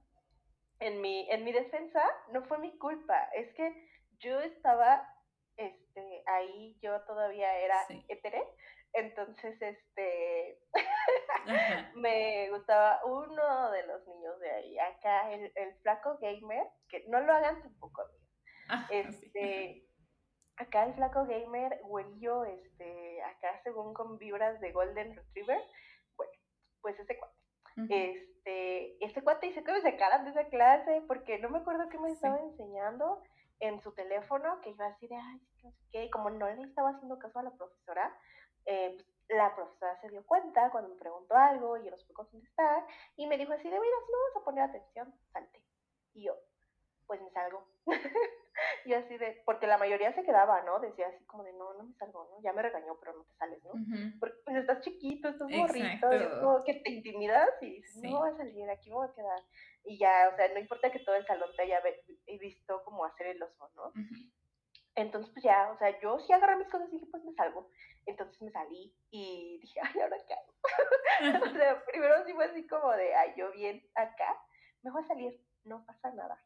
En 0.80 1.00
mi, 1.00 1.28
en 1.30 1.44
mi 1.44 1.52
defensa 1.52 2.02
no 2.32 2.44
fue 2.44 2.58
mi 2.58 2.78
culpa, 2.78 3.28
es 3.34 3.52
que 3.54 3.88
yo 4.20 4.40
estaba 4.40 5.06
este, 5.56 6.22
ahí, 6.26 6.78
yo 6.80 7.00
todavía 7.02 7.58
era 7.58 7.84
sí. 7.86 8.04
Entonces, 8.92 9.60
este, 9.60 10.58
me 11.94 12.50
gustaba 12.50 13.00
uno 13.04 13.70
de 13.70 13.86
los 13.86 14.06
niños 14.06 14.38
de 14.40 14.50
ahí, 14.50 14.78
acá 14.78 15.32
el, 15.32 15.52
el 15.54 15.74
flaco 15.82 16.18
gamer, 16.20 16.66
que 16.88 17.04
no 17.08 17.20
lo 17.20 17.32
hagan 17.32 17.62
tampoco, 17.62 18.02
amigos. 18.02 18.28
Ah, 18.68 18.86
este, 18.90 19.84
acá 20.56 20.84
el 20.84 20.94
flaco 20.94 21.26
gamer, 21.26 21.80
güerillo, 21.84 22.44
este, 22.44 23.22
acá 23.22 23.60
según 23.62 23.94
con 23.94 24.18
vibras 24.18 24.60
de 24.60 24.72
Golden 24.72 25.16
Retriever, 25.16 25.60
bueno, 26.16 26.32
pues 26.80 26.98
ese 26.98 27.18
cuate. 27.18 27.34
Este, 27.90 29.04
ese 29.04 29.22
cuate 29.22 29.46
hice 29.46 29.62
que 29.62 29.70
me 29.70 29.80
sacaran 29.80 30.24
de 30.24 30.30
esa 30.30 30.48
clase 30.48 31.00
porque 31.06 31.38
no 31.38 31.48
me 31.48 31.58
acuerdo 31.58 31.88
qué 31.88 31.98
me 31.98 32.10
estaba 32.10 32.36
enseñando 32.40 33.22
en 33.60 33.80
su 33.82 33.92
teléfono, 33.92 34.60
que 34.62 34.70
iba 34.70 34.86
a 34.86 34.90
decir, 34.90 35.10
ay, 35.14 35.40
no 35.62 35.70
sé 35.70 35.78
qué, 35.92 36.04
y 36.04 36.10
como 36.10 36.30
no 36.30 36.48
le 36.48 36.62
estaba 36.62 36.90
haciendo 36.90 37.18
caso 37.18 37.38
a 37.38 37.44
la 37.44 37.52
profesora, 37.52 38.12
eh, 38.68 38.94
pues, 38.94 39.08
la 39.30 39.54
profesora 39.54 39.98
se 40.00 40.10
dio 40.10 40.24
cuenta 40.26 40.70
cuando 40.70 40.90
me 40.90 41.00
preguntó 41.00 41.34
algo 41.34 41.76
y 41.76 41.84
yo 41.84 41.90
no 41.90 41.96
supe 41.96 42.12
contestar 42.12 42.86
y 43.16 43.26
me 43.26 43.38
dijo 43.38 43.52
así 43.52 43.64
de, 43.64 43.80
mira, 43.80 43.96
si 44.04 44.12
no 44.12 44.18
vas 44.18 44.36
a 44.36 44.44
poner 44.44 44.64
atención, 44.64 45.14
salte. 45.32 45.62
Y 46.14 46.24
yo, 46.24 46.34
pues 47.06 47.20
me 47.22 47.30
salgo. 47.30 47.66
y 48.84 48.92
así 48.92 49.16
de, 49.16 49.42
porque 49.46 49.66
la 49.66 49.78
mayoría 49.78 50.12
se 50.14 50.22
quedaba, 50.22 50.62
¿no? 50.62 50.80
Decía 50.80 51.08
así 51.08 51.24
como 51.24 51.44
de, 51.44 51.52
no, 51.54 51.72
no 51.74 51.84
me 51.84 51.94
salgo, 51.94 52.28
¿no? 52.30 52.42
Ya 52.42 52.52
me 52.52 52.60
regañó, 52.60 52.98
pero 53.00 53.14
no 53.14 53.24
te 53.24 53.34
sales, 53.36 53.64
¿no? 53.64 53.72
Porque 54.20 54.36
pues 54.44 54.56
estás 54.56 54.80
chiquito, 54.82 55.28
estás 55.28 55.48
morrito, 55.48 56.10
es 56.10 56.28
como 56.40 56.62
que 56.64 56.74
te 56.74 56.90
intimidas 56.90 57.50
y 57.62 57.76
dices, 57.76 58.02
no 58.02 58.18
voy 58.18 58.30
a 58.30 58.36
salir, 58.36 58.68
aquí 58.70 58.90
me 58.90 58.96
voy 58.96 59.08
a 59.08 59.14
quedar. 59.14 59.40
Y 59.84 59.98
ya, 59.98 60.30
o 60.30 60.36
sea, 60.36 60.48
no 60.52 60.60
importa 60.60 60.90
que 60.90 61.00
todo 61.00 61.14
el 61.14 61.26
salón 61.26 61.50
te 61.56 61.62
haya 61.62 61.82
visto 62.38 62.82
como 62.84 63.06
hacer 63.06 63.28
el 63.28 63.42
oso, 63.42 63.70
¿no? 63.76 63.92
Entonces, 64.98 65.30
pues 65.32 65.44
ya, 65.44 65.70
o 65.70 65.78
sea, 65.78 65.96
yo 66.00 66.18
sí 66.18 66.32
agarré 66.32 66.56
mis 66.56 66.68
cosas 66.68 66.88
y 66.88 66.96
dije, 66.96 67.06
pues 67.08 67.24
me 67.24 67.32
salgo. 67.34 67.70
Entonces 68.04 68.42
me 68.42 68.50
salí 68.50 68.92
y 69.12 69.58
dije, 69.60 69.80
ay, 69.80 70.00
¿ahora 70.00 70.16
qué 70.26 70.34
hago? 70.34 71.44
o 71.46 71.56
sea, 71.56 71.84
primero 71.84 72.26
sí 72.26 72.32
fue 72.32 72.46
así 72.46 72.66
como 72.66 72.90
de, 72.90 73.14
ay, 73.14 73.32
yo 73.36 73.52
bien 73.52 73.80
acá, 73.94 74.36
me 74.82 74.90
voy 74.90 75.04
a 75.04 75.06
salir, 75.06 75.40
no 75.62 75.86
pasa 75.86 76.10
nada. 76.14 76.42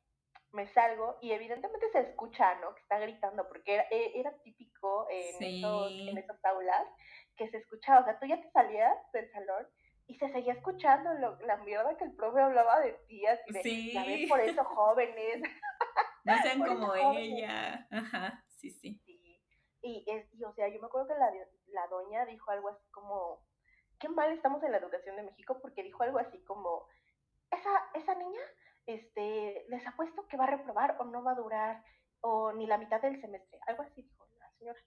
Me 0.53 0.71
salgo 0.75 1.17
y 1.23 1.33
evidentemente 1.33 1.89
se 1.93 2.01
escucha, 2.01 2.57
¿no? 2.57 2.75
Que 2.75 2.83
está 2.83 2.99
gritando, 2.99 3.49
porque 3.49 3.75
era, 3.75 3.87
e, 3.91 4.21
era 4.21 4.37
típico 4.43 5.07
en, 5.09 5.43
esos, 5.43 5.91
en 5.91 6.19
esas 6.19 6.45
aulas 6.45 6.87
que 7.37 7.49
se 7.49 7.57
escuchaba, 7.57 8.01
o 8.01 8.05
sea, 8.05 8.19
tú 8.19 8.27
ya 8.27 8.39
te 8.39 8.51
salías 8.51 8.95
del 9.15 9.31
salón 9.33 9.67
y 10.09 10.19
se 10.19 10.31
seguía 10.31 10.53
escuchando 10.53 11.15
lo, 11.15 11.39
la 11.47 11.57
mierda 11.59 11.97
que 11.97 12.05
el 12.05 12.15
profe 12.15 12.43
hablaba 12.43 12.81
de 12.81 12.93
ti, 13.09 13.25
así 13.25 13.51
de, 13.51 13.63
sí. 13.63 13.93
ya 13.95 14.05
ves, 14.05 14.29
por 14.29 14.41
eso 14.41 14.63
jóvenes. 14.63 15.43
No 16.25 16.35
sean 16.43 16.65
como 16.65 16.95
ella. 16.95 17.87
Ajá, 17.91 18.45
sí, 18.49 18.71
sí. 18.71 19.01
Y, 19.85 20.05
es, 20.07 20.33
y, 20.33 20.45
o 20.45 20.53
sea, 20.53 20.69
yo 20.69 20.81
me 20.81 20.87
acuerdo 20.87 21.09
que 21.09 21.15
la, 21.15 21.33
la 21.69 21.87
doña 21.89 22.25
dijo 22.25 22.51
algo 22.53 22.69
así 22.69 22.89
como, 22.91 23.45
qué 23.99 24.09
mal 24.09 24.33
estamos 24.33 24.63
en 24.63 24.71
la 24.71 24.79
educación 24.79 25.17
de 25.17 25.25
México, 25.25 25.59
porque 25.61 25.83
dijo 25.83 26.03
algo 26.05 26.19
así 26.19 26.41
como, 26.45 26.87
esa, 27.51 27.71
esa 27.95 28.15
niña, 28.15 28.41
este, 28.87 29.65
les 29.69 29.87
apuesto 29.87 30.27
que 30.29 30.37
va 30.37 30.45
a 30.45 30.57
reprobar 30.57 30.97
o 31.01 31.05
no 31.05 31.25
va 31.25 31.33
a 31.33 31.37
durar, 31.37 31.85
o 32.21 32.53
ni 32.53 32.67
la 32.67 32.79
mitad 32.79 33.01
del 33.03 33.21
semestre. 33.21 33.59
Algo 33.67 33.83
así 33.83 34.03
dijo 34.03 34.25
la 34.39 34.51
señora. 34.53 34.81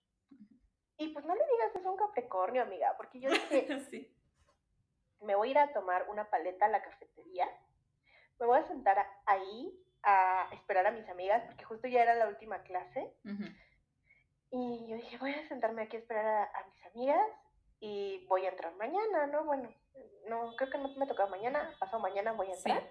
Y 0.97 1.09
pues 1.09 1.25
no 1.25 1.35
le 1.35 1.45
digas 1.45 1.75
es 1.75 1.85
un 1.85 1.97
Capricornio, 1.97 2.61
amiga, 2.61 2.93
porque 2.95 3.19
yo 3.19 3.29
dije, 3.29 3.79
sí. 3.91 4.15
me 5.21 5.35
voy 5.35 5.49
a 5.49 5.51
ir 5.51 5.57
a 5.59 5.73
tomar 5.73 6.09
una 6.09 6.29
paleta 6.29 6.67
a 6.67 6.69
la 6.69 6.81
cafetería, 6.81 7.49
me 8.39 8.45
voy 8.45 8.59
a 8.59 8.67
sentar 8.67 9.05
ahí 9.25 9.84
a 10.05 10.47
esperar 10.53 10.85
a 10.87 10.91
mis 10.91 11.07
amigas, 11.09 11.43
porque 11.47 11.65
justo 11.65 11.87
ya 11.87 12.03
era 12.03 12.15
la 12.15 12.27
última 12.27 12.61
clase. 12.63 13.11
Y 14.51 14.87
yo 14.87 14.95
dije, 14.95 15.17
voy 15.17 15.33
a 15.33 15.47
sentarme 15.47 15.83
aquí 15.83 15.97
a 15.97 15.99
esperar 15.99 16.25
a, 16.25 16.65
mis 16.67 16.85
amigas 16.85 17.27
y 17.79 18.25
voy 18.27 18.45
a 18.45 18.49
entrar 18.49 18.73
mañana, 18.75 19.27
¿no? 19.27 19.43
Bueno, 19.43 19.69
no, 20.29 20.55
creo 20.55 20.69
que 20.69 20.77
no 20.77 20.89
me 20.95 21.07
toca 21.07 21.25
mañana, 21.25 21.75
pasado 21.79 22.01
mañana 22.01 22.31
voy 22.33 22.47
a 22.51 22.55
entrar. 22.55 22.89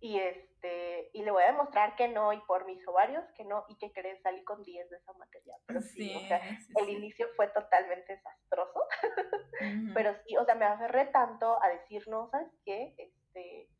Y 0.00 0.18
este, 0.18 1.08
y 1.14 1.22
le 1.22 1.30
voy 1.30 1.44
a 1.44 1.52
demostrar 1.52 1.96
que 1.96 2.08
no, 2.08 2.32
y 2.32 2.40
por 2.42 2.66
mis 2.66 2.86
ovarios 2.86 3.24
que 3.36 3.44
no, 3.44 3.64
y 3.68 3.78
que 3.78 3.90
querés 3.92 4.20
salir 4.20 4.44
con 4.44 4.62
10 4.62 4.90
de 4.90 4.96
esa 4.96 5.12
materia. 5.14 5.56
Pero 5.66 5.80
sí, 5.80 6.14
o 6.14 6.28
sea, 6.28 6.42
el 6.76 6.90
inicio 6.90 7.28
fue 7.36 7.46
totalmente 7.48 8.12
desastroso. 8.14 8.80
Pero 9.94 10.14
sí, 10.26 10.36
o 10.36 10.44
sea, 10.44 10.56
me 10.56 10.66
aferré 10.66 11.06
tanto 11.06 11.62
a 11.62 11.68
decir, 11.68 12.06
no, 12.08 12.28
¿sabes 12.28 12.52
qué? 12.64 12.94
Este, 12.98 13.70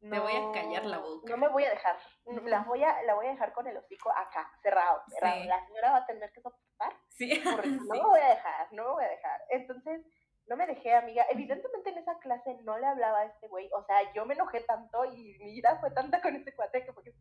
te 0.00 0.18
voy 0.18 0.32
a 0.32 0.52
callar 0.52 0.84
la 0.84 0.98
boca. 0.98 1.30
No 1.30 1.36
me 1.36 1.48
voy 1.48 1.64
a 1.64 1.70
dejar. 1.70 1.96
La 2.44 2.62
voy 2.62 2.82
a, 2.84 3.02
la 3.02 3.14
voy 3.14 3.26
a 3.26 3.30
dejar 3.30 3.52
con 3.52 3.66
el 3.66 3.76
hocico 3.76 4.10
acá, 4.10 4.50
cerrado, 4.62 5.02
cerrado. 5.08 5.44
La 5.44 5.66
señora 5.66 5.92
va 5.92 5.96
a 5.98 6.06
tener 6.06 6.30
que 6.32 6.40
soportar. 6.40 6.92
Sí. 7.10 7.42
Porque 7.44 7.68
no 7.68 7.82
me 7.90 8.02
voy 8.02 8.20
a 8.20 8.28
dejar, 8.28 8.72
no 8.72 8.84
me 8.84 8.90
voy 8.90 9.04
a 9.04 9.08
dejar. 9.08 9.40
Entonces, 9.50 10.06
no 10.46 10.56
me 10.56 10.66
dejé, 10.66 10.94
amiga. 10.94 11.26
Evidentemente 11.30 11.90
en 11.90 11.98
esa 11.98 12.18
clase 12.18 12.54
no 12.62 12.78
le 12.78 12.86
hablaba 12.86 13.20
a 13.20 13.24
este 13.26 13.48
güey. 13.48 13.68
O 13.72 13.84
sea, 13.84 14.12
yo 14.12 14.24
me 14.26 14.34
enojé 14.34 14.60
tanto 14.60 15.04
y 15.04 15.36
mi 15.38 15.56
ira 15.56 15.78
fue 15.80 15.90
tanta 15.90 16.20
con 16.20 16.36
este 16.36 16.54
cuate 16.54 16.84
que 16.84 16.92
porque 16.92 17.12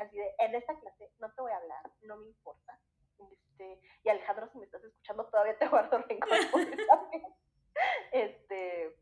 así 0.00 0.16
de, 0.16 0.34
en 0.38 0.54
esta 0.54 0.78
clase 0.78 1.10
no 1.18 1.30
te 1.32 1.42
voy 1.42 1.52
a 1.52 1.56
hablar, 1.56 1.90
no 2.02 2.16
me 2.16 2.26
importa. 2.26 2.78
Este, 3.18 3.80
y 4.02 4.08
Alejandro, 4.08 4.48
si 4.50 4.58
me 4.58 4.64
estás 4.64 4.82
escuchando, 4.82 5.26
todavía 5.26 5.58
te 5.58 5.68
guardo 5.68 5.98
rencor 5.98 6.30
Este, 8.12 8.96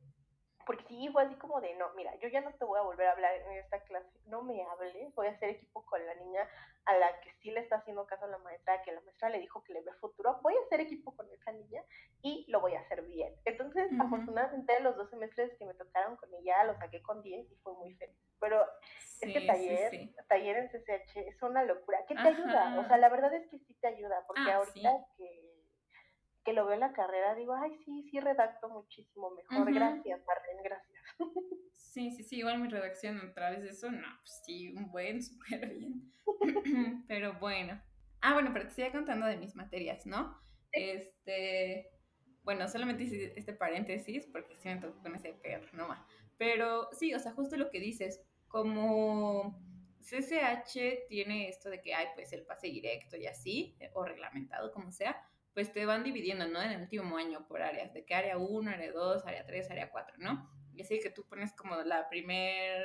porque 0.68 0.84
sí, 0.86 1.08
fue 1.08 1.22
así 1.22 1.34
como 1.36 1.62
de, 1.62 1.74
no, 1.76 1.86
mira, 1.94 2.14
yo 2.16 2.28
ya 2.28 2.42
no 2.42 2.52
te 2.52 2.62
voy 2.66 2.78
a 2.78 2.82
volver 2.82 3.06
a 3.06 3.12
hablar 3.12 3.34
en 3.34 3.52
esta 3.52 3.80
clase, 3.84 4.06
no 4.26 4.42
me 4.42 4.62
hables, 4.62 5.14
voy 5.14 5.26
a 5.26 5.30
hacer 5.30 5.48
equipo 5.48 5.82
con 5.86 6.04
la 6.04 6.14
niña 6.16 6.46
a 6.84 6.94
la 6.98 7.20
que 7.20 7.32
sí 7.40 7.50
le 7.50 7.60
está 7.60 7.76
haciendo 7.76 8.06
caso 8.06 8.26
a 8.26 8.28
la 8.28 8.36
maestra, 8.36 8.82
que 8.82 8.92
la 8.92 9.00
maestra 9.00 9.30
le 9.30 9.38
dijo 9.38 9.64
que 9.64 9.72
le 9.72 9.80
ve 9.80 9.92
futuro, 9.94 10.38
voy 10.42 10.52
a 10.54 10.66
hacer 10.66 10.80
equipo 10.80 11.16
con 11.16 11.26
esa 11.32 11.52
niña 11.52 11.82
y 12.20 12.44
lo 12.48 12.60
voy 12.60 12.74
a 12.74 12.80
hacer 12.80 13.00
bien. 13.00 13.34
Entonces, 13.46 13.90
afortunadamente, 13.98 14.78
los 14.80 14.94
dos 14.94 15.08
semestres 15.08 15.56
que 15.58 15.64
me 15.64 15.72
tocaron 15.72 16.16
con 16.16 16.34
ella, 16.34 16.64
lo 16.64 16.76
saqué 16.76 17.00
con 17.00 17.22
10 17.22 17.50
y 17.50 17.56
fue 17.56 17.72
muy 17.72 17.94
feliz. 17.94 18.18
Pero 18.38 18.62
es 19.22 19.32
que 19.32 19.46
taller, 19.46 20.10
taller 20.28 20.56
en 20.58 20.68
CCH 20.68 21.16
es 21.16 21.42
una 21.42 21.64
locura. 21.64 22.04
¿Qué 22.06 22.14
te 22.14 22.28
ayuda? 22.28 22.78
O 22.78 22.86
sea, 22.86 22.98
la 22.98 23.08
verdad 23.08 23.32
es 23.32 23.48
que 23.48 23.58
sí 23.58 23.74
te 23.80 23.88
ayuda, 23.88 24.22
porque 24.26 24.50
ah, 24.50 24.56
ahorita 24.56 24.90
que 25.16 25.27
que 26.48 26.54
lo 26.54 26.64
veo 26.64 26.74
en 26.74 26.80
la 26.80 26.94
carrera, 26.94 27.34
digo, 27.34 27.54
ay, 27.54 27.70
sí, 27.84 28.08
sí 28.10 28.18
redacto 28.20 28.70
muchísimo 28.70 29.30
mejor. 29.32 29.70
Gracias, 29.70 30.20
Marlene, 30.26 30.62
gracias. 30.62 31.02
Sí, 31.74 32.12
sí, 32.12 32.22
sí, 32.22 32.36
igual 32.36 32.60
mi 32.60 32.68
redacción 32.68 33.18
a 33.18 33.34
través 33.34 33.62
de 33.62 33.70
eso, 33.70 33.90
no, 33.90 34.06
pues 34.20 34.42
sí, 34.44 34.72
un 34.76 34.90
buen, 34.90 35.20
súper 35.22 35.68
bien. 35.68 36.12
pero 37.08 37.32
bueno. 37.40 37.82
Ah, 38.20 38.34
bueno, 38.34 38.50
pero 38.52 38.66
te 38.66 38.70
estoy 38.70 38.90
contando 38.92 39.26
de 39.26 39.36
mis 39.36 39.56
materias, 39.56 40.06
¿no? 40.06 40.38
Este, 40.70 41.90
bueno, 42.44 42.68
solamente 42.68 43.04
hice 43.04 43.32
este 43.36 43.52
paréntesis 43.52 44.26
porque 44.26 44.56
sí 44.58 44.68
me 44.68 44.76
tocó 44.76 45.02
con 45.02 45.16
ese 45.16 45.32
perro, 45.32 45.66
no 45.72 45.88
más. 45.88 46.00
Pero 46.36 46.88
sí, 46.92 47.14
o 47.14 47.18
sea, 47.18 47.32
justo 47.32 47.56
lo 47.56 47.68
que 47.70 47.80
dices, 47.80 48.22
como 48.46 49.58
CCH 50.02 51.08
tiene 51.08 51.48
esto 51.48 51.68
de 51.68 51.80
que 51.80 51.94
hay 51.94 52.06
pues 52.14 52.32
el 52.32 52.44
pase 52.44 52.68
directo 52.68 53.16
y 53.16 53.26
así, 53.26 53.76
o 53.94 54.04
reglamentado, 54.04 54.72
como 54.72 54.92
sea, 54.92 55.20
pues 55.58 55.72
te 55.72 55.84
van 55.86 56.04
dividiendo, 56.04 56.46
¿no? 56.46 56.62
En 56.62 56.70
el 56.70 56.82
último 56.82 57.16
año 57.16 57.48
por 57.48 57.62
áreas, 57.62 57.92
de 57.92 58.04
qué 58.04 58.14
área 58.14 58.38
1, 58.38 58.70
área 58.70 58.92
2, 58.92 59.26
área 59.26 59.44
3, 59.44 59.68
área 59.72 59.90
4, 59.90 60.18
¿no? 60.18 60.48
Y 60.72 60.82
así 60.82 61.00
que 61.00 61.10
tú 61.10 61.26
pones 61.26 61.52
como 61.52 61.74
la 61.82 62.08
primer, 62.08 62.80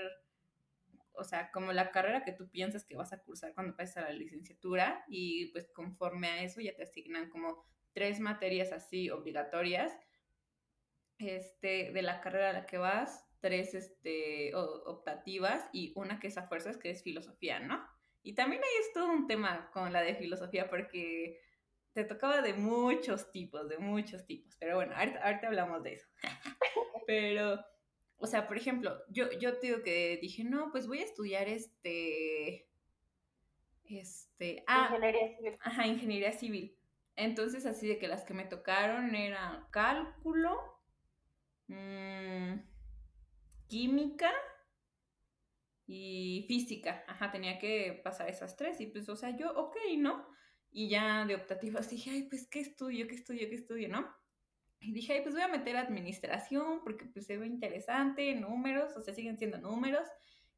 o 1.12 1.24
sea, 1.24 1.52
como 1.52 1.72
la 1.72 1.92
carrera 1.92 2.24
que 2.24 2.32
tú 2.32 2.50
piensas 2.50 2.84
que 2.84 2.96
vas 2.96 3.14
a 3.14 3.22
cursar 3.22 3.54
cuando 3.54 3.76
pases 3.76 3.98
a 3.98 4.02
la 4.02 4.12
licenciatura 4.12 5.06
y 5.08 5.52
pues 5.52 5.70
conforme 5.72 6.30
a 6.30 6.42
eso 6.42 6.62
ya 6.62 6.76
te 6.76 6.82
asignan 6.82 7.30
como 7.30 7.64
tres 7.94 8.20
materias 8.20 8.72
así 8.72 9.12
obligatorias 9.12 9.96
este, 11.20 11.92
de 11.92 12.02
la 12.02 12.22
carrera 12.22 12.50
a 12.50 12.54
la 12.54 12.66
que 12.66 12.80
vas, 12.80 13.24
tres 13.40 13.76
este, 13.76 14.52
optativas 14.56 15.64
y 15.72 15.94
una 15.96 16.20
que 16.20 16.26
es 16.26 16.40
a 16.40 16.48
fuerzas, 16.48 16.80
que 16.80 16.90
es 16.90 17.04
filosofía, 17.04 17.60
¿no? 17.60 17.86
Y 18.24 18.34
también 18.34 18.64
ahí 18.64 18.82
es 18.82 18.94
todo 18.94 19.12
un 19.12 19.28
tema 19.28 19.70
con 19.72 19.94
la 19.94 20.02
de 20.02 20.16
filosofía 20.16 20.68
porque 20.68 21.40
te 21.94 22.04
tocaba 22.04 22.42
de 22.42 22.54
muchos 22.54 23.32
tipos, 23.32 23.70
de 23.70 23.78
muchos 23.78 24.26
tipos. 24.26 24.56
Pero 24.60 24.76
bueno, 24.76 24.94
ahorita, 24.96 25.48
hablamos 25.48 25.84
de 25.84 25.94
eso. 25.94 26.08
Pero, 27.08 27.64
o 28.18 28.28
sea, 28.28 28.48
por 28.48 28.58
ejemplo, 28.58 29.04
yo, 29.10 29.32
yo 29.40 29.58
te 29.60 29.68
digo 29.68 29.84
que 29.84 30.18
dije, 30.22 30.44
no, 30.44 30.72
pues 30.72 30.88
voy 30.88 31.00
a 31.00 31.06
estudiar 31.06 31.48
este. 31.48 32.68
Este. 33.86 34.64
Ah, 34.68 34.88
ingeniería 34.90 35.38
civil. 35.38 35.58
Ajá, 35.62 35.88
ingeniería 35.88 36.32
civil. 36.32 36.78
Entonces, 37.16 37.66
así 37.66 37.88
de 37.88 38.00
que 38.00 38.08
las 38.08 38.24
que 38.24 38.34
me 38.34 38.46
tocaron 38.46 39.14
eran 39.14 39.68
cálculo, 39.70 40.60
mmm, 41.68 42.56
química 43.68 44.32
y 45.86 46.46
física, 46.48 47.04
ajá, 47.08 47.32
tenía 47.32 47.60
que 47.60 48.02
pasar 48.04 48.30
esas 48.30 48.56
tres 48.56 48.82
y 48.82 48.88
pues, 48.88 49.10
o 49.10 49.16
sea, 49.16 49.36
yo, 49.36 49.52
ok, 49.54 49.76
¿no? 49.98 50.26
Y 50.76 50.90
ya 50.90 51.24
de 51.26 51.36
optativas 51.36 51.88
dije, 51.90 52.10
ay, 52.10 52.24
pues, 52.24 52.48
¿qué 52.48 52.60
estudio? 52.60 53.08
¿Qué 53.08 53.14
estudio? 53.14 53.48
¿Qué 53.48 53.56
estudio? 53.56 53.90
¿No? 53.90 54.12
Y 54.80 54.92
dije, 54.92 55.14
ay, 55.14 55.22
pues 55.22 55.36
voy 55.36 55.44
a 55.44 55.48
meter 55.48 55.78
administración 55.78 56.82
porque 56.84 57.06
pues 57.06 57.28
se 57.28 57.38
ve 57.38 57.46
interesante, 57.46 58.36
números, 58.36 58.98
o 58.98 59.02
sea, 59.02 59.14
siguen 59.14 59.38
siendo 59.38 59.60
números. 59.60 60.08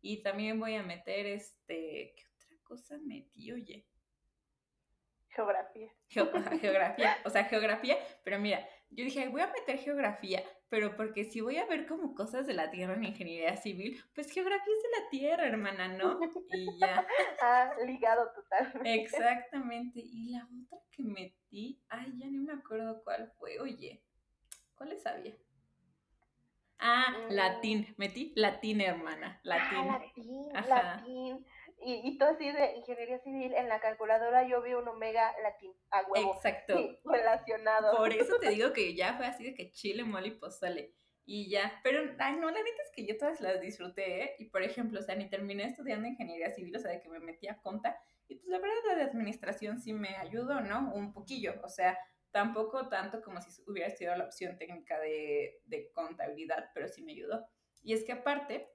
Y 0.02 0.24
también 0.24 0.60
voy 0.60 0.76
a 0.76 0.84
meter, 0.84 1.26
este, 1.26 2.16
¿qué 2.16 2.24
otra 2.38 2.58
cosa 2.64 2.98
metí, 3.06 3.52
oye? 3.52 3.86
Geografía. 5.28 5.92
geografía, 6.62 7.18
o 7.26 7.30
sea, 7.30 7.44
geografía, 7.44 7.98
pero 8.24 8.40
mira, 8.40 8.66
yo 8.90 9.04
dije, 9.04 9.28
voy 9.28 9.42
a 9.42 9.52
meter 9.52 9.78
geografía, 9.80 10.42
pero 10.70 10.96
porque 10.96 11.26
si 11.26 11.42
voy 11.42 11.58
a 11.58 11.66
ver 11.66 11.86
como 11.86 12.16
cosas 12.16 12.48
de 12.48 12.54
la 12.54 12.72
Tierra 12.72 12.96
en 12.96 13.04
ingeniería 13.04 13.56
civil, 13.58 14.02
pues 14.14 14.32
geografía 14.32 14.74
es 14.74 14.84
de 14.84 15.04
la 15.04 15.10
Tierra, 15.10 15.48
hermana, 15.48 15.88
¿no? 15.88 16.20
Y 16.52 16.80
ya. 16.80 17.06
Ah, 17.42 17.72
ligado 17.86 18.32
totalmente. 18.34 18.96
Exactamente. 18.96 20.00
Y 20.00 20.32
la 20.32 20.48
otra 20.64 20.80
que 20.92 21.04
metí, 21.04 21.80
ay, 21.90 22.14
ya 22.18 22.28
ni 22.28 22.40
me 22.40 22.54
acuerdo 22.54 23.04
cuál 23.04 23.32
fue, 23.38 23.60
oye, 23.60 24.02
¿cuáles 24.76 25.04
sabía? 25.04 25.36
Ah, 26.80 27.06
mm. 27.12 27.34
latín, 27.34 27.96
metí 27.98 28.34
latín, 28.36 28.82
hermana, 28.82 29.40
latín. 29.44 29.78
Ah, 29.78 30.00
latín, 30.00 30.54
latín. 30.68 31.46
Y, 31.86 32.02
y 32.04 32.18
todo 32.18 32.30
así 32.30 32.52
de 32.52 32.78
ingeniería 32.78 33.20
civil, 33.20 33.54
en 33.54 33.70
la 33.70 33.80
calculadora 33.80 34.48
yo 34.48 34.62
vi 34.64 34.74
un 34.74 34.88
omega 34.88 35.36
latín, 35.44 35.72
a 35.92 36.02
huevo. 36.02 36.34
Exacto. 36.34 36.98
relacionado. 37.06 37.96
Por 37.96 38.12
eso 38.12 38.40
te 38.40 38.50
digo 38.50 38.74
que 38.74 38.96
ya 38.96 39.14
fue 39.16 39.28
así 39.28 39.44
de 39.44 39.54
que 39.54 39.72
chile, 39.72 40.04
mole 40.04 40.30
y 40.30 40.32
pozole. 40.32 40.96
Y 41.28 41.50
ya, 41.50 41.80
pero, 41.84 42.00
ay, 42.20 42.38
no, 42.38 42.50
la 42.50 42.64
neta 42.64 42.82
es 42.84 42.92
que 42.92 43.06
yo 43.06 43.18
todas 43.18 43.40
las 43.42 43.62
disfruté, 43.62 44.24
¿eh? 44.24 44.36
Y 44.40 44.46
por 44.46 44.64
ejemplo, 44.64 45.00
o 45.00 45.04
sea, 45.04 45.16
ni 45.16 45.30
terminé 45.30 45.66
estudiando 45.66 46.08
ingeniería 46.08 46.52
civil, 46.52 46.76
o 46.76 46.80
sea, 46.80 46.92
de 46.92 47.02
que 47.02 47.10
me 47.10 47.20
metí 47.20 47.48
a 47.48 47.62
conta. 47.62 48.00
Y 48.28 48.36
pues 48.36 48.48
la 48.48 48.60
verdad, 48.60 48.76
la 48.88 48.96
de 48.96 49.04
administración 49.04 49.80
sí 49.80 49.94
me 49.94 50.16
ayudó, 50.18 50.62
¿no? 50.62 50.92
Un 50.94 51.14
poquillo, 51.14 51.54
o 51.64 51.70
sea, 51.70 51.98
tampoco 52.32 52.90
tanto 52.90 53.22
como 53.22 53.42
si 53.42 53.50
hubiera 53.68 53.90
estudiado 53.90 54.18
la 54.18 54.26
opción 54.26 54.58
técnica 54.58 55.00
de, 55.00 55.62
de 55.66 55.92
contabilidad, 55.94 56.72
pero 56.74 56.88
sí 56.88 57.04
me 57.04 57.14
ayudó. 57.14 57.46
Y 57.82 57.94
es 57.94 58.04
que 58.04 58.12
aparte, 58.12 58.75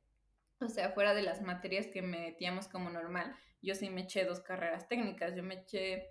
o 0.62 0.68
sea, 0.68 0.90
fuera 0.90 1.14
de 1.14 1.22
las 1.22 1.42
materias 1.42 1.86
que 1.86 2.02
metíamos 2.02 2.68
como 2.68 2.90
normal, 2.90 3.34
yo 3.62 3.74
sí 3.74 3.90
me 3.90 4.02
eché 4.02 4.24
dos 4.24 4.40
carreras 4.40 4.88
técnicas. 4.88 5.34
Yo 5.34 5.42
me 5.42 5.54
eché 5.54 6.10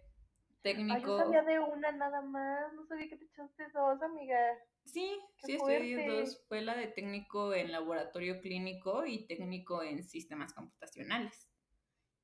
técnico. 0.62 0.96
Ay, 0.96 1.02
yo 1.02 1.18
sabía 1.18 1.44
de 1.44 1.60
una 1.60 1.92
nada 1.92 2.22
más, 2.22 2.74
no 2.74 2.86
sabía 2.86 3.08
que 3.08 3.18
te 3.18 3.26
echaste 3.26 3.70
dos, 3.74 4.02
amiga. 4.02 4.38
Sí, 4.86 5.20
sí 5.38 5.54
estudié 5.54 6.08
dos. 6.08 6.44
Fue 6.48 6.62
la 6.62 6.76
de 6.76 6.88
técnico 6.88 7.54
en 7.54 7.72
laboratorio 7.72 8.42
clínico 8.42 9.06
y 9.06 9.26
técnico 9.26 9.84
en 9.84 10.04
sistemas 10.04 10.54
computacionales. 10.54 11.50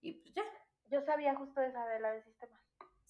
Y 0.02 0.14
pues 0.14 0.34
ya. 0.34 0.44
Yo 0.92 1.02
sabía 1.02 1.36
justo 1.36 1.62
esa 1.62 1.86
de 1.88 2.00
la 2.00 2.12
de 2.12 2.24
sistemas. 2.24 2.62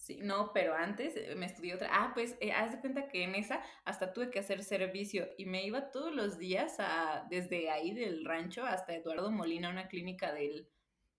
Sí, 0.06 0.20
no, 0.22 0.52
pero 0.52 0.72
antes 0.72 1.16
eh, 1.16 1.34
me 1.34 1.46
estudié 1.46 1.74
otra. 1.74 1.88
Ah, 1.90 2.12
pues 2.14 2.36
eh, 2.40 2.52
haz 2.52 2.70
de 2.70 2.78
cuenta 2.78 3.08
que 3.08 3.24
en 3.24 3.34
esa 3.34 3.60
hasta 3.84 4.12
tuve 4.12 4.30
que 4.30 4.38
hacer 4.38 4.62
servicio 4.62 5.26
y 5.36 5.46
me 5.46 5.66
iba 5.66 5.90
todos 5.90 6.14
los 6.14 6.38
días 6.38 6.76
a, 6.78 7.26
desde 7.28 7.70
ahí 7.70 7.92
del 7.92 8.24
rancho 8.24 8.64
hasta 8.64 8.94
Eduardo 8.94 9.32
Molina, 9.32 9.68
una 9.68 9.88
clínica 9.88 10.32
del, 10.32 10.70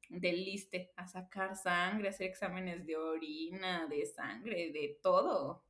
del 0.07 0.45
Liste, 0.45 0.93
a 0.95 1.05
sacar 1.05 1.57
sangre, 1.57 2.07
hacer 2.07 2.27
exámenes 2.27 2.85
de 2.85 2.95
orina, 2.95 3.87
de 3.87 4.05
sangre, 4.05 4.71
de 4.71 4.97
todo. 5.03 5.65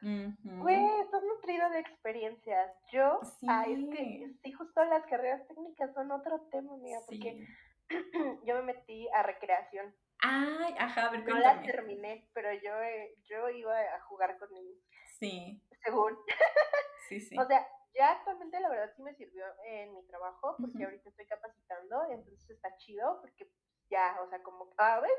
Güey, 0.00 1.00
estás 1.02 1.22
nutrida 1.22 1.70
de 1.70 1.78
experiencias. 1.78 2.72
Yo, 2.92 3.20
sí. 3.38 3.46
es 3.68 3.96
que 3.96 4.34
sí, 4.42 4.50
justo 4.50 4.84
las 4.86 5.06
carreras 5.06 5.46
técnicas 5.46 5.94
son 5.94 6.10
otro 6.10 6.40
tema, 6.50 6.76
mía, 6.78 6.98
porque 7.06 7.46
yo 8.44 8.56
me 8.56 8.62
metí 8.62 9.06
a 9.14 9.22
recreación. 9.22 9.94
Ay, 10.22 10.74
ajá, 10.78 11.06
a 11.06 11.10
ver, 11.10 11.26
No 11.26 11.38
la 11.38 11.60
terminé, 11.62 12.28
pero 12.32 12.52
yo, 12.54 12.80
eh, 12.82 13.16
yo 13.24 13.48
iba 13.50 13.78
a 13.78 14.00
jugar 14.02 14.38
con 14.38 14.52
niños. 14.52 14.78
Sí. 15.18 15.62
Según. 15.84 16.16
Sí, 17.08 17.20
sí. 17.20 17.36
o 17.36 17.44
sea, 17.44 17.66
ya 17.94 18.12
actualmente 18.12 18.58
la 18.60 18.70
verdad 18.70 18.90
sí 18.96 19.02
me 19.02 19.12
sirvió 19.14 19.44
en 19.66 19.92
mi 19.92 20.02
trabajo, 20.06 20.56
porque 20.58 20.84
ahorita 20.84 21.10
estoy 21.10 21.26
capacitando, 21.26 22.04
entonces 22.10 22.48
está 22.48 22.74
chido, 22.76 23.20
porque 23.20 23.50
ya, 23.90 24.18
o 24.22 24.30
sea, 24.30 24.42
como, 24.42 24.72
a 24.78 25.00
ver, 25.00 25.10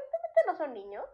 no 0.48 0.56
son 0.56 0.74
niños, 0.74 1.06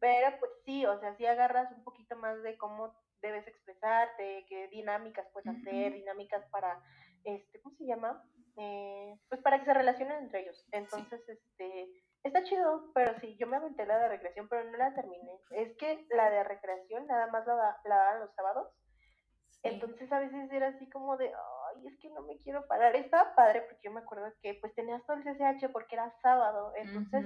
pero 0.00 0.38
pues 0.38 0.50
sí, 0.64 0.84
o 0.86 0.98
sea, 0.98 1.14
sí 1.16 1.26
agarras 1.26 1.70
un 1.72 1.84
poquito 1.84 2.16
más 2.16 2.42
de 2.42 2.56
cómo 2.56 2.94
debes 3.20 3.46
expresarte, 3.46 4.44
qué 4.48 4.68
dinámicas 4.68 5.28
puedes 5.32 5.48
hacer, 5.48 5.92
dinámicas 5.92 6.44
para, 6.50 6.82
este, 7.24 7.60
¿cómo 7.60 7.76
se 7.76 7.86
llama? 7.86 8.22
Eh, 8.56 9.18
pues 9.28 9.40
para 9.40 9.58
que 9.58 9.66
se 9.66 9.74
relacionen 9.74 10.24
entre 10.24 10.40
ellos. 10.40 10.66
Entonces, 10.72 11.28
este 11.28 12.02
Está 12.28 12.44
chido, 12.44 12.92
pero 12.92 13.18
sí, 13.20 13.38
yo 13.40 13.46
me 13.46 13.56
aventé 13.56 13.86
la 13.86 13.98
de 13.98 14.08
recreación, 14.08 14.48
pero 14.50 14.70
no 14.70 14.76
la 14.76 14.92
terminé. 14.94 15.40
Es 15.52 15.74
que 15.78 16.06
la 16.10 16.28
de 16.28 16.44
recreación 16.44 17.06
nada 17.06 17.26
más 17.28 17.46
la, 17.46 17.54
la 17.84 17.96
daban 17.96 18.20
los 18.20 18.34
sábados. 18.34 18.68
Entonces 19.62 20.12
a 20.12 20.20
veces 20.20 20.52
era 20.52 20.68
así 20.68 20.90
como 20.90 21.16
de, 21.16 21.32
ay, 21.78 21.86
es 21.86 21.98
que 21.98 22.10
no 22.10 22.22
me 22.22 22.36
quiero 22.38 22.66
parar. 22.66 22.94
Estaba 22.96 23.34
padre 23.34 23.62
porque 23.62 23.82
yo 23.84 23.90
me 23.90 24.00
acuerdo 24.00 24.32
que 24.42 24.54
pues 24.54 24.74
tenías 24.74 25.04
todo 25.06 25.16
el 25.16 25.24
CCH 25.24 25.70
porque 25.72 25.94
era 25.94 26.12
sábado. 26.22 26.72
Entonces 26.76 27.24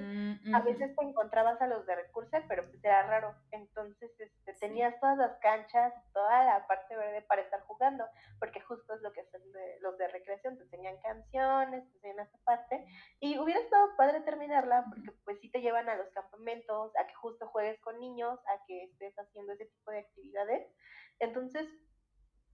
a 0.53 0.59
veces 0.61 0.95
te 0.95 1.03
encontrabas 1.03 1.61
a 1.61 1.67
los 1.67 1.85
de 1.85 1.95
recursos, 1.95 2.41
pero 2.47 2.65
pues 2.65 2.83
era 2.83 3.07
raro. 3.07 3.35
Entonces 3.51 4.11
este, 4.19 4.53
tenías 4.59 4.99
todas 4.99 5.17
las 5.17 5.37
canchas, 5.39 5.93
toda 6.13 6.45
la 6.45 6.67
parte 6.67 6.95
verde 6.95 7.21
para 7.23 7.41
estar 7.41 7.61
jugando, 7.61 8.05
porque 8.39 8.61
justo 8.61 8.93
es 8.93 9.01
lo 9.01 9.11
que 9.13 9.21
hacen 9.21 9.41
los 9.81 9.97
de 9.97 10.07
recreación, 10.07 10.57
te 10.57 10.63
enseñan 10.63 10.97
canciones, 11.01 11.89
te 11.89 11.97
enseñan 11.97 12.27
esa 12.27 12.37
parte. 12.43 12.85
Y 13.19 13.37
hubiera 13.37 13.59
estado 13.59 13.95
padre 13.97 14.21
terminarla 14.21 14.85
porque 14.89 15.11
pues 15.23 15.39
sí 15.39 15.49
te 15.49 15.61
llevan 15.61 15.89
a 15.89 15.95
los 15.95 16.09
campamentos, 16.11 16.95
a 16.97 17.07
que 17.07 17.13
justo 17.15 17.47
juegues 17.47 17.79
con 17.81 17.99
niños, 17.99 18.39
a 18.47 18.65
que 18.65 18.83
estés 18.83 19.17
haciendo 19.17 19.53
ese 19.53 19.65
tipo 19.65 19.91
de 19.91 19.99
actividades. 19.99 20.67
Entonces, 21.19 21.67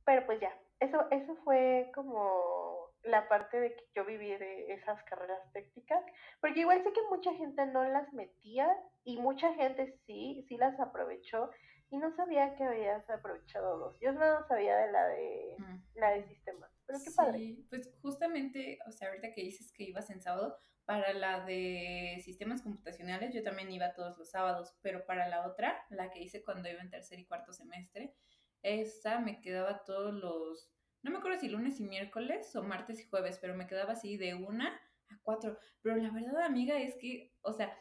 pero 0.10 0.26
pues 0.26 0.39
ya, 0.41 0.51
eso, 0.80 1.05
eso 1.12 1.36
fue 1.43 1.91
como 1.93 2.89
la 3.03 3.30
parte 3.30 3.60
de 3.60 3.76
que 3.76 3.84
yo 3.95 4.03
viví 4.05 4.36
de 4.38 4.74
esas 4.74 5.03
carreras 5.03 5.39
técnicas, 5.53 6.03
porque 6.41 6.62
igual 6.62 6.84
sé 6.84 6.91
que 6.91 7.01
mucha 7.12 7.32
gente 7.36 7.64
no 7.68 7.84
las 7.84 8.12
metía 8.12 8.68
y 9.03 9.18
mucha 9.18 9.53
gente 9.53 9.99
sí, 10.07 10.43
sí 10.47 10.57
las 10.57 10.80
aprovechó 10.80 11.51
y 11.91 11.99
no 11.99 12.12
sabía 12.16 12.55
que 12.55 12.64
habías 12.64 13.07
aprovechado 13.07 13.78
dos. 13.78 13.99
Yo 14.01 14.12
no 14.14 14.47
sabía 14.47 14.78
de 14.78 14.91
la 14.91 15.07
de 15.10 15.57
la 15.93 16.10
de 16.10 16.24
sistemas, 16.24 16.72
pero 16.88 16.97
qué 17.05 17.12
padre. 17.16 17.38
Sí, 17.38 17.68
pues 17.70 17.95
justamente, 18.01 18.80
o 18.88 18.91
sea, 18.91 19.10
ahorita 19.10 19.32
que 19.32 19.43
dices 19.43 19.72
que 19.72 19.84
ibas 19.84 20.10
en 20.10 20.22
sábado, 20.22 20.57
para 20.86 21.14
la 21.14 21.45
de 21.45 22.20
sistemas 22.26 22.64
computacionales 22.64 23.32
yo 23.32 23.43
también 23.43 23.72
iba 23.72 23.93
todos 23.93 24.18
los 24.18 24.32
sábados, 24.32 24.76
pero 24.82 25.05
para 25.05 25.28
la 25.28 25.45
otra, 25.45 25.86
la 25.91 26.10
que 26.10 26.20
hice 26.20 26.43
cuando 26.43 26.68
iba 26.68 26.82
en 26.82 26.89
tercer 26.89 27.20
y 27.20 27.28
cuarto 27.28 27.53
semestre, 27.53 28.16
esa 28.64 29.20
me 29.20 29.41
quedaba 29.41 29.84
todos 29.86 30.14
los, 30.14 30.72
no 31.03 31.12
me 31.12 31.18
acuerdo 31.18 31.39
si 31.39 31.49
lunes 31.49 31.80
y 31.80 31.86
miércoles 31.86 32.55
o 32.55 32.64
martes 32.64 32.99
y 32.99 33.07
jueves, 33.07 33.38
pero 33.39 33.55
me 33.55 33.68
quedaba 33.68 33.93
así 33.93 34.18
de 34.18 34.36
una 34.36 34.70
a 35.10 35.20
cuatro. 35.24 35.57
Pero 35.82 35.95
la 35.97 36.12
verdad, 36.12 36.43
amiga, 36.43 36.80
es 36.80 36.95
que, 36.99 37.34
o 37.41 37.53
sea, 37.53 37.78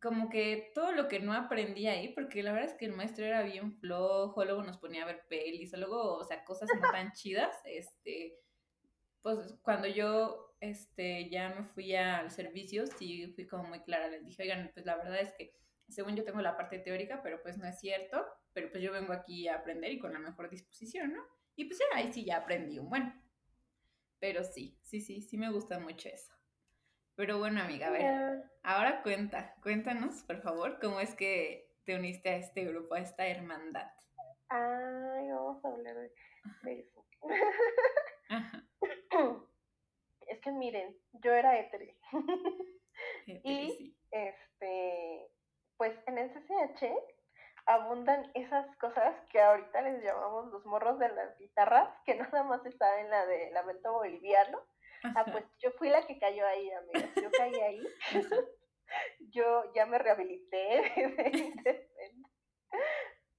como 0.00 0.30
que 0.30 0.70
todo 0.74 0.92
lo 0.92 1.08
que 1.08 1.20
no 1.20 1.34
aprendí 1.34 1.86
ahí, 1.86 2.12
porque 2.14 2.42
la 2.42 2.52
verdad 2.52 2.70
es 2.70 2.76
que 2.76 2.86
el 2.86 2.92
maestro 2.92 3.24
era 3.24 3.42
bien 3.42 3.78
flojo, 3.78 4.44
luego 4.44 4.62
nos 4.62 4.78
ponía 4.78 5.02
a 5.02 5.06
ver 5.06 5.26
pelis, 5.28 5.74
o 5.74 5.76
luego, 5.76 6.16
o 6.16 6.24
sea, 6.24 6.44
cosas 6.44 6.68
no 6.74 6.90
tan 6.90 7.12
chidas, 7.12 7.54
este, 7.64 8.38
pues 9.22 9.58
cuando 9.62 9.88
yo, 9.88 10.54
este, 10.60 11.28
ya 11.28 11.50
me 11.50 11.64
fui 11.64 11.94
al 11.94 12.30
servicio, 12.30 12.86
sí 12.86 13.32
fui 13.34 13.46
como 13.46 13.64
muy 13.64 13.80
clara, 13.80 14.08
les 14.08 14.24
dije, 14.24 14.42
oigan, 14.42 14.70
pues 14.72 14.86
la 14.86 14.96
verdad 14.96 15.20
es 15.20 15.32
que 15.34 15.54
según 15.88 16.16
yo 16.16 16.24
tengo 16.24 16.40
la 16.40 16.56
parte 16.56 16.78
teórica, 16.78 17.20
pero 17.22 17.42
pues 17.42 17.58
no 17.58 17.66
es 17.66 17.78
cierto, 17.78 18.24
pero 18.52 18.70
pues 18.70 18.82
yo 18.82 18.92
vengo 18.92 19.12
aquí 19.12 19.48
a 19.48 19.56
aprender 19.56 19.92
y 19.92 19.98
con 19.98 20.12
la 20.12 20.18
mejor 20.18 20.50
disposición, 20.50 21.14
¿no? 21.14 21.22
Y 21.56 21.66
pues 21.66 21.78
ya 21.78 21.96
ahí 21.96 22.12
sí 22.12 22.24
ya 22.24 22.38
aprendí 22.38 22.78
un 22.78 22.88
buen. 22.88 23.12
Pero 24.18 24.44
sí, 24.44 24.78
sí, 24.82 25.00
sí, 25.00 25.22
sí 25.22 25.36
me 25.36 25.50
gusta 25.50 25.78
mucho 25.78 26.08
eso. 26.08 26.32
Pero 27.16 27.38
bueno, 27.38 27.60
amiga, 27.60 27.88
a 27.88 27.90
ver, 27.90 28.44
ahora 28.62 29.02
cuenta, 29.02 29.54
cuéntanos, 29.62 30.22
por 30.22 30.40
favor, 30.40 30.78
cómo 30.80 31.00
es 31.00 31.14
que 31.14 31.70
te 31.84 31.94
uniste 31.94 32.30
a 32.30 32.36
este 32.36 32.64
grupo, 32.64 32.94
a 32.94 33.00
esta 33.00 33.26
hermandad. 33.26 33.90
Ay, 34.48 35.30
vamos 35.30 35.64
a 35.64 35.68
hablar 35.68 35.96
de, 36.62 36.80
eso. 36.80 37.04
Es 40.26 40.38
que 40.40 40.52
miren, 40.52 40.96
yo 41.24 41.32
era 41.32 41.58
etere. 41.58 41.96
y 43.26 43.96
este, 44.12 45.28
pues 45.76 45.98
en 46.06 46.18
el 46.18 46.30
CCH 46.30 46.84
abundan 47.70 48.30
esas 48.34 48.66
cosas 48.76 49.14
que 49.30 49.40
ahorita 49.40 49.80
les 49.82 50.02
llamamos 50.02 50.50
los 50.50 50.66
morros 50.66 50.98
de 50.98 51.08
las 51.08 51.38
guitarras, 51.38 51.88
que 52.04 52.14
nada 52.34 52.42
más 52.42 52.64
está 52.66 53.00
en 53.00 53.10
la 53.10 53.24
de 53.26 53.50
Lamento 53.52 53.92
Boliviano. 53.92 54.60
Ah, 55.16 55.24
pues 55.30 55.44
yo 55.60 55.70
fui 55.72 55.88
la 55.88 56.06
que 56.06 56.18
cayó 56.18 56.46
ahí, 56.46 56.70
amigas. 56.70 57.10
Yo 57.16 57.30
caí 57.30 57.54
ahí. 57.54 57.82
yo 59.32 59.72
ya 59.72 59.86
me 59.86 59.98
rehabilité. 59.98 60.92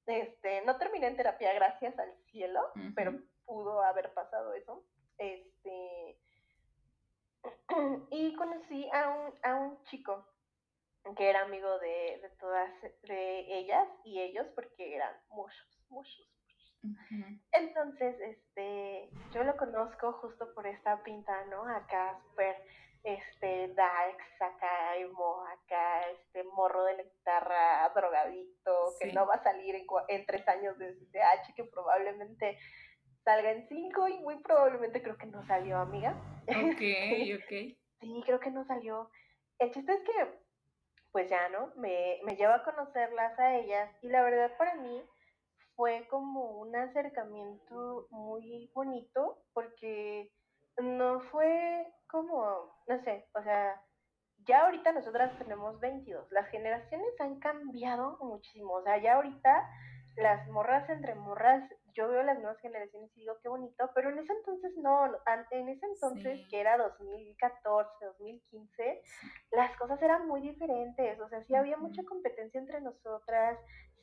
este, 0.07 0.61
no 0.65 0.77
terminé 0.77 1.07
en 1.07 1.17
terapia, 1.17 1.53
gracias 1.53 1.99
al 1.99 2.11
cielo, 2.31 2.61
pero 2.95 3.19
pudo 3.45 3.81
haber 3.83 4.11
pasado 4.13 4.53
eso. 4.53 4.83
Este, 5.19 6.17
que 11.15 11.29
era 11.29 11.41
amigo 11.41 11.79
de, 11.79 12.19
de 12.21 12.29
todas 12.39 12.69
de 13.03 13.59
ellas 13.59 13.87
y 14.03 14.21
ellos 14.21 14.45
porque 14.55 14.95
eran 14.95 15.13
muchos, 15.29 15.85
muchos, 15.89 16.27
Entonces, 17.51 18.19
este, 18.19 19.09
yo 19.33 19.43
lo 19.43 19.55
conozco 19.57 20.13
justo 20.13 20.53
por 20.53 20.67
esta 20.67 21.03
pinta, 21.03 21.45
¿no? 21.45 21.67
Acá 21.67 22.19
súper, 22.23 22.55
este, 23.03 23.73
darks, 23.73 24.41
acá 24.41 24.95
emo, 24.97 25.43
acá, 25.47 26.01
este, 26.11 26.43
morro 26.43 26.83
de 26.85 26.97
la 26.97 27.03
guitarra, 27.03 27.91
drogadito, 27.93 28.93
que 28.99 29.11
no 29.11 29.25
va 29.25 29.35
a 29.35 29.43
salir 29.43 29.75
en, 29.75 29.85
en 30.07 30.25
tres 30.25 30.47
años 30.47 30.77
de 30.77 31.21
H, 31.21 31.53
que 31.55 31.63
probablemente 31.65 32.57
salga 33.23 33.51
en 33.51 33.67
cinco 33.67 34.07
y 34.07 34.19
muy 34.19 34.41
probablemente 34.41 35.01
creo 35.01 35.17
que 35.17 35.27
no 35.27 35.45
salió, 35.47 35.77
amiga. 35.77 36.15
Ok, 36.47 36.81
ok. 37.37 37.77
sí, 37.99 38.23
creo 38.25 38.39
que 38.39 38.51
no 38.51 38.65
salió. 38.65 39.09
El 39.59 39.71
chiste 39.71 39.93
es 39.93 40.01
que, 40.03 40.41
pues 41.11 41.29
ya, 41.29 41.49
¿no? 41.49 41.73
Me, 41.75 42.19
me 42.23 42.35
lleva 42.35 42.55
a 42.55 42.63
conocerlas 42.63 43.37
a 43.39 43.55
ellas 43.55 43.89
y 44.01 44.09
la 44.09 44.23
verdad 44.23 44.55
para 44.57 44.75
mí 44.75 45.03
fue 45.75 46.07
como 46.09 46.59
un 46.59 46.75
acercamiento 46.75 48.07
muy 48.11 48.71
bonito 48.73 49.43
porque 49.53 50.31
no 50.77 51.21
fue 51.31 51.87
como, 52.07 52.73
no 52.87 53.03
sé, 53.03 53.27
o 53.33 53.43
sea, 53.43 53.81
ya 54.45 54.65
ahorita 54.65 54.91
nosotras 54.91 55.37
tenemos 55.37 55.79
22, 55.79 56.31
las 56.31 56.47
generaciones 56.49 57.19
han 57.19 57.39
cambiado 57.39 58.17
muchísimo, 58.21 58.73
o 58.73 58.83
sea, 58.83 58.97
ya 58.97 59.15
ahorita 59.15 59.69
las 60.17 60.47
morras 60.49 60.89
entre 60.89 61.15
morras 61.15 61.63
yo 61.93 62.07
veo 62.07 62.23
las 62.23 62.37
nuevas 62.39 62.59
generaciones 62.59 63.11
y 63.15 63.21
digo 63.21 63.37
qué 63.41 63.49
bonito, 63.49 63.89
pero 63.93 64.09
en 64.09 64.19
ese 64.19 64.33
entonces 64.33 64.75
no, 64.77 65.05
en 65.51 65.69
ese 65.69 65.85
entonces 65.85 66.39
que 66.49 66.59
era 66.59 66.77
2014, 66.77 68.05
2015, 68.05 69.01
las 69.51 69.75
cosas 69.77 70.01
eran 70.01 70.27
muy 70.27 70.41
diferentes, 70.41 71.19
o 71.19 71.29
sea, 71.29 71.41
sí 71.43 71.55
había 71.55 71.77
mucha 71.77 72.03
competencia 72.03 72.59
entre 72.59 72.81
nosotras, 72.81 73.57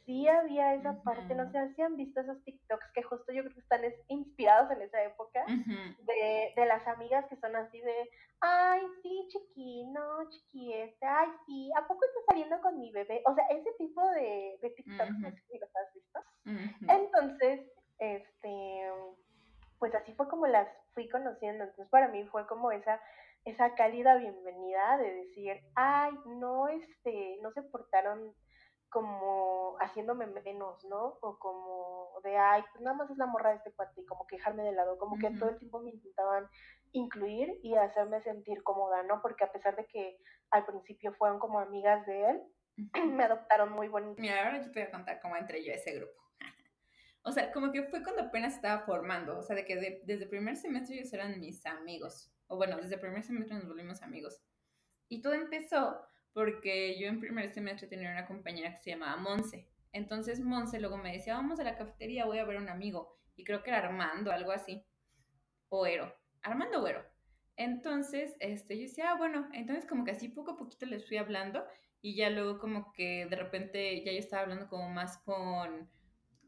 sí 0.09 0.27
había 0.27 0.75
esa 0.75 1.03
parte, 1.03 1.35
no 1.35 1.53
sé 1.53 1.75
si 1.75 1.83
han 1.83 1.95
visto 1.97 2.23
esos 2.23 2.43
TikToks 2.45 2.93
que 2.95 3.03
justo 3.03 3.31
yo 3.31 3.43
creo 3.43 3.55
que 3.55 3.61
están 3.61 3.83
inspirados 4.09 4.71
en 4.71 4.81
esa 4.81 5.05
época, 5.05 5.45
de, 5.47 6.53
de, 6.57 6.67
las 6.67 6.87
amigas 6.89 7.27
que 7.29 7.37
son 7.37 7.55
así 7.55 7.79
de, 7.79 8.11
ay, 8.41 8.81
sí, 9.03 9.29
chiqui, 9.29 9.85
no, 9.93 10.27
chiqui, 10.31 10.73
este, 10.73 11.05
ay, 11.05 11.29
sí, 11.45 11.71
¿a 11.77 11.87
poco 11.87 12.07
estás 12.07 12.25
saliendo 12.27 12.59
con 12.63 12.79
mi 12.79 12.91
bebé? 12.91 13.21
O 13.27 13.35
sea, 13.35 13.45
ese 13.49 13.71
tipo 13.77 14.01
de, 14.13 14.59
de 14.63 14.71
TikToks, 14.71 15.19
no 15.19 15.31
sé 15.31 15.43
si 15.47 15.59
los 15.59 15.71
has 15.77 15.95
visto. 15.95 16.21
Entonces, 16.89 17.61
este, 17.99 18.91
pues 19.79 19.95
así 19.95 20.13
fue 20.15 20.29
como 20.29 20.47
las 20.47 20.69
fui 20.95 21.09
conociendo. 21.09 21.65
Entonces 21.65 21.89
para 21.91 22.09
mí 22.09 22.25
fue 22.27 22.47
como 22.47 22.73
esa, 22.73 23.01
esa 23.45 23.75
cálida 23.75 24.17
bienvenida 24.17 24.99
de 24.99 25.15
decir, 25.15 25.61
ay, 25.75 26.13
no, 26.27 26.69
este, 26.69 27.39
no 27.43 27.53
se 27.53 27.63
portaron 27.63 28.35
como 28.91 29.77
haciéndome 29.81 30.27
menos, 30.27 30.83
¿no? 30.85 31.19
O 31.21 31.39
como 31.39 32.21
de, 32.25 32.37
ay, 32.37 32.65
pues 32.73 32.83
nada 32.83 32.97
más 32.97 33.11
es 33.11 33.19
la 33.19 33.27
morra 33.27 33.51
de 33.51 33.57
este 33.57 33.73
cuate 33.73 34.01
y 34.01 34.07
como 34.07 34.27
quejarme 34.27 34.63
de 34.63 34.73
lado, 34.73 34.99
como 34.99 35.19
que 35.19 35.31
todo 35.31 35.51
el 35.51 35.59
tiempo 35.59 35.81
me 35.81 35.91
intentaban 35.91 36.49
incluir 36.93 37.61
y 37.63 37.75
hacerme 37.75 38.23
sentir 38.23 38.63
cómoda, 38.63 39.03
¿no? 39.03 39.21
Porque 39.21 39.45
a 39.45 39.53
pesar 39.53 39.77
de 39.77 39.87
que 39.87 40.19
al 40.51 40.65
principio 40.65 41.13
fueron 41.15 41.39
como 41.39 41.59
amigas 41.59 42.07
de 42.07 42.31
él, 42.31 42.43
me 43.13 43.25
adoptaron 43.25 43.73
muy 43.73 43.89
bonito. 43.89 44.21
Mira, 44.21 44.47
ahora 44.47 44.63
yo 44.63 44.73
te 44.73 44.81
voy 44.81 44.89
a 44.89 44.91
contar 44.91 45.21
cómo 45.21 45.37
entré 45.37 45.63
yo 45.63 45.73
a 45.73 45.77
ese 45.77 45.95
grupo. 45.95 46.28
O 47.29 47.33
sea, 47.33 47.53
como 47.53 47.71
que 47.73 47.83
fue 47.83 48.03
cuando 48.03 48.23
apenas 48.23 48.55
estaba 48.55 48.87
formando, 48.87 49.37
o 49.37 49.43
sea, 49.43 49.55
de 49.55 49.67
que 49.67 50.01
desde 50.03 50.25
el 50.25 50.31
primer 50.31 50.57
semestre 50.57 50.97
ellos 50.97 51.13
eran 51.13 51.39
mis 51.39 51.67
amigos, 51.67 52.33
o 52.47 52.57
bueno, 52.57 52.79
desde 52.79 52.97
primer 52.97 53.23
semestre 53.23 53.55
nos 53.55 53.69
volvimos 53.69 54.01
amigos. 54.01 54.41
Y 55.09 55.21
todo 55.21 55.35
empezó 55.35 56.01
porque 56.33 56.99
yo 56.99 57.07
en 57.07 57.21
primer 57.21 57.51
semestre 57.51 57.87
tenía 57.87 58.11
una 58.11 58.25
compañera 58.27 58.71
que 58.71 58.79
se 58.79 58.91
llamaba 58.91 59.19
Monse. 59.19 59.69
Entonces 59.93 60.41
Monse 60.41 60.81
luego 60.81 60.97
me 60.97 61.13
decía, 61.13 61.35
vamos 61.35 61.61
a 61.61 61.65
la 61.65 61.77
cafetería, 61.77 62.25
voy 62.25 62.39
a 62.39 62.47
ver 62.47 62.57
un 62.57 62.71
amigo. 62.71 63.19
Y 63.37 63.45
creo 63.45 63.63
que 63.63 63.69
era 63.69 63.81
Armando, 63.81 64.33
algo 64.33 64.51
así. 64.51 64.87
O 65.69 65.87
Ero. 65.87 66.15
Armando 66.41 66.83
o 66.83 66.87
Ero. 66.89 67.05
Entonces, 67.57 68.37
este, 68.41 68.77
yo 68.77 68.85
decía, 68.85 69.11
ah, 69.11 69.19
bueno, 69.19 69.51
entonces 69.53 69.85
como 69.85 70.05
que 70.07 70.13
así 70.13 70.31
poco 70.31 70.53
a 70.53 70.57
poquito 70.57 70.87
les 70.87 71.07
fui 71.07 71.19
hablando 71.19 71.63
y 72.01 72.17
ya 72.17 72.31
luego 72.31 72.59
como 72.59 72.91
que 72.95 73.27
de 73.27 73.37
repente 73.37 74.03
ya 74.03 74.13
yo 74.13 74.19
estaba 74.19 74.45
hablando 74.45 74.67
como 74.69 74.89
más 74.89 75.19
con 75.19 75.91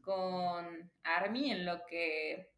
con 0.01 0.91
Army 1.03 1.51
en 1.51 1.65
lo 1.65 1.85
que 1.85 2.51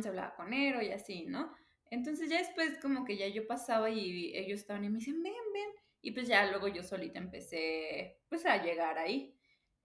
se 0.00 0.08
hablaba 0.08 0.34
con 0.34 0.52
Ero 0.52 0.82
y 0.82 0.90
así, 0.90 1.26
¿no? 1.26 1.54
Entonces 1.90 2.28
ya 2.28 2.38
después 2.38 2.78
como 2.78 3.04
que 3.04 3.16
ya 3.16 3.26
yo 3.28 3.46
pasaba 3.46 3.88
y 3.90 4.36
ellos 4.36 4.60
estaban 4.60 4.84
y 4.84 4.90
me 4.90 4.98
dicen, 4.98 5.22
ven, 5.22 5.32
ven. 5.52 5.70
Y 6.00 6.12
pues 6.12 6.28
ya 6.28 6.46
luego 6.46 6.68
yo 6.68 6.82
solita 6.82 7.18
empecé 7.18 8.20
pues 8.28 8.44
a 8.46 8.62
llegar 8.62 8.98
ahí. 8.98 9.34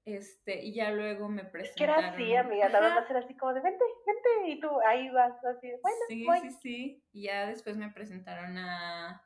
Este, 0.06 0.62
y 0.62 0.74
ya 0.74 0.92
luego 0.92 1.30
me 1.30 1.46
presentaron. 1.46 2.04
Es 2.04 2.16
que 2.18 2.24
era 2.26 2.42
así, 2.42 2.48
amiga, 2.48 2.70
nada 2.70 2.96
más 2.96 3.10
era 3.10 3.20
así 3.20 3.38
como 3.38 3.54
de 3.54 3.62
vente, 3.62 3.86
vente, 4.06 4.52
y 4.52 4.60
tú 4.60 4.68
ahí 4.86 5.10
vas, 5.12 5.34
así, 5.46 5.72
bueno, 5.82 6.42
Sí, 6.42 6.50
sí, 6.50 6.58
sí. 6.62 7.04
Y 7.14 7.24
ya 7.24 7.48
después 7.48 7.78
me 7.78 7.90
presentaron 7.90 8.58
a, 8.58 9.26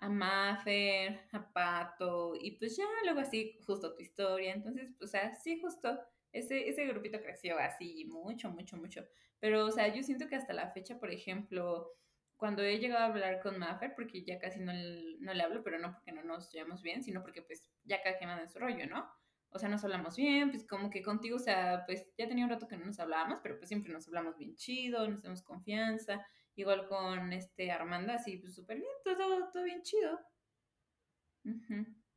a 0.00 0.08
Maffer, 0.08 1.20
a 1.30 1.52
Pato, 1.52 2.32
y 2.40 2.52
pues 2.52 2.74
ya 2.78 2.84
luego 3.04 3.20
así, 3.20 3.58
justo 3.66 3.94
tu 3.94 4.00
historia. 4.00 4.54
Entonces, 4.54 4.94
pues 4.98 5.14
así, 5.14 5.60
justo 5.60 6.00
ese, 6.32 6.68
ese 6.68 6.86
grupito 6.86 7.20
creció 7.20 7.58
así 7.58 8.04
mucho, 8.06 8.50
mucho, 8.50 8.76
mucho. 8.76 9.04
Pero, 9.40 9.66
o 9.66 9.70
sea, 9.70 9.88
yo 9.94 10.02
siento 10.02 10.28
que 10.28 10.36
hasta 10.36 10.52
la 10.52 10.70
fecha, 10.70 10.98
por 10.98 11.10
ejemplo, 11.10 11.92
cuando 12.36 12.62
he 12.62 12.78
llegado 12.78 13.02
a 13.04 13.06
hablar 13.06 13.40
con 13.40 13.58
Maffer, 13.58 13.94
porque 13.94 14.24
ya 14.24 14.38
casi 14.38 14.60
no, 14.60 14.72
no 14.72 15.34
le 15.34 15.42
hablo, 15.42 15.62
pero 15.62 15.78
no 15.78 15.92
porque 15.92 16.12
no 16.12 16.22
nos 16.22 16.52
llevamos 16.52 16.82
bien, 16.82 17.02
sino 17.02 17.22
porque 17.22 17.42
pues 17.42 17.68
ya 17.84 18.02
cada 18.02 18.16
quien 18.18 18.30
en 18.30 18.48
su 18.48 18.58
rollo, 18.58 18.86
¿no? 18.86 19.08
O 19.50 19.58
sea, 19.58 19.68
nos 19.68 19.82
hablamos 19.82 20.16
bien, 20.16 20.50
pues 20.50 20.66
como 20.66 20.90
que 20.90 21.02
contigo, 21.02 21.36
o 21.36 21.40
sea, 21.40 21.84
pues 21.86 22.06
ya 22.16 22.28
tenía 22.28 22.44
un 22.44 22.50
rato 22.50 22.68
que 22.68 22.76
no 22.76 22.84
nos 22.86 23.00
hablábamos, 23.00 23.40
pero 23.42 23.56
pues 23.56 23.68
siempre 23.68 23.92
nos 23.92 24.06
hablamos 24.06 24.36
bien 24.36 24.54
chido, 24.56 25.08
nos 25.08 25.22
tenemos 25.22 25.42
confianza. 25.42 26.24
Igual 26.54 26.86
con 26.86 27.32
este 27.32 27.70
Armanda, 27.70 28.14
así, 28.14 28.36
pues 28.36 28.54
súper 28.54 28.78
bien, 28.78 28.90
todo, 29.04 29.48
todo 29.50 29.62
bien 29.64 29.82
chido. 29.82 30.20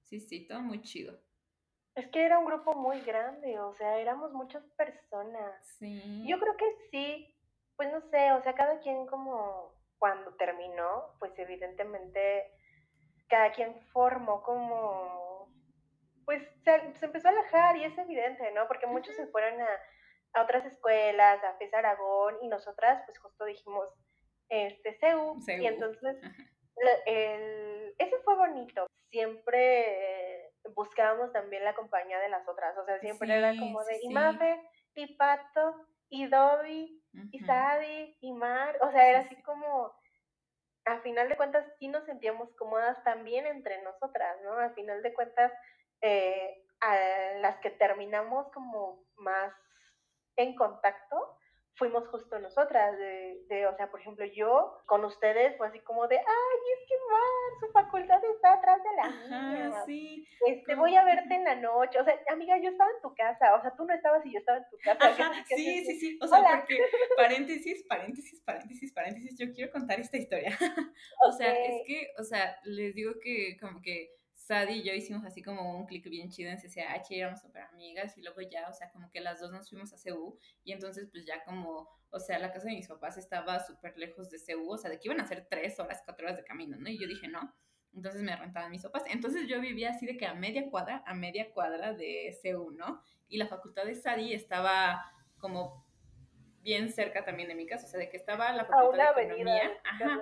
Sí, 0.04 0.20
sí, 0.20 0.46
todo 0.46 0.62
muy 0.62 0.82
chido. 0.82 1.22
Es 1.96 2.08
que 2.08 2.26
era 2.26 2.40
un 2.40 2.46
grupo 2.46 2.74
muy 2.74 3.02
grande, 3.02 3.60
o 3.60 3.74
sea, 3.74 3.98
éramos 3.98 4.32
muchas 4.32 4.64
personas. 4.78 5.68
Sí. 5.78 6.24
Yo 6.26 6.40
creo 6.40 6.56
que 6.56 6.66
sí, 6.90 7.36
pues 7.76 7.92
no 7.92 8.02
sé, 8.10 8.32
o 8.32 8.42
sea, 8.42 8.54
cada 8.54 8.80
quien 8.80 9.06
como 9.08 9.76
cuando 9.98 10.34
terminó, 10.36 11.16
pues 11.20 11.38
evidentemente 11.38 12.52
cada 13.28 13.52
quien 13.52 13.80
formó 13.94 14.42
como, 14.42 15.54
pues 16.26 16.42
se, 16.64 17.06
empezó 17.06 17.28
a 17.28 17.32
alejar 17.32 17.78
y 17.78 17.84
es 17.84 17.98
evidente, 17.98 18.52
¿no? 18.52 18.68
Porque 18.68 18.88
muchos 18.88 19.16
se 19.16 19.28
fueron 19.28 19.62
a, 19.62 19.70
a, 20.34 20.44
otras 20.44 20.66
escuelas, 20.66 21.44
a 21.44 21.54
FES 21.58 21.74
Aragón, 21.74 22.36
y 22.42 22.48
nosotras 22.48 23.04
pues 23.06 23.20
justo 23.20 23.46
dijimos, 23.46 23.90
este, 24.50 24.98
CEU, 25.00 25.38
y 25.48 25.66
entonces 25.66 26.18
el, 27.06 27.96
ese 27.98 28.18
fue 28.24 28.36
bonito. 28.36 28.88
Siempre 29.10 30.41
buscábamos 30.76 31.32
también 31.34 31.64
la 31.64 31.76
compañía 31.76 32.20
de 32.20 32.30
las 32.30 32.48
otras, 32.48 32.78
o 32.78 32.86
sea, 32.86 33.00
siempre 33.00 33.36
era 33.36 33.52
como 33.58 33.84
de 33.84 34.00
Imafe, 34.04 34.62
y 34.96 35.16
Pato, 35.16 35.88
y 36.10 36.28
Dobby, 36.28 37.04
y 37.32 37.40
Sadi, 37.40 38.18
y 38.20 38.34
Mar, 38.34 38.78
o 38.82 38.92
sea, 38.92 39.10
era 39.10 39.20
así 39.20 39.42
como, 39.44 39.94
a 40.86 41.00
final 41.00 41.30
de 41.30 41.38
cuentas 41.38 41.66
sí 41.80 41.88
nos 41.88 42.06
sentíamos 42.06 42.54
cómodas 42.56 43.04
también 43.04 43.46
entre 43.46 43.82
nosotras, 43.84 44.38
¿no? 44.44 44.54
A 44.60 44.72
final 44.72 45.02
de 45.02 45.14
cuentas, 45.14 45.52
eh, 46.02 46.64
a 46.80 46.96
las 47.40 47.60
que 47.60 47.70
terminamos 47.70 48.52
como 48.52 49.04
más 49.18 49.54
en 50.36 50.56
contacto, 50.56 51.38
fuimos 51.82 52.08
justo 52.10 52.38
nosotras, 52.38 52.96
de, 52.96 53.42
de, 53.50 53.66
o 53.66 53.76
sea, 53.76 53.90
por 53.90 54.00
ejemplo, 54.00 54.24
yo 54.24 54.84
con 54.86 55.04
ustedes 55.04 55.58
fue 55.58 55.68
así 55.68 55.80
como 55.80 56.08
de, 56.08 56.16
ay, 56.16 56.60
es 56.78 56.88
que 56.88 56.96
Mar, 57.10 57.60
su 57.60 57.72
facultad 57.72 58.24
está 58.24 58.54
atrás 58.54 58.78
de 58.84 58.96
la 58.96 59.10
mía. 59.10 59.84
Sí. 59.88 60.28
Este, 60.46 60.76
voy 60.76 60.96
a 60.96 61.04
verte 61.04 61.34
en 61.34 61.44
la 61.44 61.56
noche, 61.56 62.00
o 62.00 62.04
sea, 62.04 62.14
amiga, 62.30 62.56
yo 62.62 62.70
estaba 62.70 62.92
en 62.92 63.02
tu 63.02 63.16
casa, 63.16 63.56
o 63.56 63.62
sea, 63.64 63.76
tú 63.76 63.86
no 63.86 63.96
estabas 63.96 64.24
y 64.28 64.32
yo 64.32 64.38
estaba 64.38 64.60
en 64.60 64.66
tu 64.70 64.78
casa. 64.78 65.00
sí, 65.56 65.84
sí, 65.84 66.00
sí, 66.00 66.20
o 66.22 66.28
sea, 66.28 66.60
porque, 66.60 66.78
paréntesis, 67.18 67.84
paréntesis, 67.90 68.40
paréntesis, 68.42 68.94
paréntesis, 68.94 69.40
yo 69.40 69.52
quiero 69.52 69.72
contar 69.72 70.00
esta 70.00 70.18
historia. 70.18 70.56
o 71.28 71.32
sea, 71.32 71.52
es 71.52 71.82
que, 71.88 72.14
o 72.20 72.24
sea, 72.24 72.60
les 72.64 72.94
digo 72.94 73.14
que 73.20 73.58
como 73.60 73.82
que 73.82 74.21
Sadie 74.42 74.78
y 74.78 74.84
yo 74.84 74.94
hicimos 74.94 75.24
así 75.24 75.42
como 75.42 75.78
un 75.78 75.86
clic 75.86 76.10
bien 76.10 76.30
chido 76.30 76.50
en 76.50 76.58
CCH, 76.58 77.12
éramos 77.12 77.42
súper 77.42 77.64
amigas 77.64 78.18
y 78.18 78.22
luego 78.22 78.42
ya, 78.42 78.68
o 78.70 78.74
sea, 78.74 78.90
como 78.92 79.10
que 79.12 79.22
las 79.22 79.40
dos 79.40 79.52
nos 79.52 79.70
fuimos 79.70 79.94
a 79.94 79.98
CU 79.98 80.38
y 80.64 80.72
entonces 80.72 81.08
pues 81.12 81.26
ya 81.26 81.44
como, 81.44 81.90
o 82.10 82.20
sea, 82.20 82.40
la 82.40 82.52
casa 82.52 82.68
de 82.68 82.76
mis 82.76 82.88
papás 82.88 83.18
estaba 83.18 83.60
súper 83.60 83.98
lejos 83.98 84.30
de 84.32 84.40
CU, 84.40 84.72
o 84.72 84.78
sea, 84.78 84.90
de 84.90 85.00
que 85.00 85.08
iban 85.08 85.22
a 85.22 85.28
ser 85.28 85.48
tres 85.50 85.80
horas, 85.80 86.02
cuatro 86.04 86.26
horas 86.26 86.38
de 86.38 86.44
camino, 86.44 86.76
¿no? 86.78 86.90
Y 86.90 87.00
yo 87.00 87.08
dije, 87.08 87.28
no, 87.28 87.54
entonces 87.94 88.22
me 88.24 88.36
rentaban 88.36 88.72
mis 88.72 88.84
papás. 88.84 89.04
Entonces 89.08 89.48
yo 89.48 89.60
vivía 89.62 89.92
así 89.92 90.06
de 90.06 90.18
que 90.18 90.26
a 90.26 90.34
media 90.34 90.70
cuadra, 90.70 91.04
a 91.06 91.14
media 91.14 91.52
cuadra 91.52 91.94
de 91.94 92.36
CU, 92.42 92.72
¿no? 92.72 93.02
Y 93.28 93.38
la 93.38 93.48
facultad 93.48 93.86
de 93.86 93.96
Sadie 93.96 94.36
estaba 94.36 95.12
como 95.38 95.86
bien 96.62 96.92
cerca 96.92 97.26
también 97.26 97.50
de 97.50 97.56
mi 97.56 97.66
casa, 97.66 97.86
o 97.86 97.90
sea, 97.90 98.00
de 98.00 98.10
que 98.10 98.18
estaba 98.18 98.52
la 98.54 98.66
facultad 98.66 99.16
de 99.16 99.24
economía, 99.24 99.72
ajá, 99.84 100.20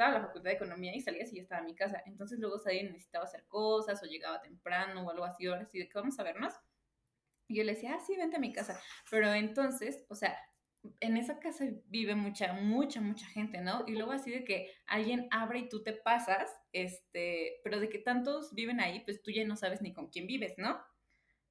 estaba 0.00 0.18
la 0.18 0.26
facultad 0.26 0.50
de 0.50 0.56
economía 0.56 0.96
y 0.96 1.00
salía 1.02 1.24
y 1.24 1.36
ya 1.36 1.42
estaba 1.42 1.60
en 1.60 1.66
mi 1.66 1.74
casa. 1.74 2.02
Entonces 2.06 2.38
luego 2.38 2.58
Sadie 2.58 2.84
necesitaba 2.84 3.24
hacer 3.24 3.44
cosas 3.46 4.02
o 4.02 4.06
llegaba 4.06 4.40
temprano 4.40 5.02
o 5.02 5.10
algo 5.10 5.24
así, 5.24 5.46
ahora 5.46 5.66
sí, 5.66 5.78
de 5.78 5.88
que 5.88 5.98
vamos 5.98 6.18
a 6.18 6.22
vernos. 6.22 6.54
Y 7.48 7.56
yo 7.56 7.64
le 7.64 7.74
decía, 7.74 7.94
ah, 7.94 8.00
sí, 8.00 8.16
vente 8.16 8.36
a 8.36 8.40
mi 8.40 8.50
casa. 8.50 8.80
Pero 9.10 9.34
entonces, 9.34 10.06
o 10.08 10.14
sea, 10.14 10.38
en 11.00 11.18
esa 11.18 11.38
casa 11.38 11.66
vive 11.88 12.14
mucha, 12.14 12.54
mucha, 12.54 13.02
mucha 13.02 13.26
gente, 13.26 13.60
¿no? 13.60 13.84
Y 13.86 13.92
luego 13.92 14.12
así 14.12 14.30
de 14.30 14.44
que 14.44 14.72
alguien 14.86 15.28
abre 15.30 15.58
y 15.58 15.68
tú 15.68 15.82
te 15.82 15.92
pasas, 15.92 16.50
este, 16.72 17.60
pero 17.62 17.78
de 17.78 17.90
que 17.90 17.98
tantos 17.98 18.54
viven 18.54 18.80
ahí, 18.80 19.00
pues 19.00 19.20
tú 19.20 19.30
ya 19.30 19.44
no 19.44 19.56
sabes 19.56 19.82
ni 19.82 19.92
con 19.92 20.08
quién 20.08 20.26
vives, 20.26 20.54
¿no? 20.56 20.80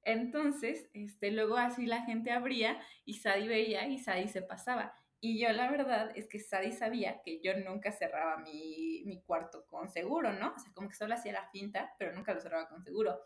Entonces, 0.02 0.88
este, 0.92 1.30
luego 1.30 1.56
así 1.56 1.86
la 1.86 2.02
gente 2.02 2.32
abría 2.32 2.80
y 3.04 3.14
Sadie 3.14 3.46
veía 3.46 3.86
y 3.86 3.98
Sadie 3.98 4.26
se 4.26 4.42
pasaba. 4.42 4.99
Y 5.20 5.38
yo 5.38 5.52
la 5.52 5.70
verdad 5.70 6.12
es 6.14 6.26
que 6.28 6.40
Sadie 6.40 6.72
sabía 6.72 7.20
que 7.22 7.40
yo 7.42 7.54
nunca 7.58 7.92
cerraba 7.92 8.38
mi, 8.38 9.02
mi 9.04 9.22
cuarto 9.22 9.66
con 9.66 9.90
seguro, 9.90 10.32
¿no? 10.32 10.54
O 10.56 10.58
sea, 10.58 10.72
como 10.72 10.88
que 10.88 10.94
solo 10.94 11.14
hacía 11.14 11.32
la 11.32 11.50
finta, 11.50 11.94
pero 11.98 12.12
nunca 12.12 12.32
lo 12.32 12.40
cerraba 12.40 12.68
con 12.68 12.82
seguro. 12.82 13.20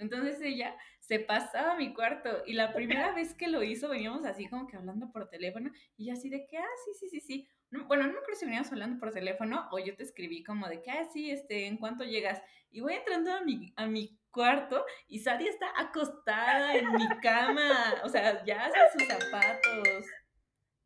Entonces 0.00 0.40
ella 0.40 0.74
se 0.98 1.20
pasaba 1.20 1.72
a 1.72 1.76
mi 1.76 1.92
cuarto 1.92 2.42
y 2.46 2.54
la 2.54 2.72
primera 2.72 3.12
vez 3.12 3.34
que 3.34 3.48
lo 3.48 3.62
hizo 3.62 3.90
veníamos 3.90 4.24
así 4.24 4.48
como 4.48 4.66
que 4.66 4.76
hablando 4.76 5.12
por 5.12 5.28
teléfono 5.28 5.70
y 5.98 6.06
yo 6.06 6.14
así 6.14 6.30
de 6.30 6.46
que, 6.46 6.56
ah, 6.56 6.76
sí, 6.84 6.92
sí, 6.94 7.08
sí, 7.10 7.20
sí. 7.20 7.48
bueno, 7.86 8.06
no 8.06 8.14
me 8.14 8.18
acuerdo 8.18 8.38
si 8.38 8.46
veníamos 8.46 8.72
hablando 8.72 8.98
por 8.98 9.12
teléfono 9.12 9.68
o 9.70 9.78
yo 9.78 9.94
te 9.94 10.04
escribí 10.04 10.42
como 10.42 10.68
de 10.68 10.80
que, 10.80 10.90
ah, 10.90 11.04
sí, 11.12 11.30
este, 11.30 11.66
¿en 11.66 11.76
cuánto 11.76 12.04
llegas? 12.04 12.40
Y 12.70 12.80
voy 12.80 12.94
entrando 12.94 13.32
a 13.32 13.42
mi, 13.42 13.74
a 13.76 13.86
mi 13.86 14.18
cuarto 14.30 14.86
y 15.06 15.18
Sadie 15.18 15.50
está 15.50 15.66
acostada 15.76 16.74
en 16.76 16.92
mi 16.92 17.06
cama, 17.20 17.96
o 18.02 18.08
sea, 18.08 18.42
ya 18.44 18.64
hace 18.64 18.78
sus 18.98 19.06
zapatos. 19.06 20.06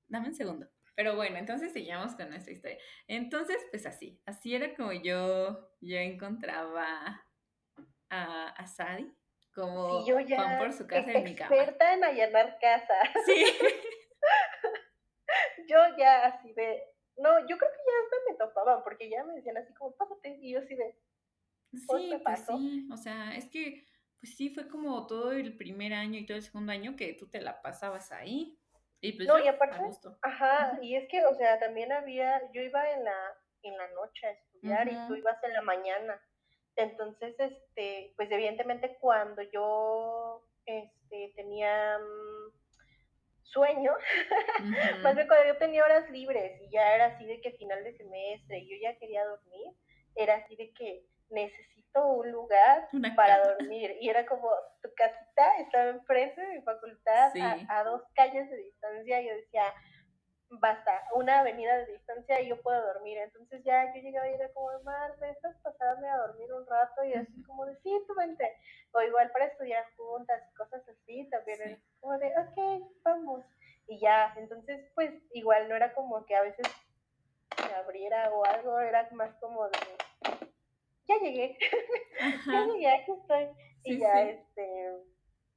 Dame 0.08 0.28
un 0.28 0.34
segundo. 0.34 0.68
Pero 0.96 1.16
bueno, 1.16 1.38
entonces 1.38 1.72
seguimos 1.72 2.14
con 2.14 2.30
nuestra 2.30 2.52
historia. 2.52 2.78
Entonces, 3.08 3.56
pues 3.70 3.86
así, 3.86 4.20
así 4.26 4.54
era 4.54 4.74
como 4.74 4.92
yo, 4.92 5.70
yo 5.80 5.98
encontraba 5.98 7.24
a, 8.10 8.48
a 8.48 8.66
Sadie 8.66 9.12
como 9.54 10.04
yo 10.04 10.18
ya 10.20 10.58
por 10.58 10.72
su 10.72 10.86
casa 10.86 11.12
en 11.12 11.24
mi 11.24 11.34
cama. 11.34 11.54
Experta 11.54 11.94
en 11.94 12.04
allanar 12.04 12.58
casa. 12.60 12.94
Sí. 13.24 13.44
yo 15.68 15.78
ya 15.96 16.26
así 16.26 16.52
de, 16.54 16.82
no, 17.16 17.38
yo 17.40 17.56
creo 17.56 17.70
que 17.70 17.78
ya 17.86 17.92
hasta 18.04 18.16
me 18.30 18.36
topaban 18.36 18.82
porque 18.82 19.08
ya 19.08 19.22
me 19.24 19.34
decían 19.34 19.56
así 19.56 19.72
como, 19.74 19.96
pásate, 19.96 20.36
y 20.40 20.52
yo 20.52 20.58
así 20.58 20.74
de, 20.74 20.98
sí, 21.72 21.86
pues 21.86 22.10
sí, 22.46 22.88
o 22.92 22.96
sea, 22.96 23.36
es 23.36 23.48
que, 23.48 23.86
pues 24.20 24.36
sí, 24.36 24.50
fue 24.50 24.68
como 24.68 25.06
todo 25.06 25.32
el 25.32 25.56
primer 25.56 25.94
año 25.94 26.18
y 26.18 26.26
todo 26.26 26.36
el 26.36 26.42
segundo 26.42 26.72
año 26.72 26.96
que 26.96 27.14
tú 27.14 27.28
te 27.28 27.40
la 27.40 27.62
pasabas 27.62 28.10
ahí. 28.12 28.58
Y 29.04 29.12
pues 29.12 29.28
no, 29.28 29.38
y 29.38 29.46
aparte, 29.46 29.76
ajá, 30.22 30.78
y 30.80 30.96
es 30.96 31.06
que, 31.10 31.22
o 31.26 31.34
sea, 31.34 31.58
también 31.58 31.92
había, 31.92 32.40
yo 32.52 32.62
iba 32.62 32.90
en 32.90 33.04
la, 33.04 33.36
en 33.62 33.76
la 33.76 33.86
noche 33.88 34.26
a 34.26 34.30
estudiar 34.30 34.88
y 34.88 34.96
tú 35.06 35.14
ibas 35.14 35.36
en 35.44 35.52
la 35.52 35.60
mañana. 35.60 36.18
Entonces, 36.74 37.34
este, 37.38 38.14
pues 38.16 38.30
evidentemente 38.30 38.96
cuando 39.00 39.42
yo 39.42 40.42
este, 40.64 41.34
tenía 41.36 41.98
mm, 41.98 42.52
sueño, 43.42 43.92
más 45.02 45.14
bien 45.14 45.28
cuando 45.28 45.48
yo 45.48 45.58
tenía 45.58 45.84
horas 45.84 46.08
libres 46.08 46.62
y 46.62 46.70
ya 46.70 46.94
era 46.94 47.06
así 47.08 47.26
de 47.26 47.42
que 47.42 47.52
final 47.58 47.84
de 47.84 47.98
semestre 47.98 48.60
y 48.60 48.70
yo 48.70 48.76
ya 48.80 48.96
quería 48.96 49.26
dormir, 49.26 49.70
era 50.14 50.36
así 50.36 50.56
de 50.56 50.72
que 50.72 51.04
necesito 51.30 52.06
un 52.06 52.30
lugar 52.30 52.88
para 53.16 53.42
dormir. 53.42 53.96
Y 54.00 54.08
era 54.08 54.26
como, 54.26 54.50
tu 54.82 54.88
casita 54.94 55.58
estaba 55.58 55.90
enfrente 55.90 56.40
de 56.40 56.58
mi 56.58 56.62
facultad, 56.62 57.32
a, 57.40 57.80
a, 57.80 57.84
dos 57.84 58.02
calles 58.14 58.50
de 58.50 58.56
distancia, 58.56 59.20
y 59.20 59.28
yo 59.28 59.34
decía, 59.34 59.64
basta, 60.60 61.02
una 61.14 61.40
avenida 61.40 61.76
de 61.78 61.86
distancia 61.86 62.40
y 62.40 62.48
yo 62.48 62.60
puedo 62.62 62.80
dormir. 62.94 63.18
Entonces 63.18 63.62
ya 63.64 63.92
yo 63.94 64.00
llegaba 64.00 64.28
y 64.28 64.34
era 64.34 64.52
como, 64.52 64.68
Mar, 64.82 65.16
¿me 65.20 65.30
estás 65.30 65.56
pasarme 65.62 66.08
a 66.08 66.18
dormir 66.18 66.52
un 66.52 66.66
rato? 66.66 67.04
Y 67.04 67.14
así 67.14 67.42
como 67.44 67.66
de, 67.66 67.76
sí, 67.82 67.90
tú 68.06 68.14
vente. 68.14 68.50
O 68.92 69.02
igual 69.02 69.30
para 69.32 69.46
estudiar 69.46 69.84
juntas 69.96 70.42
y 70.50 70.54
cosas 70.54 70.82
así, 70.88 71.28
también 71.30 71.82
como 72.00 72.18
de, 72.18 72.32
ok, 72.38 72.88
vamos. 73.02 73.44
Y 73.86 74.00
ya, 74.00 74.32
entonces 74.36 74.90
pues 74.94 75.12
igual 75.32 75.68
no 75.68 75.76
era 75.76 75.92
como 75.94 76.24
que 76.24 76.34
a 76.34 76.42
veces 76.42 76.66
se 77.56 77.74
abriera 77.74 78.30
o 78.32 78.44
algo, 78.44 78.80
era 78.80 79.08
más 79.12 79.34
como 79.36 79.68
de, 79.68 79.78
ya 81.06 81.18
llegué, 81.18 81.58
ya 82.46 82.66
llegué, 82.66 82.88
aquí 82.88 83.12
estoy. 83.12 83.48
y 83.84 83.98
ya, 83.98 84.22
este 84.22 85.04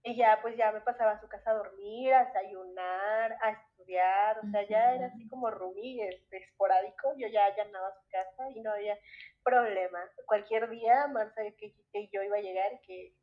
y 0.08 0.16
ya, 0.16 0.40
pues 0.42 0.56
ya 0.56 0.72
me 0.72 0.80
pasaba 0.82 1.12
a 1.12 1.20
su 1.20 1.28
casa 1.28 1.52
a 1.52 1.56
dormir, 1.56 2.14
a 2.14 2.26
desayunar, 2.26 3.38
a 3.42 3.52
estudiar, 3.52 4.40
o 4.40 4.50
sea, 4.52 4.66
ya 4.68 4.96
era 4.96 5.08
así 5.08 5.28
como 5.28 5.52
Rumi, 5.52 6.02
este, 6.02 6.38
esporádico, 6.38 7.14
yo 7.18 7.28
ya 7.28 7.46
allanaba 7.46 7.92
su 7.92 8.10
casa 8.10 8.50
y 8.56 8.62
no 8.62 8.72
había 8.72 8.98
problema. 9.44 10.00
Cualquier 10.26 10.70
día, 10.70 11.08
más 11.08 11.34
sabía 11.34 11.52
que, 11.58 11.74
yo 12.14 12.24
iba 12.24 12.38
a 12.38 12.42
llegar, 12.42 12.80
que 12.86 13.16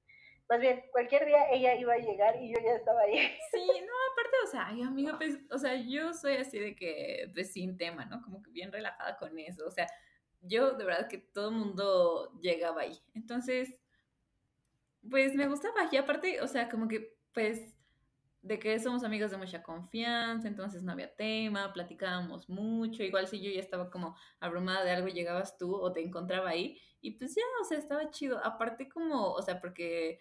más 0.46 0.60
bien, 0.60 0.84
cualquier 0.92 1.24
día 1.24 1.48
ella 1.50 1.74
iba 1.74 1.94
a 1.94 1.98
llegar 1.98 2.36
y 2.36 2.52
yo 2.52 2.60
ya 2.62 2.74
estaba 2.74 3.00
ahí. 3.00 3.16
Sí, 3.50 3.66
no, 3.66 3.92
aparte, 4.12 4.36
o 4.44 4.46
sea, 4.48 4.66
ay, 4.66 4.82
amiga, 4.82 5.16
pues, 5.16 5.38
o 5.50 5.56
sea, 5.56 5.74
yo 5.76 6.12
soy 6.12 6.36
así 6.36 6.58
de 6.58 6.76
que, 6.76 7.30
pues, 7.32 7.50
sin 7.52 7.78
tema, 7.78 8.04
¿no? 8.04 8.20
Como 8.20 8.42
que 8.42 8.50
bien 8.50 8.70
relajada 8.70 9.16
con 9.16 9.38
eso, 9.38 9.66
o 9.66 9.70
sea, 9.70 9.86
yo 10.46 10.72
de 10.72 10.84
verdad 10.84 11.08
que 11.08 11.18
todo 11.18 11.50
el 11.50 11.56
mundo 11.56 12.32
llegaba 12.40 12.82
ahí. 12.82 12.98
Entonces, 13.14 13.74
pues 15.10 15.34
me 15.34 15.48
gustaba. 15.48 15.88
Y 15.90 15.96
aparte, 15.96 16.40
o 16.40 16.48
sea, 16.48 16.68
como 16.68 16.88
que, 16.88 17.16
pues, 17.32 17.74
de 18.42 18.58
que 18.58 18.78
somos 18.78 19.04
amigos 19.04 19.30
de 19.30 19.38
mucha 19.38 19.62
confianza, 19.62 20.46
entonces 20.48 20.82
no 20.82 20.92
había 20.92 21.14
tema, 21.14 21.72
platicábamos 21.72 22.48
mucho. 22.48 23.02
Igual 23.02 23.26
si 23.26 23.40
yo 23.40 23.50
ya 23.50 23.60
estaba 23.60 23.90
como 23.90 24.16
abrumada 24.40 24.84
de 24.84 24.90
algo, 24.90 25.08
llegabas 25.08 25.56
tú 25.56 25.74
o 25.74 25.92
te 25.92 26.02
encontraba 26.02 26.50
ahí. 26.50 26.78
Y 27.00 27.12
pues 27.12 27.34
ya, 27.34 27.42
o 27.60 27.64
sea, 27.64 27.78
estaba 27.78 28.10
chido. 28.10 28.38
Aparte 28.44 28.88
como, 28.88 29.32
o 29.32 29.42
sea, 29.42 29.60
porque 29.60 30.20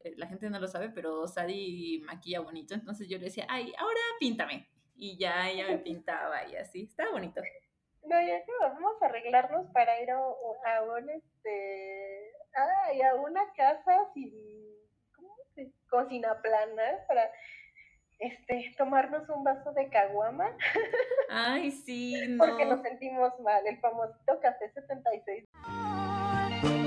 eh, 0.00 0.14
la 0.16 0.26
gente 0.26 0.48
no 0.48 0.58
lo 0.58 0.68
sabe, 0.68 0.90
pero 0.90 1.28
Sadi 1.28 2.02
maquilla 2.06 2.40
bonito. 2.40 2.74
Entonces 2.74 3.08
yo 3.08 3.18
le 3.18 3.24
decía, 3.24 3.46
ay, 3.48 3.72
ahora 3.78 4.00
píntame. 4.18 4.68
Y 4.96 5.16
ya 5.18 5.48
ella 5.50 5.66
me 5.68 5.78
pintaba 5.78 6.46
y 6.48 6.56
así. 6.56 6.82
Estaba 6.82 7.10
bonito. 7.12 7.40
No, 8.02 8.20
ya 8.20 8.44
que 8.44 8.52
vamos 8.60 9.02
a 9.02 9.06
arreglarnos 9.06 9.66
para 9.72 10.00
ir 10.00 10.10
a, 10.10 10.16
a 10.16 10.82
un 10.82 11.10
este 11.10 12.32
ay, 12.54 13.02
a 13.02 13.14
una 13.14 13.42
casa 13.54 14.08
sin 14.14 14.32
¿cómo 15.14 15.34
se? 15.54 15.70
cocina 15.88 16.40
plana 16.40 17.04
para 17.06 17.30
este 18.18 18.74
tomarnos 18.76 19.28
un 19.28 19.44
vaso 19.44 19.72
de 19.72 19.88
caguama. 19.88 20.56
Ay, 21.30 21.70
sí. 21.70 22.14
Porque 22.38 22.64
nos 22.64 22.82
sentimos 22.82 23.38
mal, 23.40 23.66
el 23.66 23.78
famosito 23.80 24.40
café 24.40 24.70
76. 24.72 25.48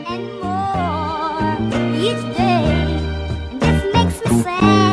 And 0.05 0.41
more 0.41 0.73
each 1.95 2.37
day 2.37 2.99
just 3.59 3.93
makes 3.93 4.45
me. 4.45 4.92